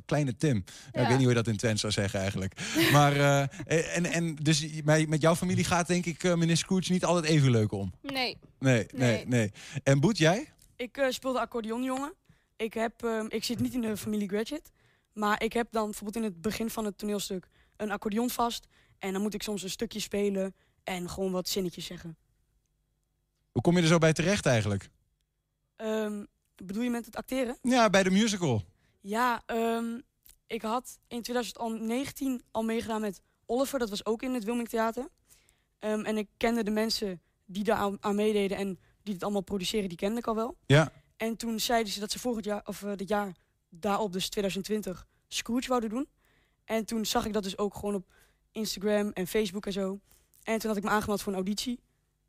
kleine 0.05 0.35
Tim. 0.35 0.63
Ja. 0.91 1.01
Ik 1.01 1.07
weet 1.07 1.07
niet 1.07 1.17
hoe 1.17 1.27
je 1.27 1.33
dat 1.33 1.47
in 1.47 1.57
Twente 1.57 1.79
zou 1.79 1.93
zeggen 1.93 2.19
eigenlijk. 2.19 2.53
Maar, 2.91 3.15
uh, 3.15 3.95
en, 3.95 4.05
en 4.05 4.35
dus 4.35 4.81
met 4.83 5.21
jouw 5.21 5.35
familie 5.35 5.63
gaat 5.63 5.87
denk 5.87 6.05
ik 6.05 6.23
uh, 6.23 6.33
meneer 6.33 6.57
Scrooge 6.57 6.91
niet 6.91 7.05
altijd 7.05 7.25
even 7.25 7.51
leuk 7.51 7.71
om? 7.71 7.93
Nee. 8.01 8.37
Nee, 8.59 8.85
nee, 8.93 9.27
nee. 9.27 9.51
En 9.83 9.99
Boet, 9.99 10.17
jij? 10.17 10.53
Ik 10.75 10.97
uh, 10.97 11.09
speel 11.09 11.33
de 11.33 11.39
accordeonjongen. 11.39 12.13
Ik, 12.55 12.73
heb, 12.73 13.03
uh, 13.05 13.23
ik 13.27 13.43
zit 13.43 13.59
niet 13.59 13.73
in 13.73 13.81
de 13.81 13.97
familie 13.97 14.29
Gadget. 14.29 14.71
Maar 15.13 15.43
ik 15.43 15.53
heb 15.53 15.67
dan 15.71 15.85
bijvoorbeeld 15.85 16.15
in 16.15 16.31
het 16.31 16.41
begin 16.41 16.69
van 16.69 16.85
het 16.85 16.97
toneelstuk 16.97 17.47
een 17.77 17.91
accordeon 17.91 18.29
vast. 18.29 18.67
En 18.99 19.13
dan 19.13 19.21
moet 19.21 19.33
ik 19.33 19.43
soms 19.43 19.63
een 19.63 19.69
stukje 19.69 19.99
spelen 19.99 20.55
en 20.83 21.09
gewoon 21.09 21.31
wat 21.31 21.47
zinnetjes 21.47 21.85
zeggen. 21.85 22.17
Hoe 23.51 23.61
kom 23.61 23.75
je 23.75 23.81
er 23.81 23.87
zo 23.87 23.97
bij 23.97 24.13
terecht 24.13 24.45
eigenlijk? 24.45 24.89
Um, 25.77 26.27
bedoel 26.55 26.83
je 26.83 26.89
met 26.89 27.05
het 27.05 27.15
acteren? 27.15 27.57
Ja, 27.61 27.89
bij 27.89 28.03
de 28.03 28.11
musical. 28.11 28.63
Ja, 29.01 29.43
um, 29.45 30.03
ik 30.47 30.61
had 30.61 30.99
in 31.07 31.21
2019 31.21 32.41
al 32.51 32.63
meegedaan 32.63 33.01
met 33.01 33.21
Oliver. 33.45 33.79
Dat 33.79 33.89
was 33.89 34.05
ook 34.05 34.21
in 34.21 34.33
het 34.33 34.43
Wilming 34.43 34.69
Theater. 34.69 35.07
Um, 35.79 36.05
en 36.05 36.17
ik 36.17 36.29
kende 36.37 36.63
de 36.63 36.71
mensen 36.71 37.21
die 37.45 37.63
daar 37.63 37.97
aan, 37.99 38.15
meededen 38.15 38.57
en 38.57 38.79
die 39.03 39.13
het 39.13 39.23
allemaal 39.23 39.41
produceren, 39.41 39.89
die 39.89 39.97
kende 39.97 40.19
ik 40.19 40.27
al 40.27 40.35
wel. 40.35 40.57
Ja. 40.65 40.91
En 41.17 41.37
toen 41.37 41.59
zeiden 41.59 41.93
ze 41.93 41.99
dat 41.99 42.11
ze 42.11 42.19
volgend 42.19 42.45
jaar, 42.45 42.61
of 42.65 42.81
uh, 42.81 42.91
dit 42.95 43.07
jaar 43.07 43.35
daarop, 43.69 44.13
dus 44.13 44.29
2020, 44.29 45.07
Scrooge 45.27 45.67
wouden 45.67 45.89
doen. 45.89 46.09
En 46.65 46.85
toen 46.85 47.05
zag 47.05 47.25
ik 47.25 47.33
dat 47.33 47.43
dus 47.43 47.57
ook 47.57 47.75
gewoon 47.75 47.95
op 47.95 48.13
Instagram 48.51 49.09
en 49.09 49.27
Facebook 49.27 49.65
en 49.65 49.73
zo. 49.73 49.99
En 50.43 50.59
toen 50.59 50.69
had 50.69 50.77
ik 50.77 50.83
me 50.83 50.89
aangemeld 50.89 51.21
voor 51.21 51.31
een 51.31 51.37
auditie. 51.37 51.79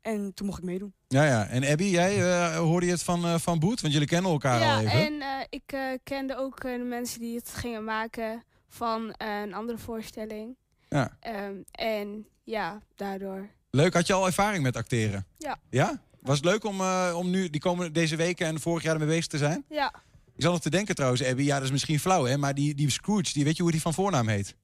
En 0.01 0.33
toen 0.33 0.45
mocht 0.45 0.57
ik 0.57 0.63
meedoen. 0.63 0.93
Ja, 1.07 1.25
ja. 1.25 1.47
En 1.47 1.63
Abby, 1.63 1.83
jij 1.83 2.17
uh, 2.17 2.57
hoorde 2.57 2.85
je 2.85 2.91
het 2.91 3.03
van, 3.03 3.25
uh, 3.25 3.35
van 3.37 3.59
Boet? 3.59 3.81
Want 3.81 3.93
jullie 3.93 4.07
kennen 4.07 4.31
elkaar 4.31 4.59
ja, 4.59 4.75
al 4.75 4.79
even. 4.79 5.05
en 5.05 5.13
uh, 5.13 5.27
ik 5.49 5.99
kende 6.03 6.37
ook 6.37 6.61
de 6.61 6.85
mensen 6.89 7.19
die 7.19 7.35
het 7.35 7.49
gingen 7.49 7.83
maken 7.83 8.43
van 8.67 9.13
een 9.17 9.53
andere 9.53 9.77
voorstelling. 9.77 10.55
Ja. 10.89 11.17
Um, 11.27 11.63
en 11.71 12.27
ja, 12.43 12.81
daardoor. 12.95 13.49
Leuk. 13.69 13.93
Had 13.93 14.07
je 14.07 14.13
al 14.13 14.25
ervaring 14.25 14.63
met 14.63 14.75
acteren? 14.75 15.25
Ja. 15.37 15.57
Ja? 15.69 16.01
Was 16.21 16.35
het 16.35 16.45
leuk 16.45 16.63
om, 16.63 16.81
om 17.13 17.29
nu 17.29 17.49
die 17.49 17.61
komende, 17.61 17.91
deze 17.91 18.15
weken 18.15 18.47
en 18.47 18.59
vorig 18.59 18.83
jaar 18.83 18.93
ermee 18.93 19.07
bezig 19.07 19.27
te 19.27 19.37
zijn? 19.37 19.65
Ja. 19.69 19.93
Ik 20.35 20.41
zal 20.41 20.51
nog 20.51 20.61
te 20.61 20.69
denken 20.69 20.95
trouwens, 20.95 21.23
Abby. 21.23 21.43
Ja, 21.43 21.55
dat 21.55 21.63
is 21.63 21.71
misschien 21.71 21.99
flauw, 21.99 22.25
hè? 22.25 22.37
Maar 22.37 22.53
die, 22.53 22.75
die 22.75 22.89
Scrooge, 22.89 23.33
die, 23.33 23.43
weet 23.43 23.57
je 23.57 23.63
hoe 23.63 23.71
die 23.71 23.81
van 23.81 23.93
voornaam 23.93 24.27
heet? 24.27 24.55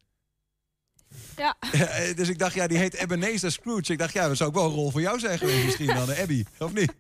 Ja. 1.38 1.56
ja. 1.72 2.14
Dus 2.20 2.30
ik 2.30 2.40
dacht, 2.40 2.54
ja, 2.54 2.68
die 2.68 2.78
heet 2.78 2.94
Ebenezer 2.94 3.52
Scrooge. 3.52 3.92
Ik 3.92 3.98
dacht, 3.98 4.14
ja, 4.14 4.28
dat 4.28 4.38
zou 4.38 4.50
ook 4.50 4.56
wel 4.56 4.66
een 4.66 4.76
rol 4.76 4.92
voor 4.92 5.02
jou 5.02 5.20
zijn 5.20 5.38
geweest 5.38 5.66
misschien 5.66 5.88
dan, 5.88 6.16
Abby. 6.16 6.44
Of 6.60 6.74
niet? 6.74 6.94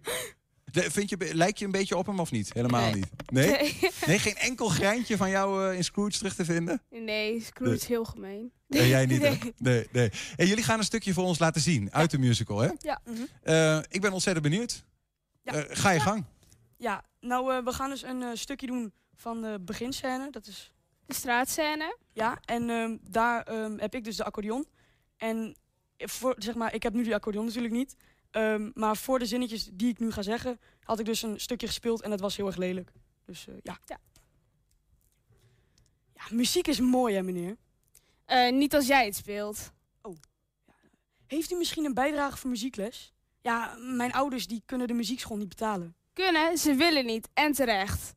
De, 0.72 0.91
vind 0.91 1.10
je, 1.10 1.36
lijk 1.36 1.58
je 1.58 1.65
een 1.65 1.72
beetje 1.72 1.98
op 1.98 2.06
hem 2.06 2.20
of 2.20 2.32
niet? 2.32 2.54
Helemaal 2.54 2.82
nee. 2.82 2.94
niet. 2.94 3.08
Nee? 3.26 3.50
nee? 3.50 3.91
nee? 4.06 4.20
geen 4.20 4.36
enkel 4.36 4.67
greintje 4.67 5.17
van 5.17 5.30
jou 5.30 5.70
uh, 5.70 5.78
in 5.78 5.84
Scrooge 5.84 6.17
terug 6.17 6.36
te 6.36 6.46
vinden? 6.46 6.82
Nee, 6.89 7.41
Scrooge 7.41 7.76
is 7.76 7.86
heel 7.86 8.06
gemeen. 8.06 8.52
Nee, 8.67 8.88
jij 8.88 9.06
niet. 9.06 9.22
Nee. 9.22 9.39
nee, 9.58 9.88
nee. 9.91 10.12
En 10.36 10.48
jullie 10.48 10.63
gaan 10.63 10.78
een 10.78 10.86
stukje 10.86 11.13
voor 11.13 11.24
ons 11.24 11.39
laten 11.39 11.62
zien 11.62 11.84
ja. 11.84 11.91
uit 11.91 12.12
de 12.12 12.17
musical, 12.17 12.60
hè? 12.60 12.70
Ja. 12.78 13.02
Mm 13.06 13.15
-hmm. 13.15 13.28
uh, 13.44 13.78
ik 13.89 14.02
ben 14.02 14.12
ontzettend 14.12 14.46
benieuwd. 14.46 14.84
Ja. 15.41 15.56
Uh, 15.56 15.63
ga 15.70 15.89
je 15.89 16.00
gang. 16.00 16.26
Ja, 16.78 17.04
nou, 17.20 17.63
we 17.63 17.74
gaan 17.74 17.89
dus 17.89 18.04
een 18.04 18.38
stukje 18.38 18.67
doen 18.67 18.94
van 19.15 19.41
de 19.41 19.60
beginscène. 19.62 20.28
Dat 20.32 20.48
is 20.48 20.72
de 21.12 21.17
straatscène. 21.17 21.97
Ja, 22.13 22.38
en 22.45 22.69
um, 22.69 23.00
daar 23.10 23.54
um, 23.54 23.80
heb 23.80 23.95
ik 23.95 24.04
dus 24.04 24.15
de 24.15 24.24
accordeon. 24.24 24.65
En 25.17 25.56
voor, 25.97 26.36
zeg 26.38 26.56
maar, 26.56 26.74
ik 26.74 26.84
heb 26.84 26.93
nu 26.93 27.04
die 27.04 27.15
accordeon 27.15 27.45
natuurlijk 27.45 27.74
niet. 27.74 27.95
Um, 28.32 28.71
maar 28.74 28.97
voor 28.97 29.19
de 29.19 29.26
zinnetjes 29.26 29.69
die 29.74 29.89
ik 29.89 30.00
nu 30.00 30.12
ga 30.12 30.21
zeggen, 30.21 30.60
had 30.84 31.00
ik 31.00 31.06
dus 31.06 31.21
een 31.21 31.39
stukje 31.39 31.67
gespeeld 31.67 32.02
en 32.02 32.10
dat 32.10 32.19
was 32.19 32.38
heel 32.38 32.47
erg 32.47 32.56
lelijk. 32.56 32.91
Dus 33.26 33.47
uh, 33.47 33.56
ja. 33.62 33.80
ja. 33.86 33.97
Ja, 36.13 36.24
muziek 36.36 36.67
is 36.67 36.80
mooi 36.80 37.15
hè 37.15 37.24
meneer? 37.24 37.58
Uh, 38.28 38.52
niet 38.52 38.76
als 38.76 38.88
jij 38.88 39.06
het 39.06 39.15
speelt. 39.15 39.71
Oh. 40.02 40.15
Ja. 40.67 40.74
Heeft 41.28 41.52
u 41.52 41.56
misschien 41.56 41.86
een 41.86 41.93
bijdrage 41.93 42.38
voor 42.38 42.50
muziekles? 42.50 43.13
Ja, 43.41 43.76
mijn 43.78 44.12
ouders 44.12 44.47
die 44.47 44.63
kunnen 44.65 44.88
de 44.88 44.93
muziekschool 44.93 45.38
niet 45.38 45.50
betalen. 45.50 45.95
Kunnen, 46.13 46.58
ze 46.58 46.76
willen 46.76 47.06
niet. 47.06 47.30
En 47.34 47.52
terecht. 47.52 48.13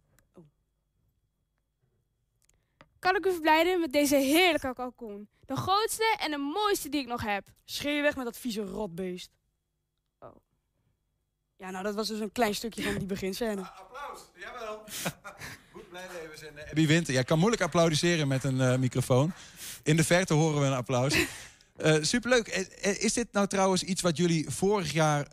Kan 3.04 3.16
ik 3.16 3.26
u 3.26 3.30
verblijden 3.30 3.80
met 3.80 3.92
deze 3.92 4.16
heerlijke 4.16 4.74
kalkoen. 4.74 5.28
De 5.46 5.56
grootste 5.56 6.16
en 6.18 6.30
de 6.30 6.36
mooiste 6.36 6.88
die 6.88 7.00
ik 7.00 7.06
nog 7.06 7.22
heb. 7.22 7.44
Scheer 7.64 7.96
je 7.96 8.02
weg 8.02 8.16
met 8.16 8.24
dat 8.24 8.38
vieze 8.38 8.62
rotbeest. 8.62 9.30
Oh. 10.18 10.36
Ja, 11.56 11.70
nou, 11.70 11.84
dat 11.84 11.94
was 11.94 12.08
dus 12.08 12.20
een 12.20 12.32
klein 12.32 12.54
stukje 12.54 12.82
van 12.82 12.98
die 12.98 13.06
beginscène. 13.06 13.60
Ah, 13.60 13.80
applaus, 13.80 14.20
jawel. 14.34 14.84
Goed 15.72 15.88
blijven 15.88 16.38
zijn. 16.38 16.54
Uh, 16.56 16.68
Abby 16.68 16.86
Winter. 16.86 17.14
Jij 17.14 17.24
kan 17.24 17.38
moeilijk 17.38 17.62
applaudisseren 17.62 18.28
met 18.28 18.44
een 18.44 18.56
uh, 18.56 18.76
microfoon. 18.76 19.32
In 19.82 19.96
de 19.96 20.04
verte 20.04 20.34
horen 20.34 20.60
we 20.60 20.66
een 20.66 20.72
applaus. 20.72 21.14
Uh, 21.76 22.02
superleuk. 22.12 22.48
Is 22.98 23.12
dit 23.12 23.32
nou 23.32 23.46
trouwens 23.46 23.82
iets 23.82 24.02
wat 24.02 24.16
jullie 24.16 24.50
vorig 24.50 24.92
jaar 24.92 25.26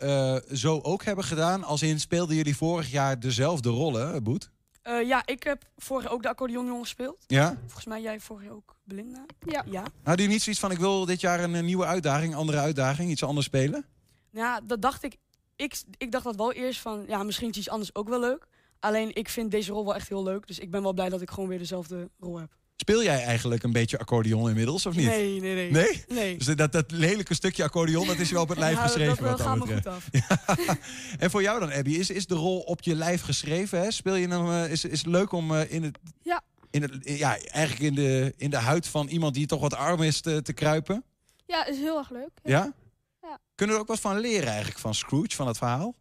zo 0.53 0.79
ook 0.79 1.03
hebben 1.03 1.25
gedaan? 1.25 1.63
Als 1.63 1.81
in, 1.81 1.99
speelden 1.99 2.35
jullie 2.35 2.55
vorig 2.55 2.91
jaar 2.91 3.19
dezelfde 3.19 3.69
rollen, 3.69 4.23
Boet? 4.23 4.50
Uh, 4.87 5.07
ja, 5.07 5.21
ik 5.25 5.43
heb 5.43 5.63
vorig 5.77 6.03
jaar 6.03 6.13
ook 6.13 6.21
de 6.21 6.29
accordeonjongen 6.29 6.81
gespeeld. 6.81 7.23
Ja? 7.27 7.57
Volgens 7.65 7.85
mij 7.85 8.01
jij 8.01 8.19
vorig 8.19 8.43
jaar 8.43 8.53
ook 8.53 8.75
Belinda. 8.83 9.25
Ja. 9.39 9.63
ja. 9.69 9.85
Had 10.03 10.19
je 10.19 10.27
niet 10.27 10.41
zoiets 10.41 10.61
van, 10.61 10.71
ik 10.71 10.77
wil 10.77 11.05
dit 11.05 11.21
jaar 11.21 11.43
een, 11.43 11.53
een 11.53 11.65
nieuwe 11.65 11.85
uitdaging, 11.85 12.35
andere 12.35 12.59
uitdaging, 12.59 13.09
iets 13.09 13.23
anders 13.23 13.45
spelen? 13.45 13.85
Ja, 14.29 14.61
dat 14.63 14.81
dacht 14.81 15.03
ik. 15.03 15.17
Ik, 15.55 15.81
ik 15.97 16.11
dacht 16.11 16.23
dat 16.23 16.35
wel 16.35 16.51
eerst 16.51 16.79
van, 16.79 17.03
ja, 17.07 17.23
misschien 17.23 17.49
is 17.49 17.57
iets 17.57 17.69
anders 17.69 17.95
ook 17.95 18.09
wel 18.09 18.19
leuk. 18.19 18.47
Alleen, 18.79 19.15
ik 19.15 19.29
vind 19.29 19.51
deze 19.51 19.71
rol 19.71 19.85
wel 19.85 19.95
echt 19.95 20.09
heel 20.09 20.23
leuk. 20.23 20.47
Dus 20.47 20.59
ik 20.59 20.71
ben 20.71 20.81
wel 20.81 20.93
blij 20.93 21.09
dat 21.09 21.21
ik 21.21 21.29
gewoon 21.29 21.49
weer 21.49 21.57
dezelfde 21.57 22.09
rol 22.19 22.39
heb. 22.39 22.55
Speel 22.81 23.03
jij 23.03 23.23
eigenlijk 23.23 23.63
een 23.63 23.71
beetje 23.71 23.99
accordeon 23.99 24.49
inmiddels, 24.49 24.85
of 24.85 24.95
niet? 24.95 25.05
Nee, 25.05 25.39
nee, 25.41 25.53
nee. 25.55 25.71
Nee? 25.71 26.03
Nee. 26.07 26.37
Dus 26.37 26.55
dat, 26.55 26.71
dat 26.71 26.91
lelijke 26.91 27.33
stukje 27.33 27.63
accordeon, 27.63 28.07
dat 28.07 28.17
is 28.19 28.27
je 28.27 28.33
wel 28.33 28.43
op 28.43 28.49
het 28.49 28.57
lijf 28.57 28.75
Ja, 28.77 28.81
geschreven. 28.81 29.23
dat, 29.23 29.37
dat 29.37 29.57
me 29.57 29.65
betreft. 29.65 30.03
goed 30.03 30.31
af. 30.47 30.77
En 31.19 31.31
voor 31.31 31.41
jou 31.41 31.59
dan, 31.59 31.71
Abby, 31.71 31.91
is, 31.91 32.09
is 32.09 32.25
de 32.27 32.35
rol 32.35 32.59
op 32.59 32.81
je 32.81 32.95
lijf 32.95 33.21
geschreven? 33.21 33.79
Hè? 33.79 33.91
Speel 33.91 34.15
je 34.15 34.27
hem, 34.27 34.51
eh, 34.51 34.71
is, 34.71 34.85
is 34.85 34.97
het 34.97 35.07
leuk 35.07 35.31
om 35.31 35.55
eh, 35.55 35.71
in 35.73 35.83
het, 35.83 35.97
Ja. 36.21 36.41
in 36.71 36.81
het, 36.81 37.05
in- 37.05 37.17
ja, 37.17 37.37
eigenlijk 37.47 37.81
in 37.83 37.95
de, 37.95 38.33
in 38.37 38.49
de 38.49 38.57
huid 38.57 38.87
van 38.87 39.07
iemand 39.07 39.33
die 39.33 39.45
toch 39.45 39.61
wat 39.61 39.75
arm 39.75 40.01
is 40.01 40.21
te, 40.21 40.41
te 40.41 40.53
kruipen? 40.53 41.03
Ja, 41.45 41.65
is 41.65 41.77
heel 41.77 41.97
erg 41.97 42.09
leuk. 42.09 42.29
Ja? 42.43 42.73
Ja. 43.21 43.39
Kunnen 43.55 43.75
we 43.75 43.81
er 43.81 43.87
ook 43.87 43.95
wat 43.95 43.99
van 44.11 44.19
leren 44.19 44.47
eigenlijk 44.49 44.79
van 44.79 44.95
Scrooge, 44.95 45.35
van 45.35 45.47
het 45.47 45.57
verhaal? 45.57 45.95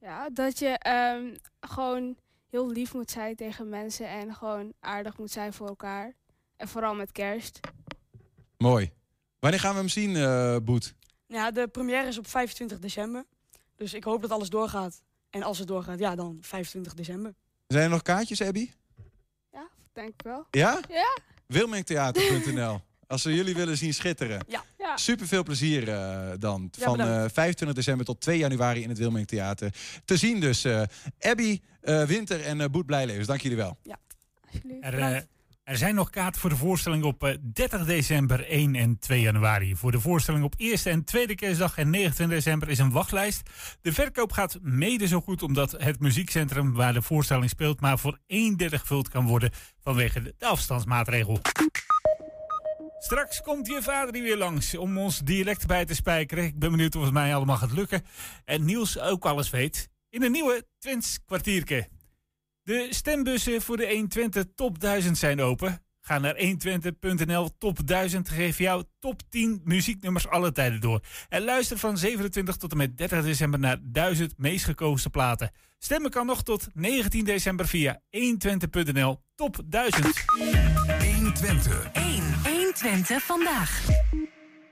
Ja, 0.00 0.28
dat 0.32 0.58
je 0.58 0.68
ehm, 0.68 1.24
gewoon 1.60 2.16
heel 2.50 2.70
lief 2.70 2.94
moet 2.94 3.10
zijn 3.10 3.36
tegen 3.36 3.68
mensen 3.68 4.08
en 4.08 4.34
gewoon 4.34 4.72
aardig 4.80 5.18
moet 5.18 5.30
zijn 5.30 5.52
voor 5.52 5.66
elkaar. 5.68 6.14
En 6.56 6.68
vooral 6.68 6.94
met 6.94 7.12
kerst. 7.12 7.60
Mooi. 8.58 8.90
Wanneer 9.38 9.60
gaan 9.60 9.72
we 9.72 9.78
hem 9.78 9.88
zien, 9.88 10.16
eh 10.16 10.56
Boet? 10.62 10.94
Ja, 11.26 11.50
de 11.50 11.68
première 11.68 12.06
is 12.08 12.18
op 12.18 12.26
25 12.28 12.78
december. 12.78 13.24
Dus 13.76 13.94
ik 13.94 14.04
hoop 14.04 14.22
dat 14.22 14.30
alles 14.30 14.48
doorgaat. 14.48 15.02
En 15.30 15.42
als 15.42 15.58
het 15.58 15.68
doorgaat, 15.68 15.98
ja, 15.98 16.14
dan 16.14 16.38
25 16.40 16.94
december. 16.94 17.34
Zijn 17.66 17.84
er 17.84 17.90
nog 17.90 18.02
kaartjes, 18.02 18.42
Abby? 18.42 18.70
Denk 19.92 20.08
ik 20.14 20.22
wel. 20.22 20.46
Ja? 20.50 20.80
Ja? 20.88 21.18
Wilmingtheater.nl 21.46 22.80
Als 23.06 23.24
we 23.24 23.34
jullie 23.34 23.54
willen 23.54 23.76
zien 23.76 23.94
schitteren. 23.94 24.44
Ja. 24.48 24.64
ja. 24.78 24.96
Super 24.96 25.26
veel 25.26 25.42
plezier 25.42 25.88
eh, 25.88 26.30
dan. 26.38 26.68
Ja, 26.72 26.84
Van 26.84 26.96
bedankt. 26.96 27.12
eh, 27.28 27.32
25 27.34 27.76
december 27.76 28.06
tot 28.06 28.20
2 28.20 28.38
januari 28.38 28.82
in 28.82 28.88
het 28.88 28.98
Wilmingtheater. 28.98 29.74
Te 30.04 30.16
zien 30.16 30.40
dus. 30.40 30.64
eh, 30.64 30.82
Abby, 31.20 31.60
Winter 32.06 32.44
en 32.44 32.60
eh, 32.60 32.68
Boet 32.68 32.86
Blijlevens. 32.86 33.26
Dank 33.26 33.40
jullie 33.40 33.56
wel. 33.56 33.78
Er, 34.80 34.98
eh, 34.98 35.20
er 35.64 35.76
zijn 35.76 35.94
nog 35.94 36.10
kaarten 36.10 36.40
voor 36.40 36.50
de 36.50 36.56
voorstelling 36.56 37.04
op 37.04 37.24
eh, 37.24 37.34
30 37.52 37.84
december, 37.84 38.48
1 38.48 38.74
en 38.74 38.98
2 38.98 39.20
januari. 39.20 39.76
Voor 39.76 39.90
de 39.90 40.00
voorstelling 40.00 40.44
op 40.44 40.54
eerste 40.56 40.90
en 40.90 41.04
tweede 41.04 41.34
kerstdag 41.34 41.78
en 41.78 41.90
29 41.90 42.36
december 42.36 42.68
is 42.68 42.78
een 42.78 42.90
wachtlijst. 42.90 43.42
De 43.80 43.92
verkoop 43.92 44.32
gaat 44.32 44.58
mede 44.62 45.06
zo 45.06 45.20
goed 45.20 45.42
omdat 45.42 45.70
het 45.70 46.00
muziekcentrum 46.00 46.72
waar 46.72 46.92
de 46.92 47.02
voorstelling 47.02 47.50
speelt... 47.50 47.80
maar 47.80 47.98
voor 47.98 48.18
één 48.26 48.56
derde 48.56 48.78
gevuld 48.78 49.08
kan 49.08 49.26
worden 49.26 49.50
vanwege 49.80 50.34
de 50.38 50.46
afstandsmaatregel. 50.46 51.40
Straks 52.98 53.42
komt 53.42 53.66
je 53.66 53.82
vader 53.82 54.14
hier 54.14 54.22
weer 54.22 54.36
langs 54.36 54.76
om 54.76 54.98
ons 54.98 55.18
dialect 55.18 55.66
bij 55.66 55.84
te 55.84 55.94
spijkeren. 55.94 56.44
Ik 56.44 56.58
ben 56.58 56.70
benieuwd 56.70 56.96
of 56.96 57.04
het 57.04 57.12
mij 57.12 57.34
allemaal 57.34 57.56
gaat 57.56 57.72
lukken. 57.72 58.02
En 58.44 58.64
Niels 58.64 58.98
ook 58.98 59.24
alles 59.24 59.50
weet. 59.50 59.88
In 60.10 60.22
een 60.22 60.32
nieuwe 60.32 60.66
Twents 60.78 61.18
kwartierke. 61.26 61.88
De 62.62 62.86
stembussen 62.90 63.62
voor 63.62 63.76
de 63.76 63.88
120 63.88 64.44
Top 64.54 64.80
1000 64.80 65.18
zijn 65.18 65.40
open. 65.40 65.82
Ga 66.00 66.18
naar 66.18 66.36
120.nl 66.36 67.58
Top 67.58 67.86
1000. 67.86 68.28
Geef 68.28 68.58
jouw 68.58 68.82
top 68.98 69.22
10 69.28 69.60
muzieknummers 69.64 70.28
alle 70.28 70.52
tijden 70.52 70.80
door. 70.80 71.00
En 71.28 71.42
luister 71.42 71.78
van 71.78 71.98
27 71.98 72.56
tot 72.56 72.70
en 72.70 72.76
met 72.76 72.96
30 72.96 73.22
december 73.22 73.60
naar 73.60 73.78
1000 73.82 74.34
meest 74.38 74.64
gekozen 74.64 75.10
platen. 75.10 75.50
Stemmen 75.78 76.10
kan 76.10 76.26
nog 76.26 76.42
tot 76.42 76.66
19 76.74 77.24
december 77.24 77.68
via 77.68 78.02
120.nl 78.10 79.22
Top 79.34 79.60
1000. 79.64 80.24
120. 81.14 81.90
1. 81.92 82.22
120 82.44 83.22
vandaag. 83.22 83.86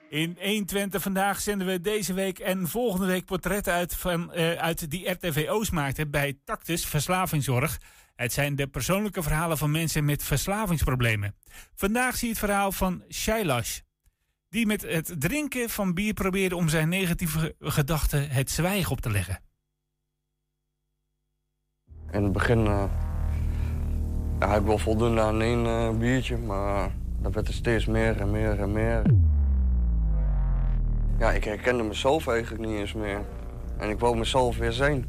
In 0.09 0.37
120 0.41 1.03
vandaag 1.03 1.41
zenden 1.41 1.67
we 1.67 1.81
deze 1.81 2.13
week 2.13 2.39
en 2.39 2.69
volgende 2.69 3.07
week 3.07 3.25
portretten 3.25 3.73
uit, 3.73 3.95
van, 3.95 4.33
eh, 4.33 4.53
uit 4.53 4.91
die 4.91 5.11
RTVO's 5.11 5.71
maakten 5.71 6.11
bij 6.11 6.39
Tactus 6.45 6.87
Verslavingszorg. 6.87 7.81
Het 8.15 8.33
zijn 8.33 8.57
de 8.57 8.67
persoonlijke 8.67 9.23
verhalen 9.23 9.59
van 9.59 9.71
mensen 9.71 10.05
met 10.05 10.23
verslavingsproblemen. 10.23 11.35
Vandaag 11.75 12.17
zie 12.17 12.29
je 12.29 12.35
het 12.35 12.45
verhaal 12.45 12.73
van 12.73 13.03
Shailash. 13.11 13.79
Die 14.49 14.67
met 14.67 14.83
het 14.83 15.15
drinken 15.19 15.71
van 15.71 15.95
bier 15.95 16.15
probeerde 16.15 16.57
om 16.57 16.69
zijn 16.69 16.89
negatieve 16.89 17.55
gedachten 17.61 18.31
het 18.31 18.51
zwijgen 18.51 18.91
op 18.91 19.01
te 19.01 19.11
leggen. 19.11 19.41
In 22.11 22.23
het 22.23 22.33
begin 22.33 22.67
had 24.39 24.61
ik 24.61 24.67
wel 24.67 24.79
voldoende 24.79 25.21
aan 25.21 25.41
één 25.41 25.67
eh, 25.67 25.91
biertje, 25.91 26.37
maar 26.37 26.91
dat 27.21 27.35
werd 27.35 27.49
er 27.49 27.55
steeds 27.55 27.87
meer 27.87 28.21
en 28.21 28.31
meer 28.31 28.61
en 28.61 28.73
meer. 28.73 29.03
Ja, 31.19 31.33
ik 31.33 31.45
herkende 31.45 31.83
mezelf 31.83 32.27
eigenlijk 32.27 32.65
niet 32.67 32.79
eens 32.79 32.93
meer. 32.93 33.21
En 33.77 33.91
ik 33.91 33.99
wou 33.99 34.17
mezelf 34.17 34.57
weer 34.57 34.73
zijn. 34.73 35.05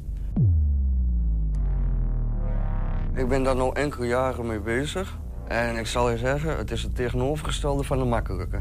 Ik 3.14 3.28
ben 3.28 3.44
daar 3.44 3.56
nu 3.56 3.70
enkele 3.74 4.08
jaren 4.08 4.48
mee 4.48 4.60
bezig. 4.60 5.18
En 5.48 5.78
ik 5.78 5.88
zal 5.88 6.10
je 6.10 6.18
zeggen, 6.18 6.58
het 6.58 6.72
is 6.72 6.84
het 6.84 6.96
tegenovergestelde 6.96 7.84
van 7.84 7.98
de 7.98 8.06
makkelijke. 8.06 8.60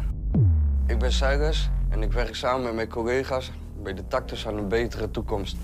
Ik 0.87 0.99
ben 0.99 1.13
Cyrus 1.13 1.71
en 1.89 2.03
ik 2.03 2.13
werk 2.13 2.35
samen 2.35 2.63
met 2.63 2.75
mijn 2.75 2.89
collega's 2.89 3.53
bij 3.83 3.95
de 3.95 4.07
Tactus 4.07 4.47
aan 4.47 4.57
een 4.57 4.69
betere 4.69 5.11
toekomst. 5.11 5.57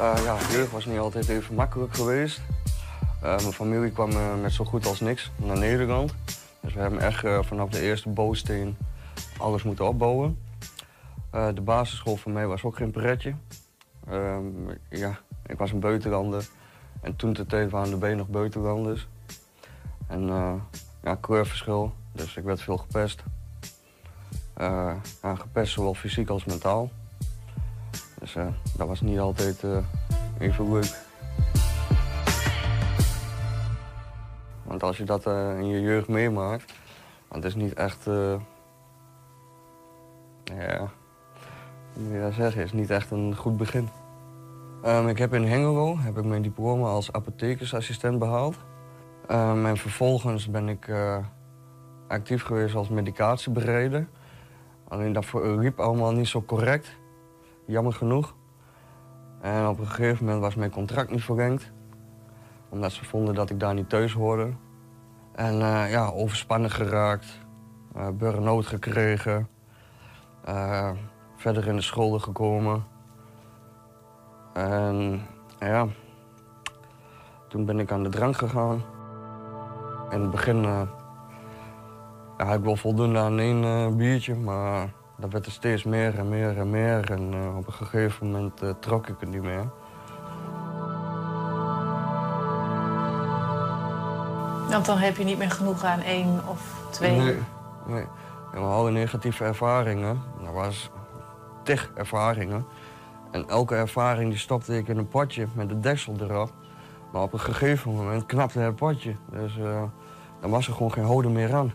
5, 0.00 0.16
6, 0.16 0.24
Eh, 0.24 0.24
ja, 0.24 0.56
jeugd 0.56 0.70
was 0.70 0.84
niet 0.84 0.98
altijd 0.98 1.28
even 1.28 1.54
makkelijk 1.54 1.94
geweest. 1.94 2.40
Eh, 3.22 3.36
mijn 3.36 3.52
familie 3.52 3.90
kwam 3.90 4.10
eh, 4.10 4.40
met 4.40 4.52
zo 4.52 4.64
goed 4.64 4.86
als 4.86 5.00
niks 5.00 5.30
naar 5.36 5.58
Nederland. 5.58 6.14
Dus 6.60 6.74
we 6.74 6.80
hebben 6.80 7.00
echt 7.00 7.46
vanaf 7.46 7.68
de 7.68 7.80
eerste 7.80 8.08
bouwsteen 8.08 8.76
alles 9.38 9.62
moeten 9.62 9.86
opbouwen. 9.86 10.38
De 11.30 11.60
basisschool 11.64 12.16
voor 12.16 12.32
mij 12.32 12.46
was 12.46 12.62
ook 12.62 12.76
geen 12.76 12.90
pretje. 12.90 13.34
Ehm, 14.08 14.44
ja, 14.88 15.18
ik 15.46 15.58
was 15.58 15.72
een 15.72 15.80
buitenlander. 15.80 16.48
En 17.00 17.16
toen 17.16 17.32
de 17.32 17.46
tijd 17.46 17.70
waren 17.70 17.92
erbij 17.92 18.14
nog 18.14 18.28
buitenlanders. 18.28 19.08
En 20.06 20.26
ja, 21.02 21.14
kleurverschil, 21.14 21.92
dus 22.12 22.36
ik 22.36 22.44
werd 22.44 22.62
veel 22.62 22.76
gepest. 22.76 23.22
Gepest 25.22 25.72
zowel 25.72 25.94
fysiek 25.94 26.28
als 26.28 26.44
mentaal. 26.44 26.90
Dus 28.20 28.36
eh, 28.36 28.46
dat 28.76 28.88
was 28.88 29.00
niet 29.00 29.18
altijd 29.18 29.64
eh, 29.64 29.78
even 30.38 30.72
leuk. 30.72 30.98
Want 34.62 34.82
als 34.82 34.96
je 34.96 35.04
dat 35.04 35.26
eh, 35.26 35.58
in 35.58 35.66
je 35.66 35.80
jeugd 35.80 36.08
meemaakt, 36.08 36.72
want 37.28 37.42
het 37.42 37.54
is 37.54 37.62
niet 37.62 37.74
echt. 37.74 38.04
ja, 40.44 40.90
hoe 41.92 42.02
moet 42.02 42.12
je 42.12 42.20
dat 42.20 42.32
zeggen? 42.32 42.60
Het 42.60 42.72
is 42.72 42.80
niet 42.80 42.90
echt 42.90 43.10
een 43.10 43.36
goed 43.36 43.56
begin. 43.56 43.88
Ehm, 44.82 45.08
ik 45.08 45.18
heb 45.18 45.34
in 45.34 45.44
Hengelo 45.44 45.98
heb 45.98 46.18
ik 46.18 46.24
mijn 46.24 46.42
diploma 46.42 46.86
als 46.86 47.12
apothekersassistent 47.12 48.18
behaald. 48.18 48.56
Ehm, 49.26 49.66
en 49.66 49.76
vervolgens 49.76 50.50
ben 50.50 50.68
ik 50.68 50.90
actief 52.08 52.42
geweest 52.42 52.74
als 52.74 52.88
medicatiebereider. 52.88 54.08
Alleen 54.88 55.12
dat 55.12 55.32
liep 55.32 55.80
allemaal 55.80 56.12
niet 56.12 56.28
zo 56.28 56.42
correct. 56.42 56.99
Jammer 57.70 57.92
genoeg. 57.92 58.34
En 59.40 59.66
op 59.66 59.78
een 59.78 59.86
gegeven 59.86 60.24
moment 60.24 60.42
was 60.42 60.54
mijn 60.54 60.70
contract 60.70 61.10
niet 61.10 61.24
verlengd. 61.24 61.72
Omdat 62.68 62.92
ze 62.92 63.04
vonden 63.04 63.34
dat 63.34 63.50
ik 63.50 63.60
daar 63.60 63.74
niet 63.74 63.88
thuis 63.88 64.12
hoorde. 64.12 64.52
En 65.32 65.60
eh, 65.60 65.90
ja, 65.90 66.06
overspannen 66.06 66.70
geraakt. 66.70 67.38
eh 67.94 68.08
burn-out 68.08 68.66
gekregen. 68.66 69.48
eh, 70.44 70.90
verder 71.36 71.66
in 71.66 71.76
de 71.76 71.82
schulden 71.82 72.20
gekomen. 72.20 72.84
En 74.52 75.26
ja, 75.58 75.86
toen 77.48 77.64
ben 77.64 77.78
ik 77.78 77.92
aan 77.92 78.02
de 78.02 78.08
drank 78.08 78.36
gegaan. 78.36 78.82
In 80.10 80.20
het 80.20 80.30
begin 80.30 80.62
ja, 82.38 82.52
ik 82.52 82.64
wel 82.64 82.76
voldoende 82.76 83.18
aan 83.18 83.38
één 83.38 83.96
biertje, 83.96 84.34
maar 84.34 84.92
dat 85.20 85.32
werd 85.32 85.46
er 85.46 85.52
steeds 85.52 85.84
meer 85.84 86.18
en 86.18 86.28
meer 86.28 86.58
en 86.58 86.70
meer. 86.70 87.10
En 87.10 87.34
eh, 87.34 87.56
op 87.56 87.66
een 87.66 87.72
gegeven 87.72 88.26
moment 88.26 88.62
eh, 88.62 88.70
trok 88.80 89.08
ik 89.08 89.16
het 89.20 89.28
niet 89.28 89.42
meer. 89.42 89.68
Want 94.68 94.86
dan 94.86 94.98
heb 94.98 95.16
je 95.16 95.24
niet 95.24 95.38
meer 95.38 95.50
genoeg 95.50 95.84
aan 95.84 96.00
één 96.00 96.40
of 96.48 96.82
twee. 96.90 97.16
Nee, 97.16 97.38
nee. 97.86 98.04
We 98.52 98.58
hadden 98.58 98.92
negatieve 98.92 99.44
ervaringen. 99.44 100.22
Er 100.46 100.52
was 100.52 100.90
tig 101.62 101.90
ervaringen. 101.94 102.66
En 103.30 103.48
elke 103.48 103.74
ervaring 103.74 104.30
die 104.30 104.38
stopte 104.38 104.76
ik 104.76 104.88
in 104.88 104.98
een 104.98 105.08
potje 105.08 105.46
met 105.52 105.68
de 105.68 105.80
deksel 105.80 106.14
erop. 106.20 106.52
Maar 107.12 107.22
op 107.22 107.32
een 107.32 107.40
gegeven 107.40 107.94
moment 107.94 108.26
knapte 108.26 108.58
het 108.58 108.76
potje. 108.76 109.14
Dus 109.30 109.58
eh 109.58 109.82
dan 110.40 110.50
was 110.50 110.66
er 110.66 110.72
gewoon 110.72 110.92
geen 110.92 111.04
houden 111.04 111.32
meer 111.32 111.54
aan. 111.54 111.72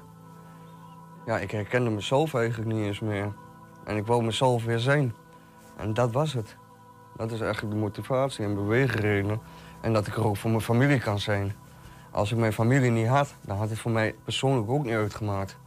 Ja, 1.26 1.38
ik 1.38 1.52
herkende 1.52 1.90
mezelf 1.90 2.34
eigenlijk 2.34 2.72
niet 2.74 2.86
eens 2.86 3.00
meer. 3.00 3.34
En 3.84 3.98
ik 3.98 4.06
wou 4.06 4.24
mezelf 4.24 4.64
weer 4.64 4.80
zijn. 4.80 5.14
En 5.78 5.94
dat 5.94 6.12
was 6.12 6.34
het. 6.34 6.56
Dat 7.16 7.32
is 7.32 7.42
eigenlijk 7.42 7.74
de 7.74 7.80
motivatie 7.80 8.46
en 8.46 8.56
beweegreden. 8.56 9.42
En 9.82 9.94
dat 9.94 10.08
ik 10.08 10.16
er 10.16 10.26
ook 10.26 10.38
voor 10.38 10.50
mijn 10.50 10.62
familie 10.62 11.00
kan 11.00 11.20
zijn. 11.20 11.56
Als 12.12 12.32
ik 12.32 12.38
mijn 12.38 12.54
familie 12.54 12.92
niet 12.92 13.08
had, 13.08 13.36
dan 13.42 13.58
had 13.58 13.70
het 13.70 13.80
voor 13.80 13.92
mij 13.92 14.16
persoonlijk 14.24 14.70
ook 14.70 14.84
niet 14.84 14.94
uitgemaakt. 14.94 15.58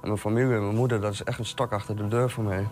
En 0.00 0.08
mijn 0.08 0.18
familie 0.18 0.54
en 0.54 0.62
mijn 0.62 0.76
moeder, 0.76 1.00
dat 1.00 1.12
is 1.12 1.24
echt 1.24 1.38
een 1.38 1.44
stok 1.44 1.72
achter 1.72 1.96
de 1.96 2.08
deur 2.08 2.30
voor 2.30 2.44
mij. 2.44 2.68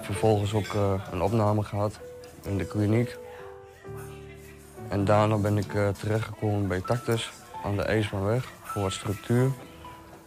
Vervolgens 0.00 0.54
ook 0.54 0.66
eh, 0.66 0.92
een 1.10 1.22
opname 1.22 1.62
gehad 1.62 2.00
in 2.42 2.58
de 2.58 2.66
kliniek. 2.66 3.18
En 4.88 5.04
daarna 5.04 5.36
ben 5.36 5.58
ik 5.58 5.74
eh, 5.74 5.88
terechtgekomen 5.88 6.68
bij 6.68 6.80
Tactus 6.80 7.32
aan 7.64 7.76
de 7.76 7.82
IJsbaanweg 7.82 8.48
voor 8.62 8.82
wat 8.82 8.92
structuur. 8.92 9.50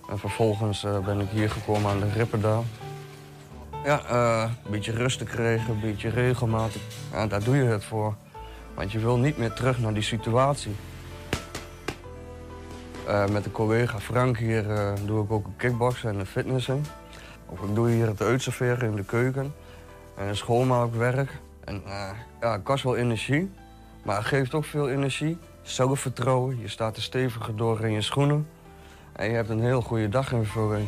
En 0.10 0.20
vervolgens 0.20 0.84
eh, 0.84 1.00
ben 1.00 1.20
ik 1.20 1.30
hier 1.30 1.50
gekomen 1.50 1.92
aan 1.92 2.00
de 2.00 2.10
Ripperdaal. 2.10 2.66
Ja, 3.84 4.02
eh, 4.10 4.52
een 4.66 4.72
beetje 4.72 4.92
rust 4.92 5.18
te 5.18 5.26
krijgen, 5.26 5.74
een 5.74 5.80
beetje 5.80 6.10
regelmatig. 6.10 6.82
Ja, 7.12 7.28
daar 7.28 7.44
doe 7.44 7.56
je 7.56 7.64
het 7.64 7.86
voor. 7.86 8.16
Want 8.74 8.92
je 8.92 9.00
wil 9.00 9.18
niet 9.18 9.38
meer 9.38 9.54
terug 9.54 9.80
naar 9.80 9.94
die 9.94 10.04
situatie. 10.04 10.76
Eh, 13.08 13.28
met 13.28 13.46
een 13.46 13.52
collega 13.52 14.00
Frank 14.00 14.38
hier 14.38 14.66
doe 15.06 15.24
ik 15.24 15.32
ook 15.32 15.46
een 15.46 15.56
kickboksen 15.56 16.10
en 16.10 16.20
een 16.20 16.26
fitnessen. 16.26 16.86
Of 17.46 17.62
ik 17.62 17.76
doe 17.76 17.90
hier 17.90 18.08
het 18.08 18.22
uitserveren 18.22 18.90
in 18.90 18.96
de 18.96 19.04
keuken. 19.04 19.54
En 20.18 20.28
een 20.28 20.38
schoonmaakwerk. 20.38 21.32
En 21.64 21.82
ja, 22.42 22.52
het 22.52 22.64
kost 22.64 22.84
wel 22.84 22.96
energie, 22.96 23.52
maar 24.04 24.16
het 24.16 24.26
geeft 24.26 24.54
ook 24.54 24.66
veel 24.66 24.90
energie. 24.90 25.38
Zelfvertrouwen, 25.64 26.60
je 26.60 26.68
staat 26.68 26.96
er 26.96 27.02
steviger 27.02 27.56
door 27.56 27.82
in 27.82 27.92
je 27.92 28.02
schoenen. 28.02 28.48
En 29.14 29.30
je 29.30 29.36
hebt 29.36 29.50
een 29.50 29.60
heel 29.60 29.82
goede 29.82 30.10
daginvulling. 30.10 30.88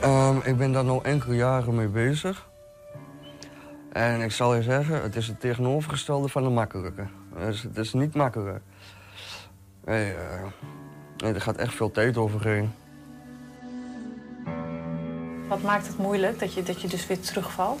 Ehm, 0.00 0.36
ik 0.44 0.56
ben 0.56 0.72
daar 0.72 0.84
nu 0.84 0.98
enkele 1.02 1.34
jaren 1.36 1.74
mee 1.74 1.88
bezig. 1.88 2.48
En 3.92 4.20
ik 4.20 4.32
zal 4.32 4.54
je 4.54 4.62
zeggen, 4.62 5.02
het 5.02 5.16
is 5.16 5.26
het 5.26 5.40
tegenovergestelde 5.40 6.28
van 6.28 6.44
een 6.44 6.52
makkelijke. 6.52 7.06
Dus 7.36 7.62
het 7.62 7.76
is 7.76 7.92
niet 7.92 8.14
makkelijk. 8.14 8.62
Nee, 9.84 10.12
eh, 10.12 11.34
er 11.34 11.40
gaat 11.40 11.56
echt 11.56 11.74
veel 11.74 11.90
tijd 11.90 12.16
overheen. 12.16 12.72
Wat 15.48 15.62
maakt 15.62 15.86
het 15.86 15.98
moeilijk 15.98 16.38
dat 16.38 16.52
je, 16.54 16.62
dat 16.62 16.80
je 16.80 16.88
dus 16.88 17.06
weer 17.06 17.20
terugvalt? 17.20 17.80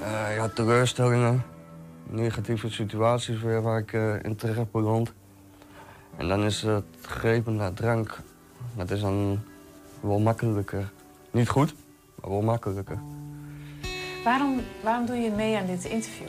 Eh, 0.00 0.34
ja, 0.36 0.48
teleurstellingen, 0.48 1.42
negatieve 2.08 2.70
situaties 2.70 3.40
weer 3.40 3.62
waar 3.62 3.78
ik 3.78 3.92
eh, 3.92 4.22
in 4.22 4.36
terecht 4.36 4.70
beland. 4.70 5.12
En 6.16 6.28
dan 6.28 6.44
is 6.44 6.62
het 6.62 6.84
grepen 7.00 7.56
naar 7.56 7.72
drank, 7.72 8.18
dat 8.76 8.90
is 8.90 9.00
dan 9.00 9.42
wel 10.00 10.18
makkelijker. 10.18 10.90
Niet 11.30 11.48
goed, 11.48 11.74
maar 12.14 12.30
wel 12.30 12.42
makkelijker. 12.42 12.98
Waarom, 14.24 14.60
waarom 14.82 15.06
doe 15.06 15.16
je 15.16 15.30
mee 15.30 15.56
aan 15.56 15.66
dit 15.66 15.84
interview? 15.84 16.28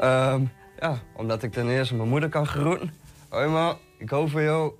Ehm, 0.00 0.42
ja, 0.80 0.98
omdat 1.16 1.42
ik 1.42 1.52
ten 1.52 1.68
eerste 1.68 1.94
mijn 1.94 2.08
moeder 2.08 2.28
kan 2.28 2.46
groeten. 2.46 2.94
Hoi 3.28 3.48
ma, 3.48 3.76
ik 3.96 4.10
hou 4.10 4.28
van 4.28 4.42
jou. 4.42 4.72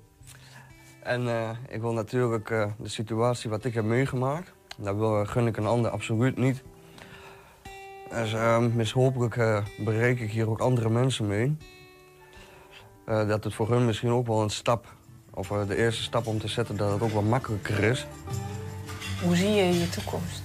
En 1.07 1.27
eh, 1.27 1.49
ik 1.69 1.81
wil 1.81 1.93
natuurlijk 1.93 2.49
eh, 2.49 2.65
de 2.79 2.89
situatie 2.89 3.49
wat 3.49 3.65
ik 3.65 3.73
heb 3.73 3.83
meegemaakt, 3.83 4.53
dat 4.77 4.95
wil, 4.95 5.25
gun 5.25 5.47
ik 5.47 5.57
een 5.57 5.65
ander 5.65 5.91
absoluut 5.91 6.37
niet. 6.37 6.63
Dus 8.09 8.33
ehm, 8.33 8.75
mis 8.75 8.91
hopelijk 8.91 9.37
eh, 9.37 9.65
bereik 9.85 10.19
ik 10.19 10.31
hier 10.31 10.49
ook 10.49 10.59
andere 10.59 10.89
mensen 10.89 11.27
mee. 11.27 11.57
Eh, 13.05 13.27
dat 13.27 13.43
het 13.43 13.53
voor 13.53 13.69
hun 13.69 13.85
misschien 13.85 14.09
ook 14.09 14.27
wel 14.27 14.41
een 14.41 14.49
stap, 14.49 14.85
of 15.33 15.51
eh, 15.51 15.67
de 15.67 15.75
eerste 15.75 16.03
stap 16.03 16.27
om 16.27 16.39
te 16.39 16.47
zetten, 16.47 16.77
dat 16.77 16.91
het 16.91 17.01
ook 17.01 17.11
wat 17.11 17.23
makkelijker 17.23 17.83
is. 17.83 18.07
Hoe 19.23 19.35
zie 19.35 19.49
je 19.49 19.79
je 19.79 19.89
toekomst? 19.89 20.41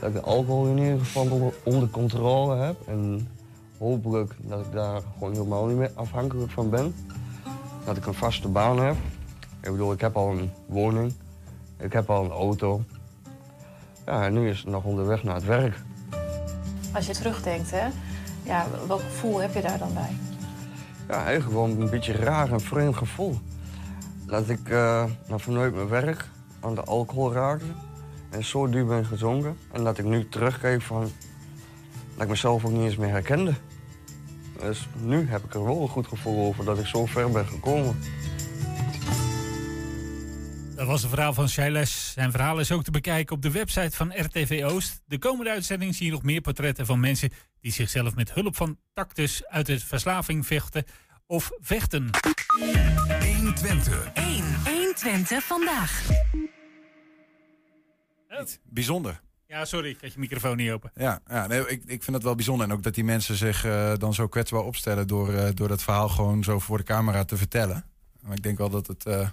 Dat 0.00 0.08
ik 0.08 0.14
de 0.14 0.20
alcohol 0.20 0.66
in 0.66 0.78
ieder 0.78 0.98
geval 0.98 1.30
onder- 1.30 1.54
onder 1.62 1.88
controle 1.88 2.56
heb. 2.56 2.76
En 2.88 3.28
hopelijk 3.78 4.34
dat 4.38 4.66
ik 4.66 4.72
daar 4.72 5.00
gewoon 5.12 5.32
helemaal 5.32 5.66
niet 5.66 5.76
meer 5.76 5.90
afhankelijk 5.94 6.50
van 6.50 6.70
ben. 6.70 6.94
Dat 7.86 7.96
ik 7.96 8.06
een 8.06 8.14
vaste 8.14 8.48
baan 8.48 8.78
heb. 8.78 8.96
Ik 9.60 9.70
bedoel, 9.70 9.92
ik 9.92 10.00
heb 10.00 10.16
al 10.16 10.30
een 10.30 10.50
woning. 10.66 11.14
Ik 11.78 11.92
heb 11.92 12.10
al 12.10 12.24
een 12.24 12.30
auto. 12.30 12.82
Ja, 14.06 14.24
en 14.24 14.32
nu 14.32 14.48
is 14.48 14.58
het 14.58 14.66
nog 14.66 14.84
onderweg 14.84 15.22
naar 15.22 15.34
het 15.34 15.44
werk. 15.44 15.82
Als 16.94 17.06
je 17.06 17.12
terugdenkt, 17.12 17.70
hè? 17.70 17.88
Ja, 18.42 18.66
welk 18.86 19.00
gevoel 19.00 19.40
heb 19.40 19.54
je 19.54 19.60
daar 19.60 19.78
dan 19.78 19.94
bij? 19.94 20.16
Ja, 21.08 21.14
eigenlijk 21.14 21.46
gewoon 21.46 21.80
een 21.80 21.90
beetje 21.90 22.12
raar 22.12 22.52
en 22.52 22.60
vreemd 22.60 22.96
gevoel. 22.96 23.38
Dat 24.26 24.48
ik 24.48 24.68
eh, 24.68 25.04
nou, 25.28 25.40
vanuit 25.40 25.74
mijn 25.74 25.88
werk 25.88 26.28
aan 26.60 26.74
de 26.74 26.84
alcohol 26.84 27.32
raakte. 27.32 27.66
En 28.30 28.44
zo 28.44 28.68
diep 28.68 28.86
ben 28.86 29.06
gezonken. 29.06 29.56
En 29.72 29.84
dat 29.84 29.98
ik 29.98 30.04
nu 30.04 30.28
terugkijk 30.28 30.82
van... 30.82 31.00
dat 32.14 32.22
ik 32.22 32.28
mezelf 32.28 32.64
ook 32.64 32.70
niet 32.70 32.82
eens 32.82 32.96
meer 32.96 33.10
herkende. 33.10 33.52
Dus 34.60 34.86
nu 34.94 35.28
heb 35.28 35.44
ik 35.44 35.54
er 35.54 35.64
wel 35.64 35.82
een 35.82 35.88
goed 35.88 36.06
gevoel 36.06 36.46
over 36.46 36.64
dat 36.64 36.78
ik 36.78 36.86
zo 36.86 37.06
ver 37.06 37.30
ben 37.30 37.46
gekomen. 37.46 37.98
Dat 40.74 40.86
was 40.86 41.02
een 41.02 41.08
verhaal 41.08 41.34
van 41.34 41.48
Shailes. 41.48 42.12
Zijn 42.12 42.30
verhaal 42.30 42.60
is 42.60 42.72
ook 42.72 42.84
te 42.84 42.90
bekijken 42.90 43.36
op 43.36 43.42
de 43.42 43.50
website 43.50 43.96
van 43.96 44.12
RTV 44.16 44.62
Oost. 44.66 45.02
De 45.06 45.18
komende 45.18 45.50
uitzending 45.50 45.94
zie 45.94 46.06
je 46.06 46.12
nog 46.12 46.22
meer 46.22 46.40
portretten 46.40 46.86
van 46.86 47.00
mensen 47.00 47.30
die 47.60 47.72
zichzelf 47.72 48.14
met 48.14 48.32
hulp 48.32 48.56
van 48.56 48.78
tactus 48.94 49.46
uit 49.46 49.66
de 49.66 49.80
verslaving 49.80 50.46
vechten 50.46 50.84
of 51.26 51.50
vechten. 51.60 52.10
120. 53.36 54.12
1. 54.14 54.44
120 54.64 55.44
vandaag. 55.44 56.08
Bijzonder. 58.64 59.20
Ja, 59.48 59.64
sorry, 59.64 59.88
ik 59.88 60.00
had 60.00 60.12
je 60.12 60.18
microfoon 60.18 60.56
niet 60.56 60.70
open. 60.70 60.90
Ja, 60.94 61.20
ja 61.28 61.46
nee, 61.46 61.60
ik, 61.60 61.82
ik 61.86 62.02
vind 62.02 62.12
dat 62.12 62.22
wel 62.22 62.34
bijzonder. 62.34 62.66
En 62.66 62.72
ook 62.72 62.82
dat 62.82 62.94
die 62.94 63.04
mensen 63.04 63.36
zich 63.36 63.64
eh, 63.64 63.92
dan 63.96 64.14
zo 64.14 64.28
kwetsbaar 64.28 64.62
opstellen 64.62 65.06
door, 65.06 65.34
eh, 65.34 65.48
door 65.54 65.68
dat 65.68 65.82
verhaal 65.82 66.08
gewoon 66.08 66.44
zo 66.44 66.58
voor 66.58 66.78
de 66.78 66.84
camera 66.84 67.24
te 67.24 67.36
vertellen. 67.36 67.84
Maar 68.20 68.36
ik 68.36 68.42
denk 68.42 68.58
wel 68.58 68.70
dat 68.70 68.86
het 68.86 69.06
eh, 69.06 69.14
nou 69.14 69.30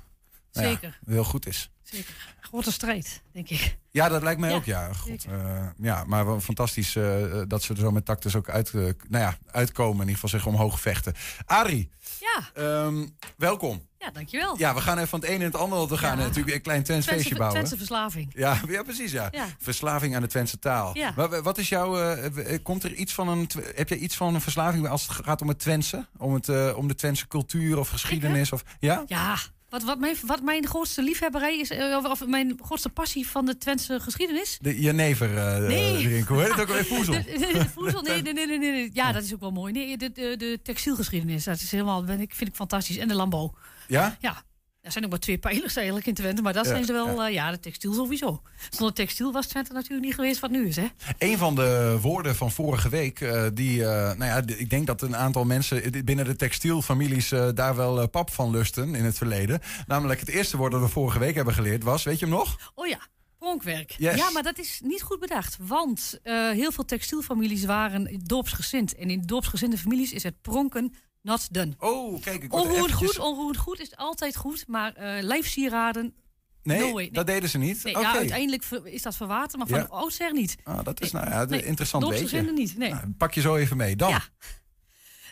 ja, 0.51 0.61
Zeker. 0.61 0.99
heel 1.05 1.23
goed 1.23 1.47
is. 1.47 1.71
Zeker. 1.83 2.31
Grote 2.39 2.71
strijd, 2.71 3.21
denk 3.31 3.49
ik. 3.49 3.77
Ja, 3.91 4.09
dat 4.09 4.21
lijkt 4.23 4.39
mij 4.39 4.49
Ja, 4.49 4.55
ook, 4.55 4.65
ja. 4.65 4.93
God, 4.93 5.25
eh, 5.25 5.67
ja, 5.77 6.03
maar 6.07 6.25
wel 6.25 6.39
fantastisch 6.41 6.95
eh, 6.95 7.41
dat 7.47 7.63
ze 7.63 7.73
er 7.73 7.79
zo 7.79 7.91
met 7.91 8.05
tactus 8.05 8.35
ook 8.35 8.49
uit, 8.49 8.67
eh, 8.67 8.73
nou 8.81 8.93
ja, 9.23 9.37
uitkomen. 9.51 9.93
In 10.01 10.07
ieder 10.07 10.13
geval 10.13 10.29
zich 10.39 10.45
omhoog 10.47 10.79
vechten. 10.81 11.13
Arie, 11.45 11.89
Ja, 12.19 12.49
ehm, 12.53 13.05
welkom. 13.37 13.87
ja 13.99 14.11
dankjewel. 14.11 14.57
Ja, 14.57 14.73
we 14.73 14.81
gaan 14.81 14.95
even 14.97 15.09
van 15.09 15.19
het 15.19 15.29
ene 15.29 15.37
in 15.39 15.45
het 15.45 15.55
andere. 15.55 15.87
We 15.87 15.97
gaan 15.97 16.17
Ja. 16.17 16.23
natuurlijk 16.23 16.55
een 16.55 16.61
klein 16.61 16.83
Twents 16.83 17.07
feestje 17.07 17.35
bouwen. 17.35 17.53
Twentse 17.55 17.77
verslaving. 17.77 18.31
Ja, 18.35 18.59
ja, 18.67 18.83
precies, 18.83 19.11
ja. 19.11 19.27
Ja. 19.31 19.45
Verslaving 19.59 20.15
aan 20.15 20.21
de 20.21 20.27
Twentse 20.27 20.59
taal. 20.59 20.97
Ja. 20.97 21.13
Maar 21.15 21.41
wat 21.41 21.57
is 21.57 21.69
jouw... 21.69 22.17
komt 22.63 22.83
er 22.83 22.93
iets 22.93 23.13
van 23.13 23.27
een... 23.27 23.49
Heb 23.75 23.89
je 23.89 23.97
iets 23.97 24.15
van 24.15 24.35
een 24.35 24.41
verslaving 24.41 24.87
als 24.87 25.07
het 25.07 25.25
gaat 25.25 25.41
om 25.41 25.47
het 25.47 25.59
Twentse? 25.59 26.07
Om, 26.17 26.33
het, 26.33 26.73
om 26.75 26.87
de 26.87 26.95
Twentse 26.95 27.27
cultuur 27.27 27.79
of 27.79 27.89
geschiedenis? 27.89 28.51
Of, 28.51 28.63
ja? 28.79 29.03
Ja, 29.07 29.37
wat, 29.73 29.83
wat, 29.83 29.99
mijn, 29.99 30.15
wat 30.25 30.41
mijn 30.41 30.67
grootste 30.67 31.01
liefhebberij 31.03 31.59
is, 31.59 31.69
eh, 31.69 32.05
of- 32.09 32.25
mijn 32.25 32.59
grootste 32.61 32.89
passie 32.89 33.27
van 33.27 33.45
de 33.45 33.57
Twentse 33.57 33.99
geschiedenis. 33.99 34.57
De 34.61 34.81
jenever 34.81 35.37
eh 35.37 35.57
Nee. 35.67 36.03
drinken. 36.03 36.33
Hoe 36.35 36.43
heet 36.43 36.51
het 36.51 36.61
ook 36.61 36.67
alweer? 36.67 36.85
Voezel. 36.95 37.13
De- 37.13 37.23
de- 37.23 37.49
de 37.53 37.65
voezel, 37.73 38.01
nee, 38.01 38.21
nee, 38.21 38.33
nee, 38.33 38.45
nee, 38.47 38.57
nee, 38.57 38.71
nee. 38.71 38.89
Ja, 38.93 39.11
dat 39.11 39.23
is 39.23 39.33
ook 39.33 39.39
wel 39.39 39.51
mooi. 39.51 39.73
Nee, 39.73 39.97
de, 39.97 40.11
de, 40.11 40.35
de 40.37 40.59
textielgeschiedenis, 40.63 41.43
dat 41.43 41.61
is 41.61 41.71
helemaal, 41.71 42.03
ben 42.03 42.19
ik, 42.19 42.33
vind 42.35 42.49
ik 42.49 42.55
fantastisch. 42.55 42.97
En 42.97 43.07
de 43.07 43.15
landbouw. 43.15 43.53
Ja? 43.87 44.17
Ja. 44.19 44.43
Er 44.83 44.91
zijn 44.91 45.03
ook 45.03 45.09
maar 45.09 45.19
twee 45.19 45.37
pijlers 45.37 45.75
eigenlijk 45.75 46.07
in 46.07 46.13
Twente, 46.13 46.41
maar 46.41 46.53
dat 46.53 46.65
Ja, 46.65 46.71
zijn 46.71 46.85
ze 46.85 46.93
wel, 46.93 47.07
ja. 47.07 47.27
ja. 47.27 47.27
ja, 47.27 47.51
de 47.51 47.59
textiel 47.59 47.93
sowieso. 47.93 48.41
Zonder 48.69 48.93
textiel 48.95 49.31
was 49.31 49.47
Twente 49.47 49.73
natuurlijk 49.73 50.05
niet 50.05 50.15
geweest 50.15 50.39
wat 50.39 50.51
nu 50.51 50.67
is, 50.67 50.75
hè? 50.75 50.87
Een 51.17 51.37
van 51.37 51.55
de 51.55 51.97
woorden 52.01 52.35
van 52.35 52.51
vorige 52.51 52.89
week, 52.89 53.21
eh, 53.21 53.45
die, 53.53 53.85
eh, 53.85 54.17
nou 54.17 54.25
ja, 54.25 54.41
ik 54.57 54.69
denk 54.69 54.87
dat 54.87 55.01
een 55.01 55.15
aantal 55.15 55.45
mensen 55.45 56.05
binnen 56.05 56.25
de 56.25 56.35
textielfamilies 56.35 57.31
eh, 57.31 57.49
daar 57.53 57.75
wel 57.75 58.01
eh, 58.01 58.07
pap 58.07 58.31
van 58.31 58.49
lusten 58.51 58.95
in 58.95 59.03
het 59.03 59.17
verleden. 59.17 59.59
Namelijk 59.87 60.19
het 60.19 60.29
eerste 60.29 60.57
woord 60.57 60.71
dat 60.71 60.81
we 60.81 60.87
vorige 60.87 61.19
week 61.19 61.35
hebben 61.35 61.53
geleerd 61.53 61.83
was, 61.83 62.03
weet 62.03 62.19
je 62.19 62.25
hem 62.25 62.35
nog? 62.35 62.71
Oh 62.75 62.87
ja, 62.87 62.99
pronkwerk. 63.37 63.95
Yes. 63.97 64.15
Ja, 64.15 64.29
maar 64.29 64.43
dat 64.43 64.57
is 64.59 64.79
niet 64.83 65.01
goed 65.01 65.19
bedacht. 65.19 65.57
Want 65.61 66.19
eh, 66.23 66.49
heel 66.49 66.71
veel 66.71 66.85
textielfamilies 66.85 67.65
waren 67.65 68.21
dorpsgezind. 68.23 68.95
En 68.95 69.09
in 69.09 69.21
dorpsgezinde 69.21 69.77
families 69.77 70.11
is 70.13 70.23
het 70.23 70.41
pronken 70.41 70.93
not 71.23 71.53
done. 71.53 71.73
Oh, 71.79 72.21
kijk, 72.21 72.43
ik 72.43 72.53
Onroerend 72.53 72.85
eventjes- 72.85 73.09
goed, 73.15 73.25
onroerend 73.25 73.57
goed 73.57 73.79
is 73.79 73.95
altijd 73.95 74.35
goed. 74.35 74.67
Maar 74.67 74.93
eh 74.93 75.23
lijfsieraden, 75.23 76.15
Nee, 76.63 76.93
no 76.93 77.09
dat 77.11 77.27
deden 77.27 77.49
ze 77.49 77.57
niet. 77.57 77.83
Nee, 77.83 77.97
ja, 77.97 78.15
uiteindelijk 78.15 78.63
is 78.83 79.01
dat 79.01 79.15
verwaterd, 79.15 79.57
maar 79.57 79.67
van 79.67 79.79
Ja. 79.79 79.85
oudsher 79.85 80.33
niet. 80.33 80.55
Ah, 80.63 80.83
dat 80.83 81.01
is 81.01 81.11
nou 81.11 81.29
ja, 81.29 81.45
de- 81.45 81.55
Nee, 81.55 81.65
interessant 81.65 82.03
weetje. 82.03 82.19
dorpsgezinde 82.19 82.61
niet, 82.61 82.77
nee. 82.77 82.89
Nou, 82.89 83.09
pak 83.17 83.33
je 83.33 83.41
zo 83.41 83.55
even 83.55 83.77
mee. 83.77 83.95
Dan, 83.95 84.09
ja, 84.09 84.21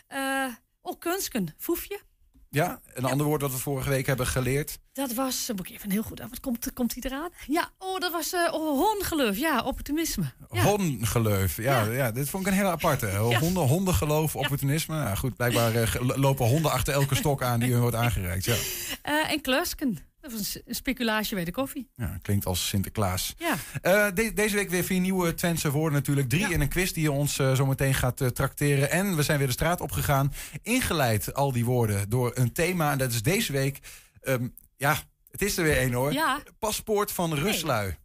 Eh, 0.06 0.54
oh, 0.80 0.98
kunsken, 0.98 1.54
foefje. 1.58 2.00
Een 2.52 3.04
ander 3.04 3.26
woord 3.26 3.40
dat 3.40 3.50
we 3.50 3.58
vorige 3.58 3.88
week 3.88 4.06
hebben 4.06 4.26
geleerd. 4.26 4.78
Dat 4.92 5.14
was, 5.14 5.50
moet 5.56 5.68
ik 5.68 5.74
even 5.74 5.90
heel 5.90 6.02
goed, 6.02 6.20
wat 6.20 6.40
komt, 6.40 6.72
komt 6.72 6.94
hij 6.94 7.10
eraan? 7.10 7.30
Ja, 7.46 7.70
oh, 7.78 7.98
dat 7.98 8.12
was 8.12 8.32
eh 8.32 8.48
hongeluf, 8.50 9.38
ja, 9.38 9.62
opportunisme. 9.62 10.32
Ja. 10.50 10.62
Ja, 11.56 11.84
ja. 11.84 12.10
dit 12.10 12.28
vond 12.28 12.46
ik 12.46 12.52
een 12.52 12.58
hele 12.58 12.70
aparte. 12.70 13.16
Honden, 13.40 13.62
hondengeloof, 13.62 14.36
opportunisme. 14.36 14.96
Ja, 14.96 15.14
goed, 15.14 15.36
blijkbaar 15.36 15.74
eh, 15.74 15.94
lopen 16.16 16.46
honden 16.46 16.70
achter 16.70 16.94
elke 16.94 17.14
stok 17.14 17.42
aan 17.42 17.60
die 17.60 17.72
hun 17.72 17.80
wordt 17.80 17.96
aangereikt. 17.96 18.44
Ja. 18.44 18.56
Eh, 19.02 19.32
en 19.32 19.40
kleusken. 19.40 19.98
Dat 20.22 20.32
was 20.32 20.58
een 20.64 20.74
speculatie 20.74 21.34
bij 21.34 21.44
de 21.44 21.50
koffie. 21.50 21.88
Ja, 21.94 22.18
klinkt 22.22 22.46
als 22.46 22.68
Sinterklaas. 22.68 23.34
Ja. 23.38 23.54
Eh, 23.82 24.06
de- 24.14 24.32
deze 24.32 24.54
week 24.56 24.70
weer 24.70 24.84
vier 24.84 25.00
nieuwe 25.00 25.34
Twentse 25.34 25.70
woorden 25.70 25.92
natuurlijk. 25.98 26.28
Drie 26.28 26.52
in 26.52 26.60
een 26.60 26.68
quiz 26.68 26.92
die 26.92 27.02
je 27.02 27.12
ons 27.12 27.38
eh, 27.38 27.52
zo 27.54 27.66
meteen 27.66 27.94
gaat 27.94 28.20
eh, 28.20 28.28
trakteren. 28.28 28.90
En 28.90 29.16
we 29.16 29.22
zijn 29.22 29.38
weer 29.38 29.46
de 29.46 29.52
straat 29.52 29.80
opgegaan. 29.80 30.32
Ingeleid 30.62 31.34
al 31.34 31.52
die 31.52 31.64
woorden 31.64 32.08
door 32.08 32.30
een 32.34 32.52
thema. 32.52 32.92
En 32.92 32.98
dat 32.98 33.12
is 33.12 33.22
deze 33.22 33.52
week... 33.52 33.78
ehm, 34.20 34.48
ja, 34.76 34.96
het 35.30 35.42
is 35.42 35.56
er 35.56 35.64
weer 35.64 35.76
één 35.76 35.92
hoor. 35.92 36.12
Ja. 36.12 36.42
Paspoort 36.58 37.12
van 37.12 37.34
Ruslui. 37.34 37.96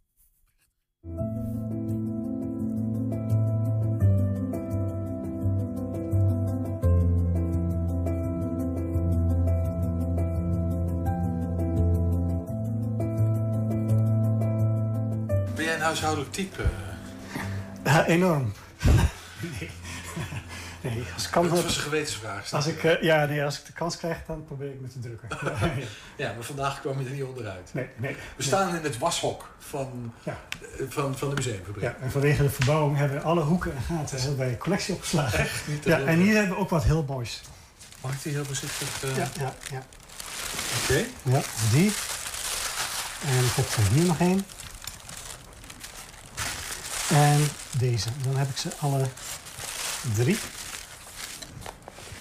Jij 15.68 15.76
een 15.76 15.82
huishoudelijk 15.82 16.32
type? 16.32 16.62
Ja, 17.84 18.06
enorm. 18.06 18.52
nee. 19.58 19.70
nee, 20.80 21.04
als 21.14 21.24
ik 21.24 21.30
kan... 21.30 21.48
Dat 21.48 21.62
was 21.62 21.76
een 21.76 21.82
gewetensvraag. 21.82 22.52
Als 22.52 22.66
ik, 22.66 22.98
ja, 23.00 23.24
nee, 23.24 23.44
als 23.44 23.58
ik 23.58 23.66
de 23.66 23.72
kans 23.72 23.96
krijg, 23.96 24.16
dan 24.26 24.44
probeer 24.44 24.70
ik 24.70 24.80
me 24.80 24.88
te 24.88 24.98
drukken. 25.00 25.28
Ja, 26.16 26.32
maar 26.32 26.44
vandaag 26.44 26.80
kwam 26.80 26.98
je 27.00 27.04
er 27.04 27.10
niet 27.14 27.22
onderuit. 27.22 27.70
Nee, 27.72 27.88
nee. 27.96 28.16
We 28.36 28.42
staan 28.42 28.76
in 28.76 28.82
het 28.82 28.98
washok 28.98 29.48
van, 29.58 30.14
Ja. 30.22 30.38
eh, 30.60 30.84
van, 30.88 31.18
van 31.18 31.28
de 31.28 31.34
museumfabriek. 31.34 31.82
Ja, 31.82 31.96
en 32.00 32.10
vanwege 32.10 32.42
de 32.42 32.50
verbouwing 32.50 32.96
hebben 32.98 33.16
we 33.18 33.22
alle 33.24 33.40
hoeken 33.42 33.72
en 33.76 33.82
gaten 33.82 34.20
heel 34.20 34.34
bij 34.36 34.48
de 34.50 34.58
collectie 34.58 34.94
opgeslagen. 34.94 35.38
Echt? 35.38 35.66
Niet 35.68 35.82
te 35.82 35.88
ja, 35.88 35.98
en 36.00 36.18
hier 36.18 36.34
hebben 36.34 36.54
we 36.54 36.60
ook 36.62 36.70
wat 36.70 36.84
heel 36.84 37.04
moois. 37.08 37.40
Mag 38.00 38.12
ik 38.12 38.22
die 38.22 38.32
heel 38.32 38.44
voorzichtig... 38.44 38.88
eh, 39.02 39.16
Ja, 39.16 39.28
ja, 39.38 39.54
ja. 39.70 39.82
Oké. 40.82 41.04
Ja, 41.22 41.40
die. 41.72 41.92
En 43.26 43.44
ik 43.44 43.52
heb 43.54 43.66
er 43.76 43.92
hier 43.92 44.04
nog 44.06 44.18
één. 44.20 44.46
En 47.08 47.48
deze. 47.78 48.08
Dan 48.22 48.36
heb 48.36 48.48
ik 48.50 48.56
ze 48.56 48.68
alle 48.80 49.04
drie. 50.14 50.38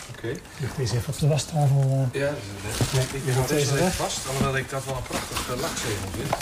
Oké. 0.09 0.27
Ik 0.27 0.41
leg 0.59 0.69
deze 0.77 0.95
even 0.95 1.13
op 1.13 1.19
de 1.19 1.27
wastafel. 1.27 2.07
eh. 2.11 2.19
Ja, 2.21 2.27
dat 2.27 2.37
is 2.71 2.79
het. 2.79 2.93
Nee, 3.13 3.21
ik 3.41 3.47
deze 3.47 3.73
weg. 3.73 3.93
vast, 3.95 4.27
alhoewel 4.27 4.57
ik 4.57 4.69
dat 4.69 4.85
wel 4.85 4.95
een 4.95 5.03
prachtig 5.03 5.49
uh, 5.55 5.61
lakzegel 5.61 6.09
vind. 6.15 6.33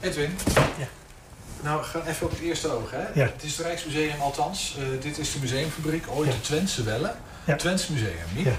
Edwin? 0.00 0.38
Ja. 0.54 0.86
Nou, 1.62 1.84
ga 1.84 2.02
even 2.06 2.26
op 2.26 2.32
het 2.32 2.40
eerste 2.40 2.68
oog. 2.70 2.90
Hè? 2.90 3.20
Ja. 3.20 3.26
Het 3.26 3.42
is 3.42 3.56
het 3.56 3.66
Rijksmuseum 3.66 4.20
althans. 4.20 4.76
Eh, 4.78 4.84
dit 5.02 5.18
is 5.18 5.32
de 5.32 5.38
museumfabriek, 5.38 6.04
ooit 6.08 6.32
de 6.32 6.40
Twentse 6.40 6.82
Welle. 6.82 7.14
Ja. 7.44 7.56
Twents 7.56 7.86
Museum, 7.88 8.12
niet? 8.34 8.44
Ja, 8.44 8.52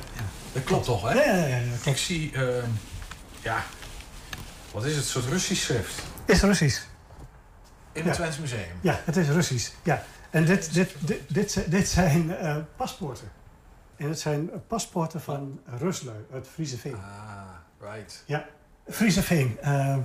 Dat 0.53 0.63
klopt 0.63 0.86
toch, 0.86 1.09
hè? 1.09 1.13
Ja, 1.24 1.36
ja, 1.36 1.45
ja, 1.45 1.55
ja, 1.57 1.91
Ik 1.91 1.97
zie, 1.97 2.32
ehm, 2.34 2.65
ja, 3.41 3.65
wat 4.72 4.86
is 4.86 4.95
het, 4.95 5.03
een 5.03 5.09
soort 5.09 5.26
Russisch 5.26 5.63
schrift. 5.63 5.93
Is 6.26 6.41
Russisch. 6.41 6.82
In 7.92 8.06
het 8.06 8.14
Twents 8.14 8.38
Museum. 8.40 8.78
Ja, 8.82 9.00
het 9.04 9.18
is 9.18 9.30
Russisch. 9.30 9.72
Ja. 9.84 10.04
En 10.30 10.46
dit, 10.46 10.74
dit, 10.74 10.96
dit, 11.00 11.22
dit, 11.28 11.52
zijn- 11.52 11.70
dit 11.70 11.88
zijn 11.88 12.36
eh, 12.36 12.58
paspoorten. 12.76 13.32
En 13.96 14.10
het 14.10 14.20
zijn 14.20 14.50
paspoorten 14.68 15.22
van 15.22 15.60
Ruslui 15.66 16.26
uit 16.34 16.48
Frieseveen. 16.48 16.96
Ah, 16.96 17.92
right. 17.94 18.24
Ja, 18.26 18.46
Frieseveen. 18.90 19.58
eh 19.62 19.80
eh, 19.80 19.94
eh, 19.94 19.98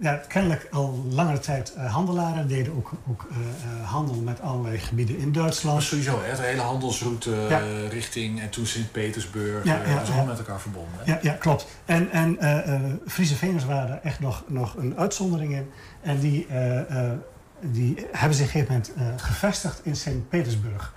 ja, 0.00 0.20
kennelijk 0.28 0.66
al 0.70 1.04
langere 1.10 1.38
tijd 1.38 1.74
eh, 1.74 1.92
handelaren. 1.94 2.48
Deden 2.48 2.76
ook, 2.76 2.90
ook 3.10 3.26
eh, 3.30 3.36
eh, 3.36 3.88
handel 3.88 4.14
met 4.14 4.40
allerlei 4.40 4.78
gebieden 4.78 5.18
in 5.18 5.24
Maar 5.24 5.32
Duitsland. 5.32 5.82
sowieso, 5.82 6.20
hè, 6.22 6.36
de 6.36 6.42
hele 6.42 6.60
handelsroute 6.60 7.30
Ja. 7.30 7.60
eh, 7.60 7.88
richting 7.88 8.40
en 8.40 8.48
toen 8.50 8.66
Sint-Petersburg. 8.66 9.64
Ja, 9.64 9.80
eh, 9.82 9.88
ja, 9.88 9.94
dat 9.94 10.02
is 10.02 10.08
allemaal 10.08 10.26
met 10.26 10.38
elkaar 10.38 10.60
verbonden. 10.60 10.92
Hè? 10.98 11.12
Ja, 11.12 11.18
ja 11.22 11.32
klopt. 11.32 11.66
En, 11.84 12.10
en 12.10 12.38
eh 12.38 12.74
eh 12.74 12.80
Frieseveeners 13.06 13.64
waren 13.64 13.88
daar 13.88 14.00
echt 14.02 14.20
nog, 14.20 14.44
nog 14.46 14.76
een 14.76 14.94
uitzondering 14.98 15.52
in. 15.54 15.70
En 16.02 16.18
die, 16.18 16.46
eh, 16.46 16.78
eh, 17.06 17.12
die 17.60 18.06
hebben 18.12 18.36
zich 18.36 18.46
op 18.46 18.54
een 18.54 18.66
gegeven 18.66 18.72
moment 18.96 19.18
eh, 19.18 19.24
gevestigd 19.26 19.80
in 19.84 19.96
Sint-Petersburg. 19.96 20.94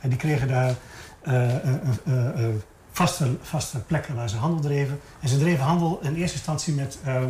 En 0.00 0.08
die 0.08 0.18
kregen 0.18 0.48
daar 0.48 0.74
eh, 1.22 1.54
eh, 1.54 1.74
eh, 2.06 2.44
eh, 2.44 2.54
vaste, 2.96 3.36
vaste 3.42 3.78
plekken 3.78 4.14
waar 4.14 4.28
ze 4.28 4.36
handel 4.36 4.60
dreven. 4.60 5.00
En 5.20 5.28
ze 5.28 5.38
dreven 5.38 5.64
handel 5.64 5.98
in 6.02 6.14
eerste 6.14 6.36
instantie 6.36 6.74
met, 6.74 6.98
eh, 7.04 7.22